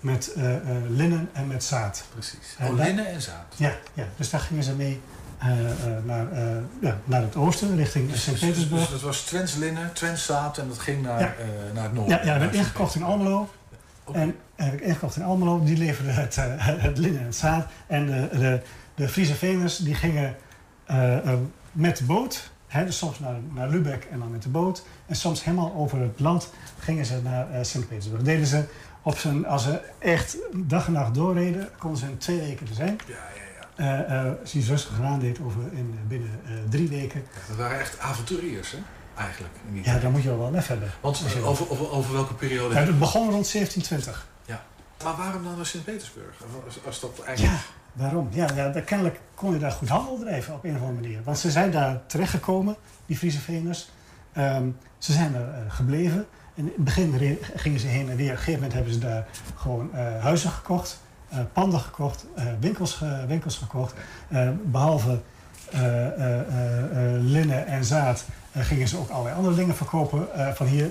met 0.00 0.32
eh, 0.32 0.54
eh, 0.56 0.60
linnen 0.88 1.28
en 1.32 1.46
met 1.46 1.64
zaad. 1.64 2.04
Precies. 2.12 2.54
En 2.58 2.70
Oh, 2.70 2.76
daar- 2.76 2.86
linnen 2.86 3.06
en 3.06 3.22
zaad. 3.22 3.54
Ja, 3.56 3.72
ja, 3.94 4.04
dus 4.16 4.30
daar 4.30 4.40
gingen 4.40 4.62
ze 4.64 4.74
mee 4.74 5.00
eh, 5.38 5.48
naar, 6.04 6.26
ja, 6.80 6.98
naar 7.04 7.22
het 7.22 7.36
oosten, 7.36 7.76
richting 7.76 8.10
Dus, 8.10 8.14
dus, 8.24 8.38
Sint-Petersburg. 8.38 8.80
dus 8.82 8.90
dat 8.90 9.00
was 9.00 9.20
Twents 9.20 9.54
linnen, 9.54 9.92
Twents 9.92 10.24
zaad 10.24 10.58
en 10.58 10.68
dat 10.68 10.78
ging 10.78 11.02
naar, 11.02 11.20
Ja. 11.20 11.34
naar 11.74 11.82
het 11.84 11.92
noorden. 11.92 12.16
Ja, 12.16 12.22
ja, 12.24 12.30
naar 12.30 12.38
werd 12.40 12.54
ingekocht 12.54 12.94
in 12.94 13.02
Almelo. 13.02 13.48
En 14.12 14.34
heb 14.54 14.72
ik 14.72 14.80
ingekocht 14.80 15.16
in 15.16 15.22
Almelo. 15.22 15.62
Die 15.64 15.76
leverde 15.76 16.10
het, 16.10 16.36
het 16.88 16.98
linnen 16.98 17.20
en 17.20 17.26
het 17.26 17.36
zaad. 17.36 17.66
En 17.86 18.06
de, 18.06 18.28
de, 18.38 18.60
de 18.94 19.08
Friese 19.08 19.34
Veners 19.34 19.76
die 19.76 19.94
gingen 19.94 20.36
met 21.72 22.02
boot. 22.06 22.50
Dus 22.84 22.98
soms 22.98 23.18
naar, 23.18 23.36
naar 23.52 23.68
Lübeck 23.68 24.04
en 24.10 24.18
dan 24.18 24.30
met 24.30 24.42
de 24.42 24.48
boot. 24.48 24.82
En 25.06 25.16
soms 25.16 25.44
helemaal 25.44 25.74
over 25.74 26.00
het 26.00 26.20
land 26.20 26.52
gingen 26.78 27.06
ze 27.06 27.20
naar 27.22 27.50
eh 27.50 27.62
Sint-Petersburg. 27.62 28.22
Deden 28.22 28.46
ze 28.46 28.64
op 29.02 29.18
zijn, 29.18 29.46
als 29.46 29.62
ze 29.62 29.80
echt 29.98 30.36
dag 30.52 30.86
en 30.86 30.92
nacht 30.92 31.14
doorreden, 31.14 31.68
konden 31.78 31.98
ze 31.98 32.06
in 32.06 32.18
twee 32.18 32.38
weken 32.38 32.66
er 32.68 32.74
zijn. 32.74 32.98
Ja, 33.06 33.14
ja, 33.14 33.42
ja. 33.76 34.06
Eh, 34.06 34.26
eh, 34.26 34.32
als 34.40 34.52
rustig 34.52 34.94
gedaan 34.94 35.18
deed 35.18 35.40
over 35.40 35.60
in, 35.72 35.98
binnen 36.08 36.40
eh, 36.44 36.52
drie 36.68 36.88
weken. 36.88 37.24
Dat 37.48 37.56
waren 37.56 37.78
echt 37.78 37.98
avonturiers, 37.98 38.70
hè? 38.70 38.78
Eigenlijk. 39.16 39.54
in 39.72 39.82
Ja, 39.82 39.98
dan 39.98 40.12
moet 40.12 40.22
je 40.22 40.28
wel 40.28 40.38
wel 40.38 40.50
lef 40.50 40.66
hebben. 40.66 40.90
Want 41.00 41.22
over, 41.44 41.70
over, 41.70 41.90
over 41.90 42.12
welke 42.12 42.34
periode? 42.34 42.74
Het 42.74 42.98
begon 42.98 43.30
rond 43.30 43.52
1720. 43.52 44.26
Ja. 44.46 44.64
Maar 45.04 45.16
waarom 45.16 45.44
dan 45.44 45.56
naar 45.56 45.66
Sint-Petersburg? 45.66 46.34
Als, 46.64 46.78
als 46.84 47.00
dat 47.00 47.22
Ja, 47.36 47.58
waarom? 47.96 48.28
Ja, 48.30 48.46
ja, 48.54 48.80
kennelijk 48.80 49.20
kon 49.34 49.52
je 49.52 49.58
daar 49.58 49.72
goed 49.72 49.88
handel 49.88 50.18
drijven 50.18 50.54
op 50.54 50.64
een 50.64 50.74
of 50.74 50.80
andere 50.80 51.00
manier. 51.00 51.20
Want 51.24 51.38
ze 51.38 51.50
zijn 51.50 51.70
daar 51.70 52.00
terechtgekomen, 52.06 52.76
die 53.06 53.16
Friese 53.16 53.40
Veners. 53.40 53.90
Ehm, 54.32 54.68
ze 54.98 55.12
zijn 55.12 55.34
er 55.34 55.48
eh, 55.48 55.60
gebleven. 55.68 56.26
In 56.54 56.64
het 56.64 56.76
begin 56.76 57.38
gingen 57.54 57.80
ze 57.80 57.86
heen 57.86 58.10
en 58.10 58.16
weer. 58.16 58.26
Op 58.26 58.32
een 58.32 58.36
gegeven 58.36 58.52
moment 58.52 58.72
hebben 58.72 58.92
ze 58.92 58.98
daar 58.98 59.26
gewoon 59.54 59.94
eh, 59.94 60.22
huizen 60.22 60.50
gekocht, 60.50 61.00
eh, 61.28 61.38
panden 61.52 61.80
gekocht, 61.80 62.26
winkels, 62.60 63.02
winkels 63.26 63.56
gekocht. 63.56 63.94
Eh, 64.28 64.50
behalve 64.64 65.20
eh, 65.72 66.06
eh, 66.06 66.40
eh, 66.40 67.14
eh, 67.14 67.22
linnen 67.22 67.66
en 67.66 67.84
zaad 67.84 68.24
gingen 68.54 68.88
ze 68.88 68.96
ook 68.98 69.08
allerlei 69.08 69.36
andere 69.36 69.54
dingen 69.54 69.74
verkopen. 69.74 70.26
van 70.54 70.66
hier 70.66 70.90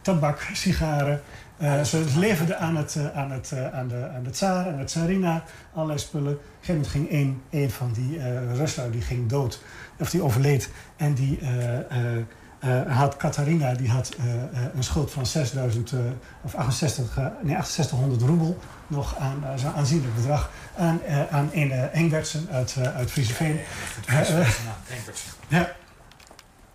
tabak, 0.00 0.50
sigaren. 0.52 1.20
Eh, 1.60 1.82
ze 1.82 2.04
leverden 2.16 2.58
aan, 2.58 2.76
het, 2.76 2.96
eh, 2.96 3.16
aan, 3.18 3.30
het, 3.30 3.52
eh, 3.52 3.72
aan, 3.72 3.88
de, 3.88 4.08
aan 4.14 4.22
de 4.22 4.30
tsaar 4.30 4.66
en 4.66 4.78
de 4.78 4.84
tsarina 4.84 5.44
allerlei 5.74 5.98
spullen. 5.98 6.32
Op 6.32 6.38
een 6.38 6.44
gegeven 6.60 6.74
moment 6.74 6.90
ging 6.90 7.10
één, 7.10 7.42
één 7.50 7.70
van 7.70 7.92
die 7.92 8.16
uh, 8.16 8.54
Ruslui 8.56 8.90
die 8.90 9.02
ging 9.02 9.28
dood. 9.28 9.62
Of 9.98 10.10
die 10.10 10.22
overleed. 10.22 10.70
En 10.96 11.14
die 11.14 11.38
had 12.88 13.16
Katharina 13.16 13.74
die 13.74 13.88
had 13.88 14.16
een 14.74 14.84
schuld 14.84 15.10
van 15.10 15.26
6000 15.26 15.92
eh, 15.92 15.98
of 16.42 16.54
68, 16.54 17.18
eh, 17.18 17.24
nee, 17.42 17.54
6800 17.54 18.22
roebel 18.22 18.58
nog 18.86 19.16
aan 19.16 19.58
zo'n 19.58 19.72
aanzienlijk 19.72 20.14
bedrag 20.14 20.50
aan, 20.76 21.00
aan 21.30 21.50
een 21.52 21.72
Engbertsen 21.72 22.48
uit, 22.50 22.76
uit 22.94 23.10
Frieseveen. 23.10 23.60
ja. 25.48 25.72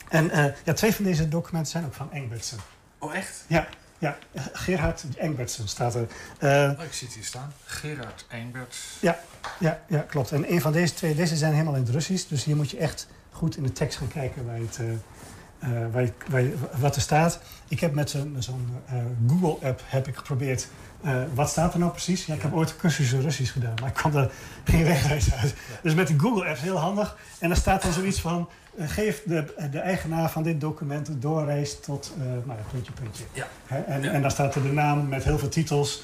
En 0.09 0.25
uh, 0.25 0.45
ja, 0.63 0.73
twee 0.73 0.93
van 0.93 1.05
deze 1.05 1.27
documenten 1.27 1.71
zijn 1.71 1.85
ook 1.85 1.93
van 1.93 2.11
Engbertsen. 2.11 2.57
Oh, 2.99 3.15
echt? 3.15 3.43
Ja, 3.47 3.67
ja. 3.97 4.17
Gerhard 4.53 5.05
Engbertsen 5.17 5.67
staat 5.67 5.95
er. 5.95 6.07
oh, 6.41 6.83
ik 6.83 6.93
zie 6.93 7.07
het 7.07 7.15
hier 7.15 7.25
staan. 7.25 7.53
Gerard 7.65 8.25
Engberts. 8.29 8.97
Ja, 8.99 9.19
ja, 9.59 9.79
ja, 9.87 9.99
klopt. 9.99 10.31
En 10.31 10.51
een 10.51 10.61
van 10.61 10.71
deze 10.71 10.93
twee, 10.93 11.15
deze 11.15 11.35
zijn 11.35 11.53
helemaal 11.53 11.75
in 11.75 11.81
het 11.81 11.89
Russisch. 11.89 12.27
Dus 12.27 12.43
hier 12.43 12.55
moet 12.55 12.71
je 12.71 12.77
echt 12.77 13.07
goed 13.31 13.57
in 13.57 13.63
de 13.63 13.71
tekst 13.71 13.97
gaan 13.97 14.07
kijken 14.07 14.45
waar 14.45 14.57
het, 14.57 14.79
uh, 14.79 15.69
waar 15.91 16.01
je, 16.01 16.11
waar 16.29 16.41
je, 16.41 16.55
wat 16.77 16.95
er 16.95 17.01
staat. 17.01 17.39
Ik 17.67 17.79
heb 17.79 17.93
met 17.93 18.09
zo'n 18.09 18.37
zo 18.39 18.59
uh, 18.93 18.99
Google-app 19.27 19.81
heb 19.85 20.07
ik 20.07 20.15
geprobeerd... 20.15 20.67
Uh, 21.05 21.23
wat 21.33 21.49
staat 21.49 21.73
er 21.73 21.79
nou 21.79 21.91
precies? 21.91 22.25
Ja, 22.25 22.33
ik 22.33 22.41
heb 22.41 22.53
ooit 22.53 22.69
een 22.69 22.77
cursus 22.77 23.11
Russisch 23.11 23.51
gedaan, 23.51 23.73
maar 23.79 23.89
ik 23.89 23.95
kwam 23.95 24.15
er 24.15 24.31
geen 24.63 24.83
wegreis 24.93 25.33
uit. 25.33 25.53
Dus 25.81 25.93
met 25.93 26.07
de 26.07 26.19
Google-app 26.19 26.59
heel 26.59 26.77
handig. 26.77 27.17
En 27.39 27.47
dan 27.47 27.57
staat 27.57 27.81
dan 27.81 27.93
zoiets 27.93 28.21
van... 28.21 28.49
Uh, 28.77 28.89
geef 28.89 29.23
de, 29.25 29.45
de 29.71 29.79
eigenaar 29.79 30.29
van 30.31 30.43
dit 30.43 30.61
document 30.61 31.07
een 31.07 31.19
doorreis 31.19 31.79
tot... 31.79 32.13
Uh, 32.17 32.23
nou 32.25 32.39
ja, 32.47 32.65
puntje, 32.71 32.91
puntje. 32.91 33.23
Ja. 33.31 33.47
He, 33.65 33.79
en, 33.79 34.01
ja. 34.01 34.11
en 34.11 34.21
dan 34.21 34.31
staat 34.31 34.55
er 34.55 34.61
de 34.61 34.71
naam 34.71 35.07
met 35.07 35.23
heel 35.23 35.37
veel 35.37 35.49
titels. 35.49 36.03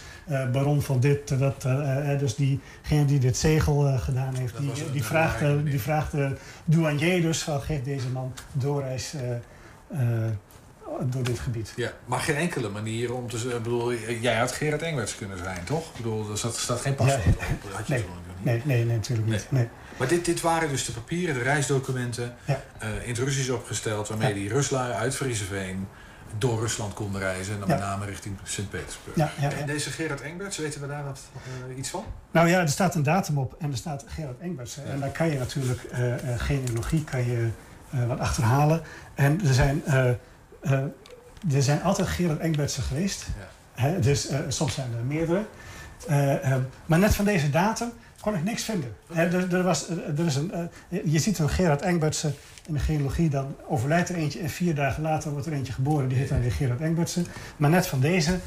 baron 0.51 0.81
van 0.81 0.99
dit, 0.99 1.39
dat. 1.39 1.61
dus 2.19 2.35
diegene 2.35 3.05
die 3.05 3.19
dit 3.19 3.37
zegel 3.37 3.97
gedaan 3.97 4.35
heeft... 4.35 4.57
die, 4.57 4.71
die, 4.71 4.91
die, 4.91 5.03
vraagt, 5.03 5.39
die 5.63 5.81
vraagt 5.81 6.11
de 6.11 6.35
douanier 6.65 7.21
dus 7.21 7.41
van... 7.41 7.61
geef 7.61 7.83
deze 7.83 8.09
man 8.09 8.33
doorreis 8.51 9.13
door 11.05 11.23
dit 11.23 11.39
gebied. 11.39 11.73
Ja, 11.75 11.91
maar 12.05 12.19
geen 12.19 12.35
enkele 12.35 12.69
manier 12.69 13.13
om 13.13 13.29
te 13.29 13.37
zeggen... 13.37 13.63
bedoel, 13.63 13.93
jij 13.93 14.35
had 14.35 14.51
Gerard 14.51 14.81
Engwerts 14.81 15.15
kunnen 15.15 15.37
zijn, 15.37 15.63
toch? 15.63 15.89
Ik 15.89 15.95
bedoel, 15.95 16.31
er 16.31 16.37
staat, 16.37 16.55
staat 16.55 16.81
geen 16.81 16.95
paspoort 16.95 17.23
ja. 17.23 17.31
op. 17.31 17.71
Had 17.71 17.87
je 17.87 17.93
nee. 17.93 18.05
nee, 18.41 18.61
nee, 18.65 18.85
nee, 18.85 18.95
natuurlijk 18.95 19.27
niet. 19.27 19.47
Nee. 19.49 19.67
Maar 19.97 20.07
dit, 20.07 20.25
dit 20.25 20.41
waren 20.41 20.69
dus 20.69 20.85
de 20.85 20.91
papieren, 20.91 21.35
de 21.35 21.41
reisdocumenten... 21.41 22.35
Ja. 22.45 22.61
Uh, 22.83 22.89
in 23.03 23.09
het 23.09 23.17
Russisch 23.17 23.49
opgesteld... 23.49 24.07
waarmee 24.07 24.27
ja. 24.27 24.33
die 24.33 24.49
Ruslui 24.49 24.91
uit 24.93 25.15
Frieseveen... 25.15 25.87
door 26.37 26.59
Rusland 26.59 26.93
konden 26.93 27.21
reizen. 27.21 27.53
En 27.53 27.59
dan 27.59 27.69
Ja. 27.69 27.75
met 27.75 27.83
name 27.83 28.05
richting 28.05 28.37
Sint-Petersburg. 28.43 29.15
Ja. 29.15 29.31
En 29.59 29.65
deze 29.67 29.89
Gerard 29.89 30.21
Engberts, 30.21 30.57
weten 30.57 30.81
we 30.81 30.87
daar 30.87 31.03
wat, 31.03 31.19
eh, 31.69 31.77
iets 31.77 31.89
van? 31.89 32.03
Nou 32.31 32.47
ja, 32.47 32.59
er 32.59 32.69
staat 32.69 32.95
een 32.95 33.03
datum 33.03 33.37
op 33.37 33.55
en 33.59 33.71
er 33.71 33.77
staat 33.77 34.05
Gerard 34.07 34.39
Engberts. 34.39 34.77
En 34.77 34.99
daar 34.99 35.09
kan 35.09 35.29
je 35.29 35.37
natuurlijk 35.37 35.83
eh, 35.83 36.13
eh, 36.13 36.39
genealogie 36.39 37.03
kan 37.03 37.25
je, 37.25 37.49
eh, 37.91 38.07
wat 38.07 38.19
achterhalen. 38.19 38.81
En 39.15 39.41
er 39.47 39.53
zijn, 39.53 39.85
eh, 39.85 40.09
eh, 40.09 40.15
er 41.53 41.61
zijn 41.63 41.83
altijd 41.83 42.07
Gerard 42.07 42.39
Engbertsen 42.39 42.83
geweest. 42.83 43.25
Hè, 43.73 43.99
dus 43.99 44.27
eh, 44.27 44.39
soms 44.47 44.73
zijn 44.73 44.87
er 44.97 45.03
meerdere. 45.03 45.45
Eh, 46.07 46.51
eh, 46.53 46.61
maar 46.85 46.99
net 46.99 47.15
van 47.15 47.25
deze 47.25 47.49
datum 47.49 47.91
kon 48.21 48.35
ik 48.35 48.43
niks 48.43 48.63
vinden. 48.63 48.95
Er, 49.13 49.53
er 49.55 49.63
was, 49.63 49.89
er, 49.89 50.25
is 50.25 50.35
een, 50.35 50.51
eh, 50.51 50.99
je 51.05 51.19
ziet 51.19 51.39
een 51.39 51.49
Gerard 51.49 51.81
Engbertsen 51.81 52.35
in 52.67 52.73
de 52.73 52.79
genealogie. 52.79 53.29
Dan 53.29 53.55
overlijdt 53.67 54.09
er 54.09 54.15
eentje 54.15 54.39
en 54.39 54.49
vier 54.49 54.75
dagen 54.75 55.03
later 55.03 55.31
wordt 55.31 55.45
er 55.45 55.53
eentje 55.53 55.73
geboren. 55.73 56.07
Die 56.07 56.17
heet 56.17 56.29
dan 56.29 56.41
weer 56.41 56.51
Gerard 56.51 56.81
Engbertsen. 56.81 57.25
Maar 57.57 57.69
net 57.69 57.87
van 57.87 57.99
deze 57.99 58.39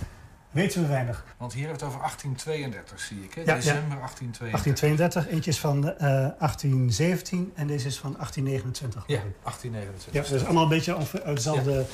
weten 0.50 0.82
we 0.82 0.88
weinig. 0.88 1.24
Want 1.36 1.52
hier 1.52 1.66
hebben 1.66 1.80
we 1.80 1.86
het 1.86 1.94
over 1.94 2.06
1832, 2.08 3.00
zie 3.00 3.22
ik. 3.24 3.34
Hè? 3.34 3.40
Ja, 3.40 3.46
ja. 3.46 3.54
December 3.54 3.98
1832. 3.98 4.62
1832, 4.62 5.28
eentje 5.28 5.50
is 5.50 5.58
van 5.58 5.76
eh 5.90 5.98
1817 6.38 7.52
en 7.54 7.66
deze 7.66 7.86
is 7.86 7.98
van 7.98 8.12
1829. 8.12 9.04
Ja, 9.06 9.18
geloof 9.18 9.32
ik. 9.34 9.42
1829. 9.42 10.30
Ja, 10.30 10.36
is 10.36 10.44
allemaal 10.44 10.62
een 10.62 10.68
beetje 10.68 10.96
uit 11.24 11.36
dezelfde, 11.36 11.84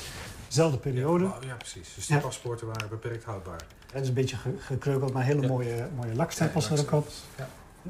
dezelfde 0.47 0.77
periode. 0.77 1.25
Oh, 1.25 1.35
ja, 1.45 1.55
precies. 1.55 1.93
Dus 1.95 2.05
die 2.07 2.15
Ja. 2.15 2.21
paspoorten 2.21 2.67
waren 2.67 2.89
beperkt 2.89 3.23
houdbaar. 3.23 3.61
Het 3.93 4.01
is 4.01 4.07
een 4.07 4.13
beetje 4.13 4.35
ge- 4.37 4.55
gekreukeld, 4.59 5.13
maar 5.13 5.23
hele 5.23 5.47
mooie, 5.47 5.87
mooie 5.95 6.15
lakstempels 6.15 6.67
Ja, 6.67 6.75
erop. 6.75 7.09
Ja. 7.37 7.47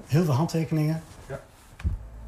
Heel 0.08 0.24
veel 0.24 0.34
handtekeningen. 0.34 1.04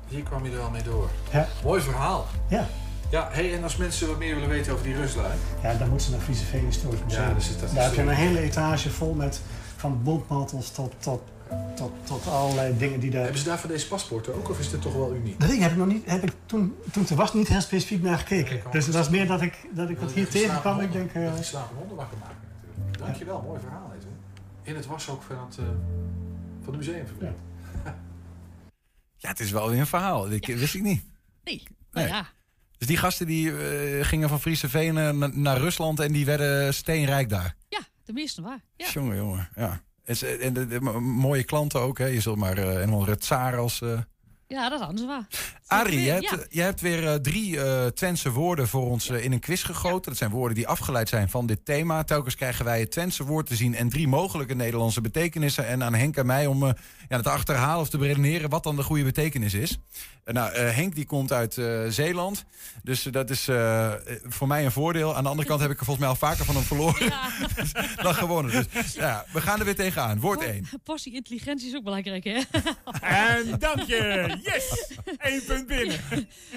Hier 0.07 0.23
kwam 0.23 0.45
je 0.45 0.51
er 0.51 0.57
wel 0.57 0.69
mee 0.69 0.83
door. 0.83 1.09
Ja. 1.31 1.47
Mooi 1.63 1.81
verhaal. 1.81 2.25
Ja. 2.47 2.67
Ja, 3.09 3.29
hey, 3.31 3.55
en 3.55 3.63
als 3.63 3.77
mensen 3.77 4.07
wat 4.07 4.17
meer 4.17 4.33
willen 4.33 4.49
weten 4.49 4.73
over 4.73 4.85
die 4.85 4.95
Ruslui. 4.95 5.33
Ja, 5.61 5.73
dan 5.73 5.89
moeten 5.89 6.05
ze 6.05 6.11
naar 6.11 6.21
Frieseveen 6.21 6.65
Historisch 6.65 7.03
Museum. 7.03 7.27
Ja, 7.27 7.33
dus 7.33 7.57
dat 7.57 7.69
is 7.69 7.75
Daar 7.75 7.83
heb 7.83 7.93
je 7.93 8.01
een 8.01 8.07
hele 8.07 8.39
etage 8.39 8.89
vol 8.89 9.13
met 9.13 9.41
van 9.75 10.03
bondmantels 10.03 10.71
tot, 10.71 10.93
tot, 10.97 11.21
tot, 11.75 11.91
tot 12.03 12.27
allerlei 12.27 12.77
dingen 12.77 12.99
die 12.99 13.11
daar... 13.11 13.21
Hebben 13.21 13.39
ze 13.39 13.45
daar 13.45 13.59
voor 13.59 13.69
deze 13.69 13.87
paspoorten 13.87 14.35
ook, 14.35 14.49
of 14.49 14.59
is 14.59 14.69
dit 14.69 14.81
toch 14.81 14.93
wel 14.93 15.13
uniek? 15.13 15.39
Dat 15.39 15.49
ding 15.49 15.61
heb 15.61 15.71
ik 15.71 15.77
nog 15.77 15.87
niet, 15.87 16.09
heb 16.09 16.23
ik 16.23 16.33
toen, 16.45 16.75
toen 16.91 17.05
er 17.09 17.15
was 17.15 17.33
niet 17.33 17.47
heel 17.47 17.61
specifiek 17.61 18.01
naar 18.01 18.17
gekeken. 18.17 18.61
Dus 18.71 18.85
dat 18.85 19.03
is 19.03 19.09
meer 19.09 19.27
dat 19.27 19.41
ik, 19.41 19.67
dat 19.71 19.89
ik 19.89 19.99
het 19.99 20.11
hier 20.11 20.27
tegenkwam. 20.27 20.79
Ik 20.79 20.91
denk, 20.91 21.13
Dat 21.13 21.35
die 21.35 21.43
slapen 21.43 21.77
honden 21.77 21.97
wakker 21.97 22.17
maken 22.17 22.35
natuurlijk. 22.75 22.97
Dankjewel, 23.05 23.43
mooi 23.47 23.59
verhaal. 23.59 23.91
Hè. 23.91 23.97
In 24.69 24.75
het 24.75 24.85
was 24.85 25.09
ook 25.09 25.21
van 25.21 25.35
het, 25.49 25.57
eh, 25.57 25.65
van 26.63 26.71
de 26.71 26.77
museumfabriek. 26.77 27.29
Ja, 27.29 27.35
het 29.29 29.39
is 29.39 29.51
wel 29.51 29.69
weer 29.69 29.79
een 29.79 29.87
verhaal. 29.87 30.29
Dat 30.29 30.45
wist 30.45 30.73
ik 30.75 30.81
niet. 30.81 31.03
Nee, 31.43 31.63
nou 31.91 32.05
Nee. 32.05 32.15
ja. 32.15 32.27
Dus 32.77 32.87
die 32.87 32.97
gasten 32.97 33.25
die 33.27 33.57
eh, 33.57 34.05
gingen 34.05 34.29
van 34.29 34.39
Friese 34.41 34.69
Venen 34.69 35.17
na- 35.17 35.29
naar 35.33 35.57
Rusland 35.57 35.99
en 35.99 36.11
die 36.11 36.25
werden 36.25 36.73
steenrijk 36.73 37.29
daar. 37.29 37.55
Ja, 37.69 37.79
de 38.03 38.13
meeste 38.13 38.41
waar. 38.41 38.63
Ja. 38.75 38.89
Jongen, 38.91 39.15
jongen. 39.15 39.49
Ja. 39.55 39.81
En, 40.03 40.39
en 40.41 40.53
de, 40.53 40.67
de 40.67 40.81
mo- 40.81 40.99
mooie 41.01 41.43
klanten 41.43 41.79
ook. 41.79 41.97
Hè. 41.97 42.05
Je 42.05 42.19
zult 42.21 42.37
maar 42.37 42.57
eh 42.57 42.65
helemaal 42.65 43.05
het 43.05 43.19
tsaar 43.19 43.57
als... 43.57 43.81
eh, 43.81 43.99
ja, 44.53 44.69
dat 44.69 44.79
hadden 44.79 44.97
ze 44.97 45.05
waar. 45.05 45.27
Arie, 45.67 45.99
je 45.99 46.45
Ja. 46.49 46.63
hebt, 46.63 46.81
weer 46.81 47.07
eh, 47.07 47.13
drie 47.15 47.59
eh 47.61 47.85
Twentse 47.85 48.31
woorden 48.31 48.67
voor 48.67 48.89
ons 48.89 49.09
eh, 49.09 49.23
in 49.23 49.31
een 49.31 49.39
quiz 49.39 49.65
gegoten. 49.65 50.01
Dat 50.09 50.17
zijn 50.17 50.29
woorden 50.31 50.55
die 50.55 50.67
afgeleid 50.67 51.09
zijn 51.09 51.29
van 51.29 51.45
dit 51.45 51.65
thema. 51.65 52.03
Telkens 52.03 52.35
krijgen 52.35 52.65
wij 52.65 52.79
het 52.79 52.91
Twentse 52.91 53.23
woord 53.23 53.45
te 53.47 53.55
zien 53.55 53.75
en 53.75 53.89
drie 53.89 54.07
mogelijke 54.07 54.53
Nederlandse 54.55 55.01
betekenissen. 55.01 55.67
En 55.67 55.83
aan 55.83 55.93
Henk 55.93 56.17
en 56.17 56.25
mij 56.25 56.45
om 56.47 56.63
eh, 56.63 56.73
ja, 57.09 57.21
te 57.21 57.29
achterhalen 57.29 57.81
of 57.81 57.89
te 57.89 57.97
beredeneren 57.97 58.49
wat 58.49 58.63
dan 58.63 58.75
de 58.75 58.83
goede 58.83 59.03
betekenis 59.03 59.53
is. 59.53 59.77
Nou, 60.25 60.53
eh, 60.53 60.75
Henk 60.75 60.95
die 60.95 61.05
komt 61.05 61.31
uit 61.31 61.57
eh, 61.57 61.81
Zeeland. 61.89 62.45
Dus 62.83 63.03
dat 63.03 63.29
is 63.29 63.43
voor 64.23 64.47
mij 64.47 64.65
een 64.65 64.71
voordeel. 64.71 65.15
Aan 65.15 65.23
de 65.23 65.29
andere 65.29 65.47
kant 65.47 65.61
heb 65.61 65.71
ik 65.71 65.79
er 65.79 65.85
volgens 65.85 66.05
mij 66.05 66.15
al 66.15 66.29
vaker 66.29 66.45
van 66.45 66.55
hem 66.55 66.63
verloren 66.63 67.13
dan 68.03 68.13
gewonnen. 68.15 68.51
Dus 68.73 68.93
ja, 68.93 69.25
we 69.33 69.41
gaan 69.41 69.59
er 69.59 69.65
weer 69.65 69.75
tegenaan. 69.75 70.19
Woord 70.19 70.41
1. 70.41 70.67
Portie 70.83 71.13
intelligentie 71.13 71.69
is 71.69 71.75
ook 71.75 71.83
belangrijk, 71.83 72.23
hè? 72.23 72.41
En 73.01 73.59
dank 73.59 73.81
je. 73.81 74.37
Yes! 74.43 74.91
Eén 75.17 75.43
punt 75.45 75.67
binnen. 75.67 75.99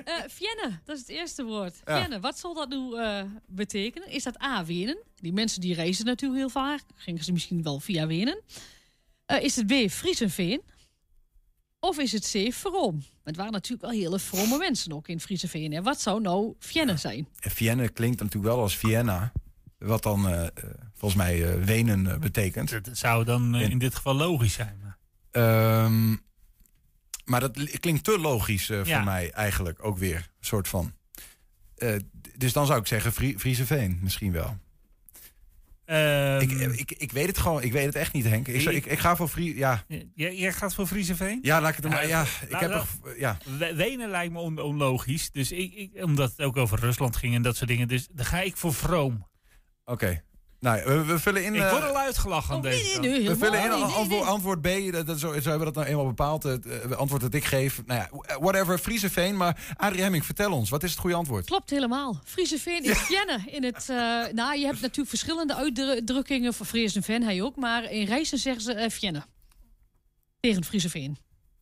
Eh 0.04 0.14
Vienne, 0.26 0.80
dat 0.84 0.94
is 0.96 1.00
het 1.00 1.10
eerste 1.10 1.44
woord. 1.44 1.80
Ja. 1.84 1.98
Vienne, 2.00 2.20
wat 2.20 2.38
zal 2.38 2.54
dat 2.54 2.68
nu 2.68 2.96
eh, 2.96 3.22
betekenen? 3.46 4.08
Is 4.08 4.22
dat 4.22 4.42
A, 4.42 4.64
Wenen? 4.64 4.98
Die 5.16 5.32
mensen 5.32 5.60
die 5.60 5.74
reizen 5.74 6.04
natuurlijk 6.04 6.40
heel 6.40 6.50
vaak. 6.50 6.82
Gingen 6.94 7.24
ze 7.24 7.32
misschien 7.32 7.62
wel 7.62 7.80
via 7.80 8.06
Wenen. 8.06 8.42
Eh, 9.26 9.42
is 9.42 9.56
het 9.56 9.66
B, 9.66 9.90
Friesenveen? 9.90 10.62
Of 11.80 11.98
is 11.98 12.12
het 12.12 12.30
C, 12.32 12.52
Vroom? 12.52 13.02
Het 13.24 13.36
waren 13.36 13.52
natuurlijk 13.52 13.82
wel 13.82 14.00
hele 14.00 14.18
vrome 14.18 14.58
mensen 14.58 14.92
ook 14.92 15.08
in 15.08 15.20
Friesenveen. 15.20 15.72
hè. 15.72 15.82
Wat 15.82 16.00
zou 16.00 16.20
nou 16.20 16.54
Vienne 16.58 16.96
zijn? 16.96 17.28
En 17.40 17.50
Vienne 17.50 17.88
klinkt 17.88 18.20
natuurlijk 18.20 18.54
wel 18.54 18.62
als 18.62 18.76
Vienna. 18.76 19.32
Wat 19.78 20.02
dan 20.02 20.50
volgens 20.94 21.22
mij 21.22 21.44
eh, 21.44 21.64
Wenen 21.64 22.20
betekent. 22.20 22.70
Dat 22.84 22.98
zou 22.98 23.24
dan 23.24 23.54
in 23.54 23.78
dit 23.78 23.94
geval 23.94 24.14
logisch 24.14 24.52
zijn. 24.52 24.80
Maar. 24.82 24.98
Ehm, 25.30 26.16
maar 27.26 27.40
dat 27.40 27.56
li- 27.56 27.78
klinkt 27.78 28.04
te 28.04 28.18
logisch 28.18 28.70
eh, 28.70 28.76
voor 28.78 28.86
Ja. 28.86 29.04
mij 29.04 29.30
eigenlijk 29.30 29.84
ook 29.84 29.98
weer. 29.98 30.28
soort 30.40 30.68
van. 30.68 30.92
Eh, 31.76 31.94
dus 32.36 32.52
dan 32.52 32.66
zou 32.66 32.80
ik 32.80 32.86
zeggen 32.86 33.12
Frie 33.12 33.38
Frieseveen 33.38 33.98
misschien 34.02 34.32
wel. 34.32 34.56
Ehm, 35.84 36.40
ik, 36.40 36.50
ik, 36.80 36.92
ik 36.92 37.12
weet 37.12 37.26
het 37.26 37.38
gewoon. 37.38 37.62
Ik 37.62 37.72
weet 37.72 37.84
het 37.84 37.94
echt 37.94 38.12
niet, 38.12 38.24
Henk. 38.24 38.48
Ik, 38.48 38.62
ik, 38.62 38.86
ik 38.86 38.98
ga 38.98 39.16
voor 39.16 39.28
Frie... 39.28 39.56
Ja. 39.56 39.84
Jij, 40.14 40.36
jij 40.36 40.52
gaat 40.52 40.74
voor 40.74 40.86
Frieseveen? 40.86 41.38
Ja, 41.42 41.60
laat 41.60 41.70
ik 41.70 41.76
het 41.76 41.88
maar... 41.92 42.08
Ja, 42.08 42.22
ik 42.22 42.50
nou, 42.50 42.62
heb 42.72 42.72
er... 43.04 43.18
Ja. 43.18 43.38
Wenen 43.74 44.10
lijkt 44.10 44.32
me 44.32 44.38
on- 44.38 44.58
onlogisch. 44.60 45.30
Dus 45.30 45.52
ik, 45.52 45.74
ik, 45.74 46.04
omdat 46.04 46.30
het 46.30 46.40
ook 46.40 46.56
over 46.56 46.78
Rusland 46.78 47.16
ging 47.16 47.34
en 47.34 47.42
dat 47.42 47.56
soort 47.56 47.68
dingen. 47.68 47.88
Dus 47.88 48.08
dan 48.12 48.24
ga 48.26 48.40
ik 48.40 48.56
voor 48.56 48.74
Vroom. 48.74 49.26
Oké. 49.84 50.22
Nou, 50.66 50.84
we, 50.84 51.04
we 51.04 51.18
vullen 51.18 51.44
in... 51.44 51.54
Ik 51.54 51.60
eh, 51.62 51.70
word 51.70 51.82
al 51.82 51.96
uitgelachen 51.96 52.54
aan 52.54 52.62
deze 52.62 53.00
we 53.00 53.36
vullen 53.36 53.64
in 53.64 53.70
antwoord, 53.70 54.26
antwoord 54.26 54.60
B. 54.60 54.68
Dat, 54.92 55.06
dat, 55.06 55.18
zo, 55.18 55.40
zo 55.40 55.48
hebben 55.48 55.58
we 55.58 55.64
dat 55.64 55.74
nou 55.74 55.86
eenmaal 55.86 56.06
bepaald. 56.06 56.42
Het 56.42 56.66
eh, 56.66 56.90
antwoord 56.90 57.22
dat 57.22 57.34
ik 57.34 57.44
geef. 57.44 57.82
Nou 57.86 58.00
ja, 58.00 58.38
whatever. 58.40 58.78
Frieseveen. 58.78 59.36
Maar 59.36 59.74
Adrie 59.76 60.02
Hemming, 60.02 60.24
vertel 60.24 60.52
ons. 60.52 60.70
Wat 60.70 60.82
is 60.82 60.90
het 60.90 61.00
goede 61.00 61.16
antwoord? 61.16 61.44
Klopt 61.44 61.70
helemaal. 61.70 62.20
Frieseveen 62.24 62.82
is 62.84 62.98
Vienne. 62.98 63.40
In 63.46 63.64
het, 63.64 63.88
eh, 63.88 63.96
nou, 64.32 64.58
je 64.58 64.66
hebt 64.66 64.80
natuurlijk 64.80 65.08
verschillende 65.08 65.54
uitdrukkingen 65.54 66.54
voor 66.54 66.66
Fries 66.66 66.96
en 66.96 67.02
Ven, 67.02 67.22
hij 67.22 67.42
ook. 67.42 67.56
Maar 67.56 67.90
in 67.90 68.06
Rijssen 68.06 68.38
zeggen 68.38 68.62
ze 68.62 68.72
eh 68.72 68.90
Vienne. 68.90 69.24
Tegen 70.40 70.64
Frieseveen. 70.64 71.18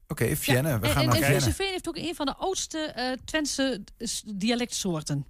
Oké, 0.08 0.36
Vienne. 0.36 0.68
Ja, 0.68 0.78
We 0.78 0.88
gaan 0.88 1.02
en, 1.02 1.08
naar 1.08 1.16
en 1.16 1.22
Vienne. 1.22 1.40
Frieseveen 1.40 1.70
heeft 1.70 1.88
ook 1.88 1.96
een 1.96 2.14
van 2.14 2.26
de 2.26 2.34
oudste 2.34 2.78
eh 2.78 3.12
Twentse 3.24 3.84
dialectsoorten. 4.24 5.26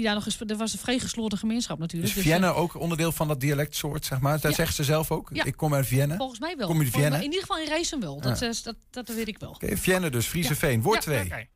Die 0.00 0.08
daar 0.08 0.18
nog 0.18 0.26
eens, 0.26 0.40
er 0.40 0.56
was 0.56 0.72
een 0.72 0.78
vrij 0.78 0.98
gesloten 0.98 1.38
gemeenschap 1.38 1.78
natuurlijk. 1.78 2.08
Is 2.10 2.14
Dus, 2.16 2.24
Vienne 2.24 2.46
eh, 2.46 2.58
ook 2.58 2.74
onderdeel 2.74 3.12
van 3.12 3.28
dat 3.28 3.40
dialectsoort, 3.40 4.04
zeg 4.04 4.20
maar? 4.20 4.32
Dat 4.40 4.50
Ja. 4.50 4.56
zegt 4.56 4.74
ze 4.74 4.84
zelf 4.84 5.10
ook. 5.10 5.30
Ja. 5.32 5.44
Ik 5.44 5.56
kom 5.56 5.74
uit 5.74 5.86
Vienne. 5.86 6.16
Volgens 6.16 6.38
mij 6.40 6.56
wel. 6.56 6.66
Kom 6.66 6.76
je 6.78 6.84
uit 6.84 6.92
Vienne? 6.92 7.16
in 7.16 7.22
ieder 7.22 7.40
geval 7.40 7.58
in 7.58 7.66
Rijssen 7.68 8.00
wel. 8.00 8.20
Dat, 8.20 8.38
Ja. 8.38 8.52
dat, 8.62 8.76
dat, 8.90 9.08
weet 9.08 9.28
ik 9.28 9.38
wel. 9.38 9.50
Oké, 9.50 9.76
Vienne 9.76 10.10
dus. 10.10 10.26
Frieseveen. 10.26 10.82
Woord 10.82 11.04
Ja, 11.04 11.24
2. 11.24 11.48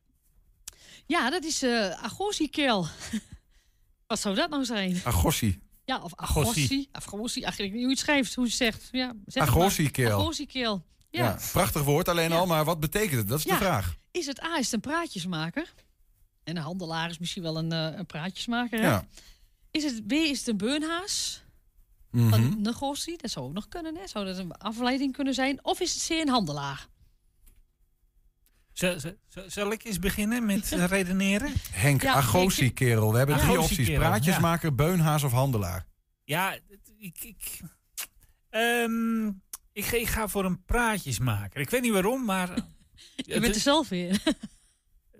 Ja, 1.05 1.29
dat 1.29 1.43
is 1.43 1.63
eh 1.63 1.89
Agossi-keel. 2.03 2.87
Wat 4.07 4.19
zou 4.19 4.35
dat 4.35 4.49
nou 4.49 4.65
zijn? 4.65 5.01
Agossi. 5.03 5.59
Ja, 5.85 6.01
of 6.01 6.11
Agossi. 6.15 6.87
Agossi. 6.91 7.39
Ik 7.41 7.45
weet 7.45 7.59
niet 7.59 7.71
hoe 7.71 7.79
je 7.81 7.87
het 7.87 7.99
schrijft, 7.99 8.35
hoe 8.35 8.43
je 8.43 8.49
het 8.49 8.59
zegt. 8.59 8.87
Ja, 8.91 9.13
zeg. 9.25 9.43
Agossi-keel. 9.43 10.83
Ja. 11.09 11.39
Prachtig 11.51 11.83
woord 11.83 12.07
alleen 12.09 12.31
al, 12.31 12.45
maar 12.45 12.65
wat 12.65 12.79
betekent 12.79 13.17
het? 13.19 13.27
Dat 13.27 13.37
is 13.39 13.45
de 13.45 13.55
vraag. 13.55 13.95
Is 14.11 14.25
het 14.25 14.43
A, 14.43 14.57
is 14.57 14.65
het 14.65 14.73
een 14.73 14.79
praatjesmaker? 14.79 15.73
En 16.45 16.55
een 16.57 16.63
handelaar 16.63 17.09
is 17.09 17.17
misschien 17.17 17.43
wel 17.43 17.57
een, 17.57 17.71
eh, 17.71 17.97
een 17.97 18.05
praatjesmaker, 18.05 18.79
hè? 18.79 18.85
Ja. 18.87 19.05
Is 19.71 19.83
het 19.83 20.07
B, 20.07 20.11
is 20.11 20.37
het 20.39 20.47
een 20.47 20.57
beunhaas? 20.57 21.43
Van 22.11 22.61
Negossi, 22.61 23.15
dat 23.17 23.31
zou 23.31 23.45
ook 23.45 23.53
nog 23.53 23.67
kunnen, 23.67 23.95
hè? 23.95 24.07
Zou 24.07 24.25
dat 24.25 24.37
een 24.37 24.51
afleiding 24.51 25.13
kunnen 25.13 25.33
zijn? 25.33 25.59
Of 25.65 25.79
is 25.79 25.93
het 25.93 26.05
C, 26.07 26.09
een 26.21 26.29
handelaar? 26.29 26.87
Zal, 28.73 28.99
zal- 28.99 29.13
zal 29.47 29.71
ik 29.71 29.83
eens 29.83 29.99
beginnen 29.99 30.45
met 30.45 30.71
eh, 30.71 30.85
redeneren? 30.95 31.53
Henk, 31.71 32.01
Ja, 32.01 32.21
kerel. 32.73 33.11
We 33.11 33.17
hebben 33.17 33.37
drie 33.37 33.59
opties. 33.59 33.91
Praatjesmaker, 33.91 34.75
beunhaas 34.75 35.23
of 35.23 35.31
handelaar. 35.31 35.85
Ja, 36.23 36.57
ik, 36.97 37.17
ik, 37.23 37.59
ehm, 38.49 39.27
ik, 39.71 39.85
ga- 39.85 39.97
ik 39.97 40.07
ga 40.07 40.27
voor 40.27 40.45
een 40.45 40.63
praatjesmaker. 40.65 41.59
Ik 41.61 41.69
weet 41.69 41.81
niet 41.81 41.91
waarom, 41.93 42.25
maar... 42.25 42.49
Je 43.15 43.39
bent 43.39 43.55
er 43.55 43.61
zelf 43.61 43.89
weer. 43.89 44.21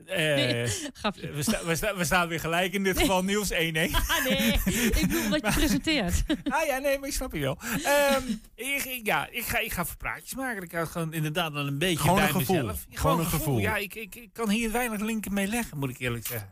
Eh, 0.06 0.18
Nee, 0.18 0.68
grapje. 0.94 1.32
we, 1.32 1.42
sta- 1.44 1.66
we, 1.66 1.76
sta- 1.76 1.96
we 1.96 2.06
staan 2.06 2.28
weer 2.28 2.40
gelijk 2.40 2.74
in 2.74 2.84
dit 2.84 3.00
geval, 3.00 3.24
Niels 3.24 3.52
1-1. 3.54 3.56
Ah, 3.56 4.26
nee, 4.30 4.54
ik 4.66 5.02
bedoel 5.02 5.30
wat 5.30 5.42
je 5.46 5.52
presenteert. 5.52 6.24
Ah 6.50 6.66
ja, 6.66 6.78
nee, 6.78 7.00
maar 7.00 7.08
ik 7.10 7.14
snap 7.16 7.34
je 7.34 7.40
wel. 7.40 7.58
Ehm, 7.84 8.24
ik, 8.56 8.84
ik- 8.84 9.06
ja, 9.06 9.28
ik 9.32 9.46
ga, 9.46 9.60
ik 9.60 9.72
ga 9.72 9.86
voor 9.86 9.98
praatjes 9.98 10.36
maken. 10.36 10.64
Ik 10.64 10.72
ga 10.72 10.86
gewoon 10.86 11.14
inderdaad 11.14 11.52
wel 11.54 11.68
een 11.68 11.78
beetje 11.78 11.98
Gewoon 12.00 12.16
bij 12.16 12.24
een 12.28 12.32
gevoel. 12.34 12.56
mezelf. 12.56 12.86
Gewoon 12.90 13.20
een 13.20 13.26
gevoel. 13.26 13.60
Ja, 13.60 13.76
ik, 13.76 13.96
ik, 13.96 14.16
ik 14.16 14.30
kan 14.34 14.50
hier 14.50 14.72
weinig 14.72 15.00
linken 15.02 15.34
mee 15.34 15.48
leggen, 15.48 15.78
moet 15.78 15.90
ik 15.90 16.00
eerlijk 16.00 16.28
zeggen. 16.28 16.50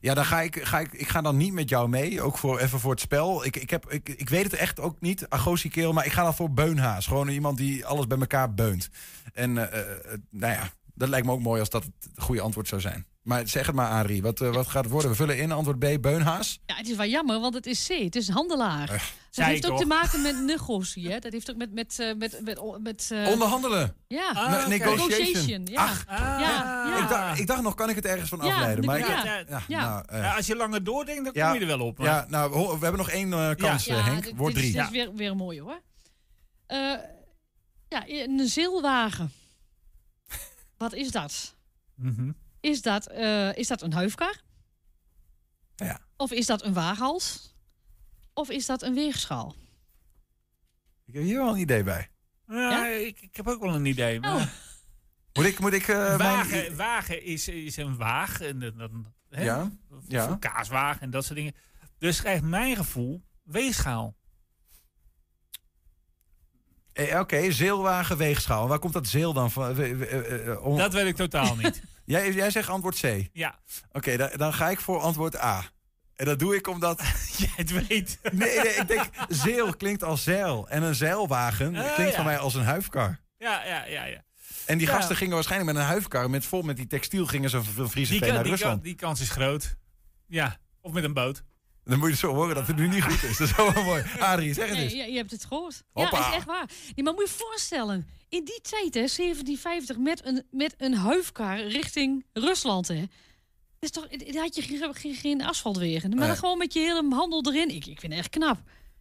Ja, 0.00 0.14
dan 0.14 0.24
ga 0.24 0.40
ik, 0.40 0.60
ga 0.62 0.80
ik, 0.80 0.92
ik 0.92 1.08
ga 1.08 1.20
dan 1.20 1.36
niet 1.36 1.52
met 1.52 1.68
jou 1.68 1.88
mee. 1.88 2.22
Ook 2.22 2.38
voor, 2.38 2.58
even 2.60 2.80
voor 2.80 2.90
het 2.90 3.00
spel. 3.00 3.44
Ik, 3.44 3.56
ik, 3.56 3.70
heb, 3.70 3.92
ik, 3.92 4.08
ik 4.08 4.28
weet 4.28 4.44
het 4.44 4.52
echt 4.54 4.80
ook 4.80 5.00
niet, 5.00 5.28
Agossi 5.28 5.68
kerel. 5.68 5.92
Maar 5.92 6.06
ik 6.06 6.12
ga 6.12 6.22
dan 6.22 6.34
voor 6.34 6.50
beunhaas. 6.52 7.06
Gewoon 7.06 7.28
iemand 7.28 7.56
die 7.56 7.86
alles 7.86 8.06
bij 8.06 8.18
elkaar 8.18 8.54
beunt. 8.54 8.88
En 9.32 9.72
eh, 9.72 9.80
eh, 9.80 10.18
nou 10.30 10.52
ja, 10.52 10.70
dat 10.98 11.08
lijkt 11.08 11.26
me 11.26 11.32
ook 11.32 11.40
mooi 11.40 11.60
als 11.60 11.70
dat 11.70 11.84
het 11.84 12.08
goede 12.16 12.40
antwoord 12.40 12.68
zou 12.68 12.80
zijn. 12.80 13.06
Maar 13.22 13.48
zeg 13.48 13.66
het 13.66 13.74
maar, 13.74 13.90
Adrie. 13.90 14.22
Wat, 14.22 14.40
eh, 14.40 14.52
wat 14.54 14.66
gaat 14.66 14.82
het 14.82 14.92
worden? 14.92 15.10
We 15.10 15.16
vullen 15.16 15.38
in 15.38 15.52
antwoord 15.52 15.78
B, 15.78 16.02
Beunhaas. 16.02 16.60
Ja, 16.66 16.74
het 16.74 16.88
is 16.88 16.96
wel 16.96 17.06
jammer, 17.06 17.40
want 17.40 17.54
het 17.54 17.66
is 17.66 17.86
C. 17.86 17.92
Het 18.02 18.16
is 18.16 18.28
handelaar. 18.28 18.86
dat 18.86 19.00
zei 19.30 19.48
heeft 19.48 19.64
ik 19.64 19.70
ook 19.70 19.76
toch? 19.78 19.80
te 19.88 19.94
maken 19.94 20.22
met 20.22 20.42
negotie, 20.44 21.10
hè? 21.10 21.18
Dat 21.18 21.32
heeft 21.32 21.50
ook 21.50 21.56
met... 21.56 21.72
met, 21.72 21.98
eh, 21.98 22.14
met, 22.14 22.40
met, 22.44 22.60
met 22.82 23.10
eh, 23.10 23.26
Onderhandelen. 23.28 23.94
Ja. 24.06 24.48
Ne- 24.50 24.68
negotiation. 24.68 25.66
ja. 25.66 25.84
Ach. 25.84 26.04
ja. 26.08 26.40
ja. 26.40 27.02
Ik, 27.02 27.08
dacht, 27.08 27.38
ik 27.38 27.46
dacht 27.46 27.62
nog, 27.62 27.74
kan 27.74 27.88
ik 27.88 27.96
het 27.96 28.04
ergens 28.04 28.28
van 28.28 28.38
Ja, 28.42 28.52
afleiden? 28.54 28.80
de- 28.80 28.86
Maar 28.86 28.98
ik- 28.98 29.06
ja. 29.06 29.24
ja, 29.48 29.62
Ja. 29.68 29.88
nou, 29.88 30.04
eh, 30.08 30.18
Ja, 30.20 30.36
als 30.36 30.46
je 30.46 30.56
langer 30.56 30.84
doordenkt, 30.84 31.24
dan 31.24 31.32
kom 31.44 31.54
je 31.54 31.60
er 31.60 31.66
wel 31.78 31.86
op. 31.86 31.98
Ja, 31.98 32.26
nou, 32.28 32.50
we 32.52 32.78
hebben 32.80 32.96
nog 33.00 33.10
één 33.10 33.32
eh, 33.32 33.54
kans, 33.54 33.84
Ja, 33.84 33.96
eh, 33.96 34.04
Henk. 34.06 34.24
dit- 34.24 34.36
Woord 34.36 34.54
dit 34.54 34.64
is- 34.64 34.70
drie. 34.70 34.82
Dit 34.84 34.92
is 34.94 35.04
weer, 35.04 35.14
weer 35.14 35.30
een 35.30 35.36
mooie, 35.36 35.60
hoor. 35.60 35.80
Eh, 36.66 36.78
ja, 37.88 38.04
een 38.08 38.48
zeilwagen. 38.48 39.32
Wat 40.78 40.92
is 40.92 41.10
dat? 41.10 41.56
Mhm. 41.94 42.32
Is 42.60 42.82
dat, 42.82 43.06
eh, 43.06 43.56
is 43.56 43.66
dat 43.68 43.82
een 43.82 43.92
huifkar? 43.92 44.40
Ja. 45.76 46.00
Of 46.16 46.32
is 46.32 46.46
dat 46.46 46.64
een 46.64 46.72
waaghals? 46.72 47.54
Of 48.32 48.50
is 48.50 48.66
dat 48.66 48.82
een 48.82 48.94
weegschaal? 48.94 49.54
Ik 51.04 51.14
heb 51.14 51.22
hier 51.22 51.38
wel 51.38 51.52
een 51.52 51.60
idee 51.60 51.82
bij. 51.82 52.10
Ja, 52.46 52.86
Ik, 52.86 53.20
ik 53.20 53.36
heb 53.36 53.46
ook 53.48 53.60
wel 53.60 53.74
een 53.74 53.86
idee. 53.86 54.20
Maar... 54.20 54.34
Oh. 54.36 54.46
Moet 55.32 55.46
ik, 55.46 55.58
moet 55.58 55.72
ik 55.72 55.88
eh, 55.88 56.16
wagen 56.16 56.50
mijn... 56.50 56.76
wagen 56.76 57.22
is, 57.22 57.48
is 57.48 57.76
een 57.76 57.96
waag. 57.96 58.40
En 58.40 58.58
dan, 58.58 58.76
dan, 58.76 59.14
hè? 59.28 59.42
Ja, 59.42 59.70
ja. 60.08 60.26
Voor 60.26 60.38
kaaswagen 60.38 61.00
en 61.00 61.10
dat 61.10 61.24
soort 61.24 61.38
dingen. 61.38 61.54
Dus 61.98 62.20
krijgt 62.20 62.42
mijn 62.42 62.76
gevoel 62.76 63.24
weegschaal. 63.42 64.16
Eh, 66.98 67.18
Oké, 67.20 67.50
zeilwagen, 67.52 68.16
weegschaal. 68.16 68.68
Waar 68.68 68.78
komt 68.78 68.92
dat 68.92 69.06
zeel 69.06 69.32
dan 69.32 69.50
van? 69.50 69.74
We- 69.74 69.96
we- 69.96 70.06
eh, 70.06 70.48
eh, 70.48 70.64
om- 70.64 70.76
Dat 70.78 70.92
weet 70.92 71.06
ik 71.06 71.16
totaal 71.16 71.56
niet. 71.56 71.82
jij, 72.04 72.32
jij 72.32 72.50
zegt 72.50 72.68
antwoord 72.68 73.00
C. 73.00 73.28
Ja. 73.32 73.58
Oké, 73.92 74.30
dan, 74.36 74.54
ga 74.54 74.70
ik 74.70 74.80
voor 74.80 75.00
antwoord 75.00 75.36
A. 75.36 75.64
En 76.16 76.24
dat 76.24 76.38
doe 76.38 76.56
ik 76.56 76.66
omdat... 76.68 77.02
Jij 77.38 77.50
het 77.56 77.88
weet. 77.88 78.18
Nee, 78.22 78.58
nee, 78.58 78.68
ik 78.74 78.88
denk 78.88 79.08
zeel 79.28 79.74
klinkt 79.76 80.02
als 80.04 80.22
zeil. 80.22 80.68
En 80.68 80.82
een 80.82 80.94
zeilwagen 80.94 81.76
Ah, 81.76 81.94
klinkt 81.94 82.10
ja. 82.12 82.16
voor 82.16 82.24
mij 82.24 82.38
als 82.38 82.54
een 82.54 82.64
huifkar. 82.64 83.20
Ja, 83.36 83.64
ja, 83.64 83.84
ja. 83.84 84.04
ja. 84.04 84.24
En 84.66 84.78
die 84.78 84.86
Ja. 84.86 84.92
gasten 84.94 85.16
gingen 85.16 85.34
waarschijnlijk 85.34 85.72
met 85.72 85.82
een 85.82 85.88
huifkar, 85.88 86.30
met 86.30 86.44
vol 86.44 86.62
met 86.62 86.76
die 86.76 86.86
textiel, 86.86 87.26
gingen 87.26 87.50
ze 87.50 87.62
van 87.62 87.90
Friese 87.90 88.10
Die, 88.10 88.18
Veen 88.18 88.26
kan- 88.28 88.34
naar 88.36 88.42
die, 88.42 88.52
Rusland. 88.52 88.82
die 88.82 88.94
kans 88.94 89.20
is 89.20 89.30
groot. 89.30 89.76
Ja, 90.26 90.56
of 90.80 90.92
met 90.92 91.04
een 91.04 91.12
boot. 91.12 91.42
Dan 91.88 91.98
moet 91.98 92.08
je 92.10 92.16
zo 92.16 92.34
horen 92.34 92.54
dat 92.54 92.66
het 92.66 92.76
nu 92.76 92.88
niet 92.88 93.02
goed 93.02 93.22
is. 93.22 93.36
Dat 93.38 93.48
is 93.48 93.56
wel 93.56 93.72
mooi. 93.84 94.02
Adrie, 94.18 94.54
zeg 94.54 94.64
het 94.68 94.74
Nee, 94.74 94.84
eens. 94.84 94.92
je, 94.92 95.10
je 95.10 95.16
hebt 95.16 95.30
het 95.30 95.44
gehoord. 95.44 95.82
Hoppa. 95.92 96.18
Ja, 96.18 96.28
is 96.28 96.34
echt 96.34 96.46
waar. 96.46 96.68
Nee, 96.94 97.04
maar 97.04 97.12
moet 97.14 97.28
je 97.28 97.34
voorstellen, 97.44 98.06
in 98.28 98.44
die 98.44 98.60
tijd, 98.62 98.94
hè, 98.94 99.06
1750, 99.16 99.96
met 99.98 100.24
een, 100.26 100.42
met 100.50 100.74
een 100.78 100.94
huifkar 100.94 101.60
richting 101.66 102.24
Rusland, 102.32 102.88
hè. 102.88 103.00
Dat 103.00 103.08
is 103.78 103.90
toch, 103.90 104.08
daar 104.08 104.42
had 104.42 104.54
je 104.54 104.62
geen, 104.62 104.94
geen, 104.94 105.14
geen 105.14 105.42
asfaltwegen. 105.42 106.08
Maar 106.10 106.18
Nee. 106.18 106.28
dan 106.28 106.36
gewoon 106.36 106.58
met 106.58 106.72
je 106.72 106.78
hele 106.80 107.06
handel 107.14 107.44
erin. 107.46 107.68
Ik, 107.68 107.86
ik 107.86 108.00
vind 108.00 108.12
het 108.12 108.20
echt 108.20 108.30
knap. 108.30 108.58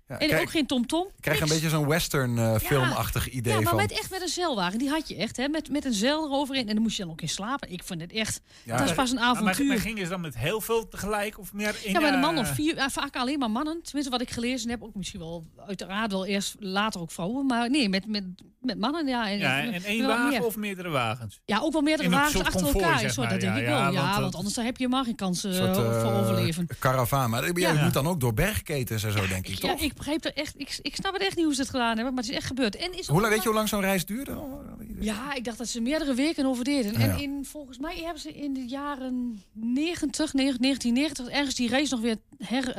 Ja, 0.07 0.17
en 0.17 0.39
ook 0.39 0.49
geen 0.49 0.65
tomtom. 0.65 1.05
Ik 1.05 1.21
krijg 1.21 1.41
een 1.41 1.47
beetje 1.47 1.69
zo'n 1.69 1.87
western 1.87 2.37
eh, 2.37 2.55
filmachtig 2.55 3.29
idee 3.29 3.53
Ja, 3.53 3.59
maar 3.59 3.67
van. 3.69 3.81
met, 3.81 3.91
echt 3.91 4.09
met 4.09 4.21
een 4.21 4.27
zeilwagen. 4.27 4.79
Die 4.79 4.89
had 4.89 5.07
je 5.07 5.15
echt, 5.15 5.37
hè. 5.37 5.47
Met, 5.47 5.69
met 5.69 5.85
een 5.85 5.93
zeil 5.93 6.25
eroverheen. 6.25 6.67
En 6.67 6.73
dan 6.73 6.83
moest 6.83 6.97
je 6.97 7.03
dan 7.03 7.11
ook 7.11 7.21
in 7.21 7.29
slapen. 7.29 7.71
Ik 7.71 7.83
vind 7.83 8.01
het 8.01 8.11
echt... 8.11 8.41
Ja. 8.63 8.77
Dat 8.77 8.87
is 8.89 8.93
pas 8.93 9.09
een 9.09 9.15
Maar, 9.15 9.25
maar, 9.33 9.41
avontuur. 9.41 9.65
maar 9.65 9.77
gingen 9.77 10.03
ze 10.03 10.09
dan 10.09 10.21
met 10.21 10.37
heel 10.37 10.61
veel 10.61 10.87
tegelijk? 10.87 11.39
Of 11.39 11.53
meer 11.53 11.75
in, 11.83 11.91
Ja, 11.91 11.99
maar 11.99 12.09
een 12.09 12.15
eh, 12.15 12.21
man 12.21 12.37
of 12.37 12.47
vier, 12.53 12.75
ja, 12.75 12.89
vaak 12.89 13.15
alleen 13.15 13.39
maar 13.39 13.51
mannen. 13.51 13.81
Tenminste, 13.83 14.11
wat 14.11 14.21
ik 14.21 14.29
gelezen 14.29 14.69
heb, 14.69 14.83
ook 14.83 14.95
misschien 14.95 15.19
wel 15.19 15.45
uiteraard 15.67 16.11
wel 16.11 16.25
eerst 16.25 16.55
later 16.59 17.01
ook 17.01 17.11
vrouwen. 17.11 17.45
Maar 17.45 17.69
nee, 17.69 17.89
met, 17.89 18.07
met, 18.07 18.23
met 18.67 18.79
mannen, 18.79 19.07
ja. 19.07 19.29
En, 19.29 19.37
Ja, 19.37 19.61
en 19.63 19.83
één 19.83 20.07
wagen 20.07 20.27
meer. 20.29 20.43
of 20.45 20.55
meerdere 20.55 20.89
wagens? 20.89 21.41
Ja, 21.45 21.59
ook 21.59 21.71
wel 21.73 21.81
meerdere 21.81 22.09
wagens 22.09 22.43
achter 22.43 22.61
comfort, 22.61 22.83
elkaar. 22.83 22.99
zeg 22.99 23.11
Zo, 23.13 23.21
maar. 23.21 23.29
dat 23.31 23.39
denk 23.41 23.53
Ja, 23.53 23.59
ik 23.59 23.65
ja, 23.67 23.73
wel. 23.73 23.81
want 23.83 23.93
Ja, 23.95 24.11
dat- 24.13 24.21
want 24.21 24.35
anders 24.35 24.55
dan 24.55 24.65
heb 24.65 24.77
je 24.77 24.87
maar 24.87 25.03
geen 25.03 25.15
kans 25.15 25.43
eh, 25.43 25.51
soort, 25.53 25.77
eh, 25.77 26.01
voor 26.01 26.11
overleven. 26.11 26.67
Karavaan. 26.79 27.29
Maar 27.29 27.51
jij 27.59 27.73
Ja. 27.73 27.83
moet 27.83 27.93
dan 27.93 28.07
ook 28.07 28.19
door 28.19 28.33
bergketens 28.33 29.03
en 29.03 29.11
zo, 29.11 29.27
denk 29.27 29.47
ik, 29.47 29.61
Ja, 29.61 29.69
toch? 29.71 29.79
ik 29.81 29.93
begreep 29.93 30.25
er 30.25 30.33
echt. 30.33 30.53
Ik, 30.59 30.79
ik 30.81 30.95
snap 30.95 31.13
het 31.13 31.21
echt 31.21 31.35
niet 31.35 31.45
hoe 31.45 31.53
ze 31.55 31.61
het 31.61 31.69
gedaan 31.69 31.95
hebben, 31.95 32.13
maar 32.13 32.23
het 32.23 32.31
is 32.31 32.37
echt 32.37 32.47
gebeurd. 32.47 32.75
En 32.75 32.97
is 32.97 33.07
Hoe 33.07 33.19
lang, 33.21 33.33
weet 33.33 33.41
je 33.41 33.47
hoe 33.47 33.57
lang 33.57 33.69
zo'n 33.69 33.81
reis 33.81 34.05
duurde? 34.05 34.37
Ja, 34.99 35.33
ik 35.33 35.43
dacht 35.43 35.57
dat 35.57 35.67
ze 35.67 35.81
meerdere 35.81 36.13
weken 36.13 36.45
over 36.45 36.63
deden. 36.63 36.95
En 36.95 37.07
Ja. 37.09 37.15
in, 37.15 37.45
volgens 37.45 37.77
mij 37.77 37.95
hebben 38.03 38.21
ze 38.21 38.33
in 38.33 38.53
de 38.53 38.65
jaren 38.67 39.41
90, 39.53 40.33
1990, 40.33 41.27
ergens 41.27 41.55
die 41.55 41.69
race 41.69 41.93
nog 41.93 42.01
weer, 42.03 42.15
her, 42.37 42.75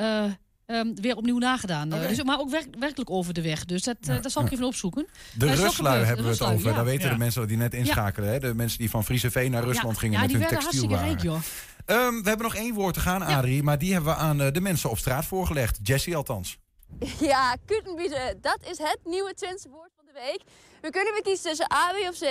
eh, 0.69 0.79
ehm, 0.79 0.95
weer 0.95 1.16
opnieuw 1.16 1.39
nagedaan. 1.39 1.89
Dus, 1.89 2.23
maar 2.23 2.39
ook 2.39 2.51
werk- 2.51 2.75
werkelijk 2.79 3.11
over 3.11 3.35
de 3.35 3.43
weg. 3.43 3.64
Dus 3.64 3.83
dat, 3.83 3.97
eh, 4.01 4.23
dat 4.23 4.33
zal 4.33 4.45
ik 4.45 4.53
even 4.53 4.64
opzoeken. 4.64 5.07
De 5.35 5.49
gebeurd, 5.57 6.07
hebben 6.07 6.25
we 6.25 6.31
het 6.31 6.43
over. 6.43 6.69
ja. 6.71 6.77
Dan 6.77 6.85
weten 6.85 7.07
Ja. 7.07 7.12
de 7.12 7.19
mensen 7.19 7.49
die 7.49 7.57
net 7.57 7.75
inschakelen. 7.75 8.29
Hè? 8.31 8.39
De 8.39 8.55
mensen 8.55 8.79
die 8.79 8.91
van 8.91 9.05
Friese 9.05 9.31
Veen 9.31 9.51
naar 9.51 9.64
Rusland 9.64 9.95
Ja, 9.95 10.01
gingen 10.01 10.14
ja, 10.14 10.21
met 10.21 10.29
die 10.29 10.39
hun 10.39 10.47
werden 10.49 10.64
hartstikke 10.64 10.95
textielwaren. 10.97 11.33
rijk, 11.35 11.45
joh. 11.87 12.07
Ehm, 12.07 12.23
we 12.23 12.29
hebben 12.29 12.47
nog 12.47 12.55
één 12.55 12.75
woord 12.75 12.95
te 12.95 13.01
gaan, 13.01 13.23
Adrie. 13.23 13.62
Maar 13.62 13.79
die 13.79 13.93
hebben 13.93 14.12
we 14.12 14.19
aan 14.19 14.41
eh, 14.41 14.53
de 14.53 14.61
mensen 14.61 14.91
op 14.91 14.99
straat 14.99 15.25
voorgelegd. 15.25 15.79
Jessie 15.83 16.16
althans. 16.16 16.59
Ja, 17.21 17.57
kutenbieten, 17.64 18.39
dat 18.41 18.59
is 18.71 18.79
het 18.79 18.99
nieuwe 19.05 19.35
Twentse 19.35 19.69
woord 19.69 19.91
van 19.97 20.05
de 20.07 20.12
week. 20.12 20.41
We 20.81 20.91
kunnen 20.91 21.12
weer 21.12 21.23
kiezen 21.23 21.45
tussen 21.49 21.73
A, 21.73 21.91
B 21.93 22.09
of 22.09 22.19
C. 22.19 22.25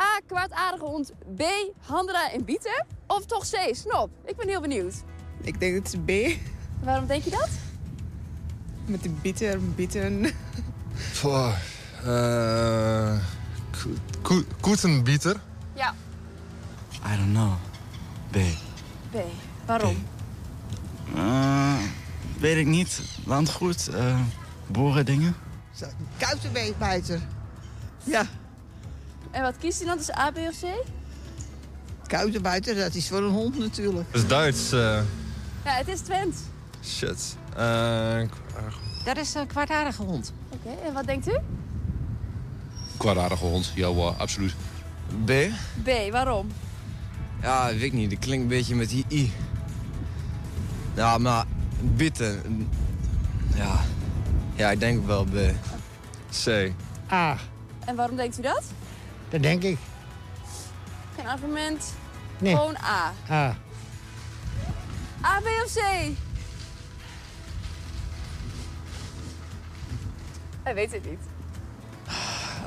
A, 0.00 0.20
kwaadaardige 0.26 0.84
hond. 0.84 1.12
B, 1.36 1.42
handelaar 1.86 2.30
en 2.32 2.44
bieten. 2.44 2.86
Of 3.06 3.26
toch 3.26 3.44
C, 3.50 3.74
snop. 3.74 4.10
Ik 4.26 4.36
ben 4.36 4.48
heel 4.48 4.60
benieuwd. 4.60 4.94
Ik 5.42 5.60
denk 5.60 5.74
het 5.74 5.86
is 5.86 5.98
B. 6.34 6.38
Waarom 6.84 7.06
denk 7.06 7.24
je 7.24 7.30
dat? 7.30 7.48
Met 8.90 9.02
de 9.02 9.10
bitter, 9.22 9.58
bitten. 9.74 10.26
Boah, 11.22 11.54
äh, 12.04 13.18
Ku- 13.70 13.96
Ku- 14.22 14.44
Kutenbieter. 14.60 15.40
Ja, 15.74 15.94
I 17.06 17.16
don't 17.16 17.32
know. 17.32 17.52
B. 18.30 18.36
B. 19.10 19.16
Waarom? 19.66 19.96
Eh, 21.14 21.74
weet 22.38 22.56
ik 22.56 22.66
niet. 22.66 23.00
Landgoed, 23.24 23.88
eh 23.88 24.20
boerendingen. 24.66 25.34
Kuitenbijter. 26.18 27.20
Ja, 28.04 28.26
En 29.30 29.42
wat 29.42 29.54
kiest 29.58 29.78
hij 29.78 29.86
dan 29.86 29.96
tussen 29.96 30.18
A, 30.18 30.30
B 30.30 30.36
of 30.36 30.58
C? 30.60 30.64
kuitenbijter, 32.06 32.74
dat 32.74 32.94
is 32.94 33.08
voor 33.08 33.22
een 33.22 33.30
hond 33.32 33.58
natuurlijk. 33.58 34.12
Dat 34.12 34.22
is 34.22 34.28
Duits. 34.28 34.72
eh, 34.72 34.78
Ja, 35.64 35.72
het 35.72 35.88
is 35.88 36.00
Twents. 36.00 36.38
shit. 36.84 37.36
Eh, 37.56 38.20
Dat 39.04 39.16
is 39.16 39.34
een 39.34 39.46
kwaadaardige 39.46 40.02
hond. 40.02 40.32
Oké, 40.48 40.68
en 40.86 40.92
wat 40.92 41.06
denkt 41.06 41.28
u? 41.28 41.36
Kwaadaardige 42.96 43.44
hond, 43.44 43.72
ja, 43.74 43.86
hoor, 43.86 44.14
absoluut. 44.18 44.54
B? 45.24 45.30
B, 45.84 45.90
waarom? 46.10 46.50
Ja, 47.42 47.66
weet 47.66 47.82
ik 47.82 47.92
niet. 47.92 48.10
Dat 48.10 48.18
klinkt 48.18 48.42
een 48.42 48.48
beetje 48.48 48.74
met 48.74 48.88
die 48.88 49.04
I. 49.10 49.32
Ja, 50.94 51.18
maar 51.18 51.44
bitten. 51.80 52.68
Ja. 53.54 53.80
Ja, 54.54 54.70
ik 54.70 54.80
denk 54.80 55.06
wel 55.06 55.24
B. 55.24 55.34
C. 56.44 56.72
A, 57.12 57.36
En 57.84 57.96
waarom 57.96 58.16
denkt 58.16 58.38
u 58.38 58.42
dat? 58.42 58.62
dat 59.28 59.42
denk 59.42 59.62
ik. 59.62 59.78
Geen 61.16 61.26
argument. 61.28 61.94
Nee. 62.38 62.54
Gewoon 62.54 62.76
A. 62.76 63.12
A. 63.30 63.56
A, 65.24 65.40
B 65.40 65.46
of 65.64 65.72
C? 65.74 65.78
Hij 70.70 70.78
weet 70.78 70.92
het 70.92 71.10
niet. 71.10 71.20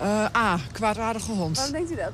Eh, 0.02 0.36
A, 0.36 0.60
kwaadaardige 0.72 1.32
hond. 1.32 1.56
Waarom 1.56 1.74
denkt 1.74 1.92
u 1.92 1.96
dat? 1.96 2.12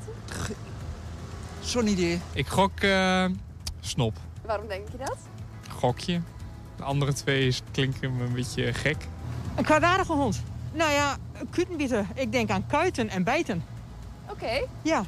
Zo'n 1.60 1.88
idee. 1.88 2.22
Ik 2.34 2.48
gok 2.48 2.80
eh, 2.80 3.26
snop. 3.80 4.18
Waarom 4.46 4.68
denk 4.68 4.88
je 4.92 4.98
dat? 4.98 5.18
Gokje. 5.70 6.22
De 6.76 6.84
andere 6.84 7.14
twee 7.14 7.56
klinken 7.72 8.16
me 8.16 8.24
een 8.24 8.34
beetje 8.34 8.74
gek. 8.74 8.98
Een 9.56 9.64
kwaadaardige 9.64 10.14
hond. 10.14 10.42
Nou 10.74 10.92
ja, 10.92 11.18
kuitenbieter. 11.50 12.06
Ik 12.14 12.32
denk 12.32 12.50
aan 12.50 12.68
kuiten 12.68 13.10
en 13.10 13.24
bijten. 13.24 13.64
Oké. 14.30 14.66
Ja. 14.82 15.04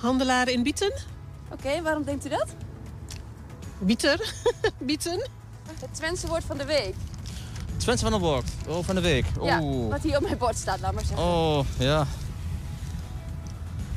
handelaar 0.00 0.48
in 0.48 0.62
Bieten. 0.62 0.92
Oké, 1.50 1.82
waarom 1.82 2.04
denkt 2.04 2.26
u 2.26 2.28
dat? 2.28 2.54
Bieter. 3.78 4.34
Bieten. 4.78 5.28
Het 5.80 5.94
Twentse 5.94 6.26
woord 6.26 6.44
van 6.44 6.56
de 6.56 6.64
week. 6.64 6.94
Twente 7.78 8.02
van 8.02 8.12
de 8.12 8.18
woord. 8.18 8.48
Oh, 8.66 8.84
van 8.84 8.94
de 8.94 9.00
week. 9.00 9.24
Ja, 9.42 9.60
Oeh. 9.62 9.90
wat 9.90 10.02
hier 10.02 10.16
op 10.16 10.22
mijn 10.22 10.38
bord 10.38 10.56
staat, 10.56 10.80
laat 10.80 10.92
maar 10.92 11.04
zeggen. 11.04 11.26
Oh, 11.26 11.64
ja. 11.78 12.06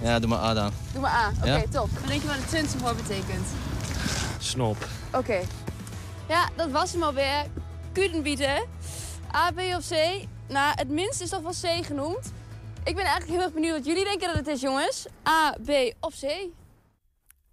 Ja, 0.02 0.20
doe 0.20 0.30
maar 0.30 0.40
A 0.40 0.54
dan. 0.54 0.72
Doe 0.92 1.02
maar 1.02 1.12
A. 1.12 1.32
Oké, 1.38 1.46
Ja? 1.46 1.64
top. 1.72 1.90
Wat 2.00 2.08
denk 2.08 2.22
je 2.22 2.28
wat 2.28 2.36
het 2.38 2.48
Twentse 2.48 2.78
woord 2.78 2.96
betekent? 2.98 3.48
Snop. 4.40 4.88
Oké. 5.14 5.42
Ja, 6.28 6.50
dat 6.56 6.72
was 6.72 6.92
hem 6.92 7.04
alweer. 7.04 7.46
Kudenbieten. 7.92 8.68
A, 9.36 9.52
B 9.52 9.60
of 9.60 9.88
C? 9.90 9.94
Nou, 10.48 10.74
het 10.76 10.90
minst 10.90 11.22
is 11.22 11.30
toch 11.30 11.42
wel 11.42 11.80
C 11.80 11.86
genoemd. 11.86 12.32
Ik 12.84 12.96
ben 12.96 13.04
eigenlijk 13.06 13.32
heel 13.32 13.42
erg 13.42 13.54
benieuwd 13.54 13.76
wat 13.78 13.86
jullie 13.86 14.04
denken 14.04 14.28
dat 14.28 14.36
het 14.38 14.48
is, 14.48 14.62
jongens. 14.62 15.06
A, 15.28 15.52
B 15.66 15.70
of 16.00 16.14
C? 16.20 16.22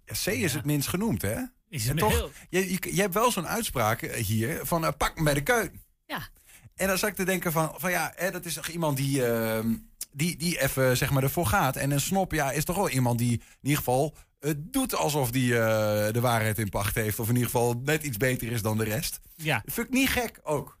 Ja, 0.05 0.13
C 0.23 0.25
is 0.27 0.53
het 0.53 0.65
minst 0.65 0.87
genoemd, 0.87 1.21
hè? 1.21 1.35
Is 1.69 1.87
het 1.87 1.97
toch, 1.97 2.11
heel- 2.11 2.31
je, 2.49 2.71
je, 2.71 2.95
je 2.95 3.01
hebt 3.01 3.13
wel 3.13 3.31
zo'n 3.31 3.47
uitspraak 3.47 4.01
eh, 4.01 4.23
hier 4.25 4.59
van 4.63 4.85
eh, 4.85 4.91
pak 4.97 5.17
me 5.17 5.23
bij 5.23 5.33
de 5.33 5.41
keut. 5.43 5.71
Ja. 6.09 6.27
En 6.75 6.87
dan 6.87 6.97
zat 6.97 7.09
ik 7.09 7.15
te 7.15 7.23
denken 7.25 7.51
van, 7.51 7.73
van 7.77 7.91
ja, 7.91 8.13
hè, 8.15 8.31
dat 8.31 8.45
is 8.45 8.53
toch 8.53 8.67
iemand 8.67 8.97
die, 8.97 9.25
ehm, 9.25 9.75
die, 10.11 10.37
die 10.37 10.61
even 10.61 10.97
zeg 10.97 11.09
maar 11.11 11.23
ervoor 11.23 11.45
gaat. 11.45 11.75
En 11.75 11.91
een 11.91 12.01
snop 12.01 12.31
ja, 12.31 12.51
is 12.51 12.65
toch 12.65 12.75
wel 12.75 12.89
iemand 12.89 13.17
die 13.19 13.31
in 13.31 13.41
ieder 13.61 13.77
geval 13.77 14.15
eh, 14.39 14.51
doet 14.57 14.95
alsof 14.95 15.31
die 15.31 15.53
eh, 15.59 16.13
de 16.13 16.19
waarheid 16.21 16.57
in 16.57 16.69
pacht 16.69 16.95
heeft. 16.95 17.19
Of 17.19 17.27
in 17.27 17.33
ieder 17.35 17.49
geval 17.49 17.81
net 17.83 18.03
iets 18.03 18.17
beter 18.17 18.51
is 18.51 18.61
dan 18.61 18.77
de 18.77 18.83
rest. 18.83 19.19
Ja. 19.35 19.61
Vind 19.65 19.87
ik 19.87 19.93
niet 19.93 20.09
gek 20.09 20.39
ook. 20.43 20.79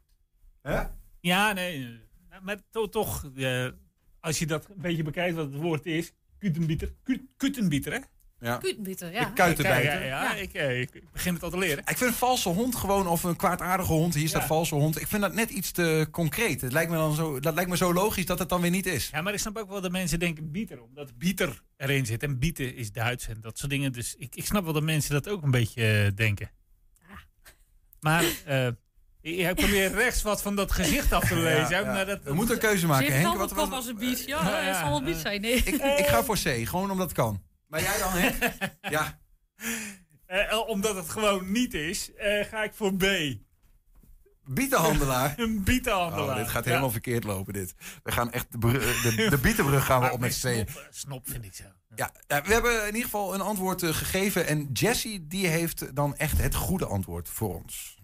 Hè? 0.61 0.81
Ja, 1.19 1.51
nee. 1.53 1.99
eh, 2.29 2.39
Maar 2.41 2.57
to- 2.71 2.89
toch, 2.89 3.29
eh, 3.35 3.67
als 4.19 4.39
je 4.39 4.45
dat 4.45 4.65
een 4.69 4.81
beetje 4.81 5.03
bekijkt 5.03 5.35
wat 5.35 5.51
het 5.51 5.61
woord 5.61 5.85
is. 5.85 6.11
Kutenbieter. 6.37 6.93
Ku- 7.03 7.27
Kutenbieter, 7.37 7.93
hè? 7.93 7.99
Ja. 8.39 8.57
Kutenbieter, 8.57 9.11
ja. 9.11 9.23
Kuitenbijter. 9.25 9.93
Ja, 9.93 10.05
ja, 10.05 10.23
ja, 10.23 10.35
Ik, 10.35 10.53
eh, 10.53 10.79
ik 10.79 11.03
begin 11.13 11.33
het 11.33 11.43
al 11.43 11.49
te 11.49 11.57
leren. 11.57 11.77
Ik 11.77 11.97
vind 11.97 12.09
een 12.09 12.15
valse 12.15 12.49
hond 12.49 12.75
gewoon, 12.75 13.07
of 13.07 13.23
een 13.23 13.35
kwaadaardige 13.35 13.91
hond, 13.91 14.13
hier 14.13 14.27
staat 14.27 14.41
Ja. 14.41 14.47
valse 14.47 14.75
hond. 14.75 15.01
Ik 15.01 15.07
vind 15.07 15.21
dat 15.21 15.33
net 15.33 15.49
iets 15.49 15.71
te 15.71 16.07
concreet. 16.11 16.61
Het 16.61 16.71
lijkt 16.71 16.91
me 16.91 16.97
dan 16.97 17.15
zo, 17.15 17.39
dat 17.39 17.53
lijkt 17.53 17.69
me 17.69 17.77
zo 17.77 17.93
logisch 17.93 18.25
dat 18.25 18.39
het 18.39 18.49
dan 18.49 18.61
weer 18.61 18.71
niet 18.71 18.85
is. 18.85 19.09
Ja, 19.11 19.21
maar 19.21 19.33
ik 19.33 19.39
snap 19.39 19.57
ook 19.57 19.69
wel 19.69 19.81
dat 19.81 19.91
mensen 19.91 20.19
denken 20.19 20.51
bieter, 20.51 20.81
omdat 20.81 21.17
bieter 21.17 21.61
erin 21.77 22.05
zit. 22.05 22.23
En 22.23 22.39
bieten 22.39 22.75
is 22.75 22.91
Duits 22.91 23.27
en 23.27 23.37
dat 23.41 23.57
soort 23.57 23.71
dingen. 23.71 23.91
Dus 23.91 24.15
ik, 24.17 24.35
ik 24.35 24.45
snap 24.45 24.63
wel 24.63 24.73
dat 24.73 24.83
mensen 24.83 25.11
dat 25.13 25.29
ook 25.29 25.43
een 25.43 25.51
beetje 25.51 26.03
eh, 26.05 26.15
denken. 26.15 26.51
Maar 27.99 28.25
eh, 28.45 28.67
ik 29.21 29.55
probeer 29.55 29.91
rechts 29.91 30.21
wat 30.21 30.41
van 30.41 30.55
dat 30.55 30.71
gezicht 30.71 31.11
af 31.13 31.27
te 31.27 31.35
lezen. 31.35 31.69
Ja, 31.69 31.79
ook, 31.79 31.85
ja. 31.85 31.93
maar 31.93 32.05
dat, 32.05 32.19
We 32.23 32.33
moeten 32.33 32.55
een 32.55 32.61
keuze 32.61 32.87
maken. 32.87 33.19
Henk, 33.19 33.37
wat, 33.37 33.51
wat, 33.51 33.71
als 33.71 33.87
een 33.87 33.97
biet. 33.97 34.23
Ja, 34.25 34.65
dat 34.65 34.75
zal 34.75 34.89
wel 34.89 34.97
een 34.97 35.03
biet 35.03 35.17
zijn. 35.17 35.41
Nee. 35.41 35.53
ik, 35.53 35.67
ik 35.97 36.05
ga 36.05 36.23
voor 36.23 36.37
C, 36.43 36.67
gewoon 36.67 36.91
omdat 36.91 37.07
het 37.07 37.15
kan. 37.17 37.41
Maar 37.69 37.81
jij 37.81 37.97
dan, 37.97 38.11
Henk? 38.11 38.53
Ja. 38.95 39.19
Eh, 40.25 40.67
omdat 40.67 40.95
het 40.95 41.09
gewoon 41.09 41.51
niet 41.51 41.73
is, 41.73 42.13
eh, 42.15 42.45
ga 42.45 42.63
ik 42.63 42.73
voor 42.73 42.93
B. 42.95 43.05
Bietenhandelaar. 44.43 45.33
Een 45.39 45.63
bietenhandelaar. 45.63 46.29
Oh, 46.29 46.35
dit 46.35 46.47
gaat 46.49 46.63
Ja. 46.63 46.69
helemaal 46.69 46.91
verkeerd 46.91 47.23
lopen, 47.23 47.53
dit. 47.53 47.73
We 48.03 48.11
gaan 48.11 48.31
echt 48.31 48.51
de, 48.51 48.57
de, 49.15 49.27
de 49.29 49.37
bietenbrug 49.37 49.85
gaan 49.85 49.97
we 49.99 50.03
Maar 50.05 50.13
op 50.13 50.19
met 50.19 50.39
tweeën. 50.39 50.67
snop, 50.69 50.83
eh, 50.83 50.87
snop 50.91 51.29
vind 51.29 51.45
ik 51.45 51.53
zo. 51.55 51.63
Ja, 51.95 52.11
ja, 52.27 52.41
we 52.41 52.53
hebben 52.53 52.79
in 52.81 52.85
ieder 52.87 53.03
geval 53.03 53.33
een 53.33 53.41
antwoord 53.41 53.83
eh, 53.83 53.89
gegeven. 53.93 54.47
En 54.47 54.69
Jessie, 54.73 55.27
die 55.27 55.47
heeft 55.47 55.95
dan 55.95 56.15
echt 56.15 56.37
het 56.41 56.55
goede 56.55 56.85
antwoord 56.85 57.29
voor 57.29 57.55
ons. 57.55 57.97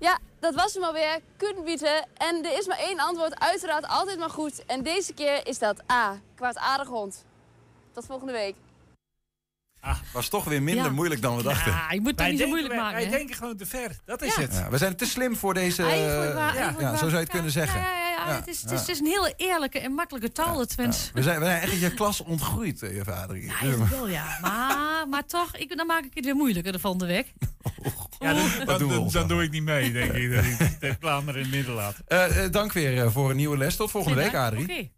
Ja, 0.00 0.18
dat 0.40 0.54
was 0.54 0.74
hem 0.74 0.82
alweer. 0.84 1.20
Kutenbieten. 1.36 2.06
En 2.16 2.44
er 2.44 2.58
is 2.58 2.66
maar 2.66 2.78
één 2.78 2.98
antwoord. 2.98 3.40
Uiteraard 3.40 3.86
altijd 3.86 4.18
maar 4.18 4.30
goed. 4.30 4.64
En 4.64 4.82
deze 4.82 5.12
keer 5.12 5.46
is 5.46 5.58
dat 5.58 5.90
A. 5.92 6.20
Kwaadaardig 6.34 6.88
hond. 6.88 7.24
Tot 7.98 8.06
volgende 8.06 8.32
week. 8.32 8.54
Was 10.12 10.28
toch 10.28 10.44
weer 10.44 10.62
minder 10.62 10.84
Ja. 10.84 10.90
moeilijk 10.90 11.22
dan 11.22 11.36
we 11.36 11.42
dachten. 11.42 11.72
Ja, 11.72 11.92
je 11.92 12.00
moet 12.00 12.10
het 12.10 12.18
Wij 12.18 12.30
niet 12.30 12.40
zo 12.40 12.46
moeilijk 12.46 12.72
wij- 12.74 12.82
maken. 12.82 12.96
Wij 12.96 13.04
hè? 13.04 13.10
denken 13.10 13.36
gewoon 13.36 13.56
te 13.56 13.66
ver. 13.66 13.96
Dat 14.04 14.22
is 14.22 14.34
Ja. 14.34 14.40
het. 14.40 14.52
Ja, 14.52 14.70
we 14.70 14.78
zijn 14.78 14.96
te 14.96 15.06
slim 15.06 15.36
voor 15.36 15.54
deze... 15.54 15.82
Eigenlijk 15.82 16.34
waar, 16.34 16.54
eigenlijk 16.56 16.80
ja, 16.80 16.90
zo 16.90 16.96
zou 16.96 17.10
je 17.10 17.16
het 17.16 17.28
kunnen 17.28 17.50
zeggen. 17.50 17.80
Ja, 17.80 17.86
ja, 17.98 18.08
ja, 18.28 18.34
Het, 18.34 18.46
is, 18.46 18.62
het, 18.62 18.70
is, 18.70 18.80
het 18.80 18.88
is 18.88 18.98
een 19.00 19.06
hele 19.06 19.34
eerlijke 19.36 19.78
en 19.80 19.92
makkelijke 19.92 20.32
taal. 20.32 20.58
We 20.58 20.66
zijn, 20.68 20.94
we 21.12 21.22
zijn 21.22 21.42
echt 21.42 21.72
in 21.72 21.78
je 21.78 21.94
klas 21.94 22.20
ontgroeid, 22.20 22.82
eh, 22.82 22.94
je 22.96 23.04
vader. 23.04 23.36
Eigenlijk 23.36 23.90
wel, 23.90 24.08
ja. 24.08 24.38
Maar, 24.40 25.08
maar 25.08 25.26
toch, 25.26 25.56
ik, 25.56 25.76
dan 25.76 25.86
maak 25.86 26.04
ik 26.04 26.14
het 26.14 26.24
weer 26.24 26.36
moeilijker 26.36 26.72
de 26.72 26.78
volgende 26.78 27.06
week. 27.06 27.32
Ja, 28.18 28.32
dan, 28.64 28.78
doen 28.78 29.04
af. 29.04 29.12
doe 29.26 29.42
ik 29.42 29.50
niet 29.50 29.62
mee, 29.62 29.92
denk 29.92 30.12
ik. 30.12 30.34
Dat 30.34 30.44
ik 30.44 30.80
de 30.80 30.96
er 31.00 31.36
in 31.36 31.42
het 31.42 31.50
midden 31.50 31.74
laat. 31.74 31.96
Eh, 32.06 32.44
eh, 32.44 32.52
dank 32.52 32.72
weer 32.72 33.02
eh, 33.04 33.10
voor 33.10 33.30
een 33.30 33.36
nieuwe 33.36 33.56
les. 33.56 33.76
Tot 33.76 33.90
volgende 33.90 34.16
week, 34.22 34.34
Adrie. 34.34 34.62
Oké. 34.62 34.88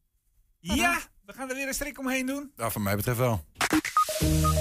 Ja, 0.58 1.00
we 1.30 1.36
gaan 1.36 1.48
er 1.48 1.54
weer 1.54 1.66
een 1.66 1.74
strik 1.74 1.98
omheen 1.98 2.26
doen. 2.26 2.50
Nou, 2.56 2.72
van 2.72 2.82
mij 2.82 2.96
betreft 2.96 3.18
wel. 3.18 3.44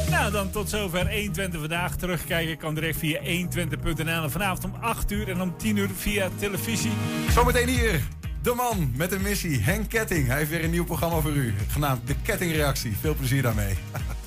Nou, 0.10 0.32
dan 0.32 0.52
tot 0.52 0.70
zover 0.70 1.12
120 1.12 1.60
vandaag. 1.60 1.96
Terugkijken 1.96 2.58
kan 2.58 2.76
direct 2.76 2.98
via 2.98 3.20
120.nl. 3.22 4.24
En 4.24 4.32
vanavond 4.32 4.64
om 4.64 4.74
8 4.82 5.12
uur 5.12 5.30
en 5.30 5.42
om 5.42 5.58
10 5.58 5.78
uur 5.78 5.90
via 5.96 6.30
televisie. 6.40 6.92
Zometeen 7.32 7.68
hier. 7.68 8.02
De 8.42 8.54
man 8.54 8.92
met 8.96 9.12
een 9.12 9.22
missie, 9.22 9.62
Henk 9.62 9.90
Ketting. 9.90 10.28
Hij 10.28 10.38
heeft 10.38 10.50
weer 10.50 10.64
een 10.64 10.70
nieuw 10.70 10.86
programma 10.86 11.20
voor 11.20 11.32
u. 11.32 11.54
Genaamd 11.68 12.08
De 12.08 12.16
Kettingreactie. 12.22 12.98
Veel 12.98 13.16
plezier 13.16 13.42
daarmee. 13.42 13.78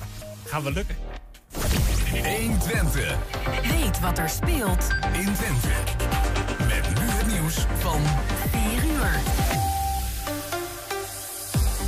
Gaan 0.45 0.63
we 0.63 0.71
lukken. 0.71 0.95
120 2.09 3.17
Weet 3.61 3.99
wat 3.99 4.17
er 4.17 4.29
speelt 4.29 4.87
in 5.13 5.33
Twente. 5.33 5.67
Met 6.57 6.99
nu 6.99 7.05
het 7.05 7.27
nieuws 7.27 7.65
van 7.79 8.01
4 8.51 8.85
uur. 8.85 9.62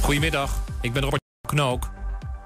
Goedemiddag, 0.05 0.61
ik 0.81 0.93
ben 0.93 1.01
Robert 1.01 1.21
Knook. 1.47 1.89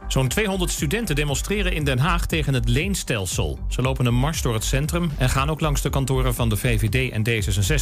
Zo'n 0.08 0.28
200 0.28 0.72
studenten 0.72 1.16
demonstreren 1.16 1.74
in 1.74 1.84
Den 1.84 2.00
Haag 2.00 2.26
tegen 2.26 2.54
het 2.54 2.70
leenstelsel. 2.70 3.60
Ze 3.68 3.82
lopen 3.82 4.06
een 4.06 4.16
mars 4.16 4.42
door 4.42 4.54
het 4.54 4.64
centrum 4.64 5.12
en 5.18 5.30
gaan 5.30 5.50
ook 5.50 5.60
langs 5.60 5.82
de 5.82 5.90
kantoren 5.90 6.34
van 6.34 6.50
de 6.50 6.58
VVD 6.58 7.12
en 7.12 7.24
D66. 7.30 7.76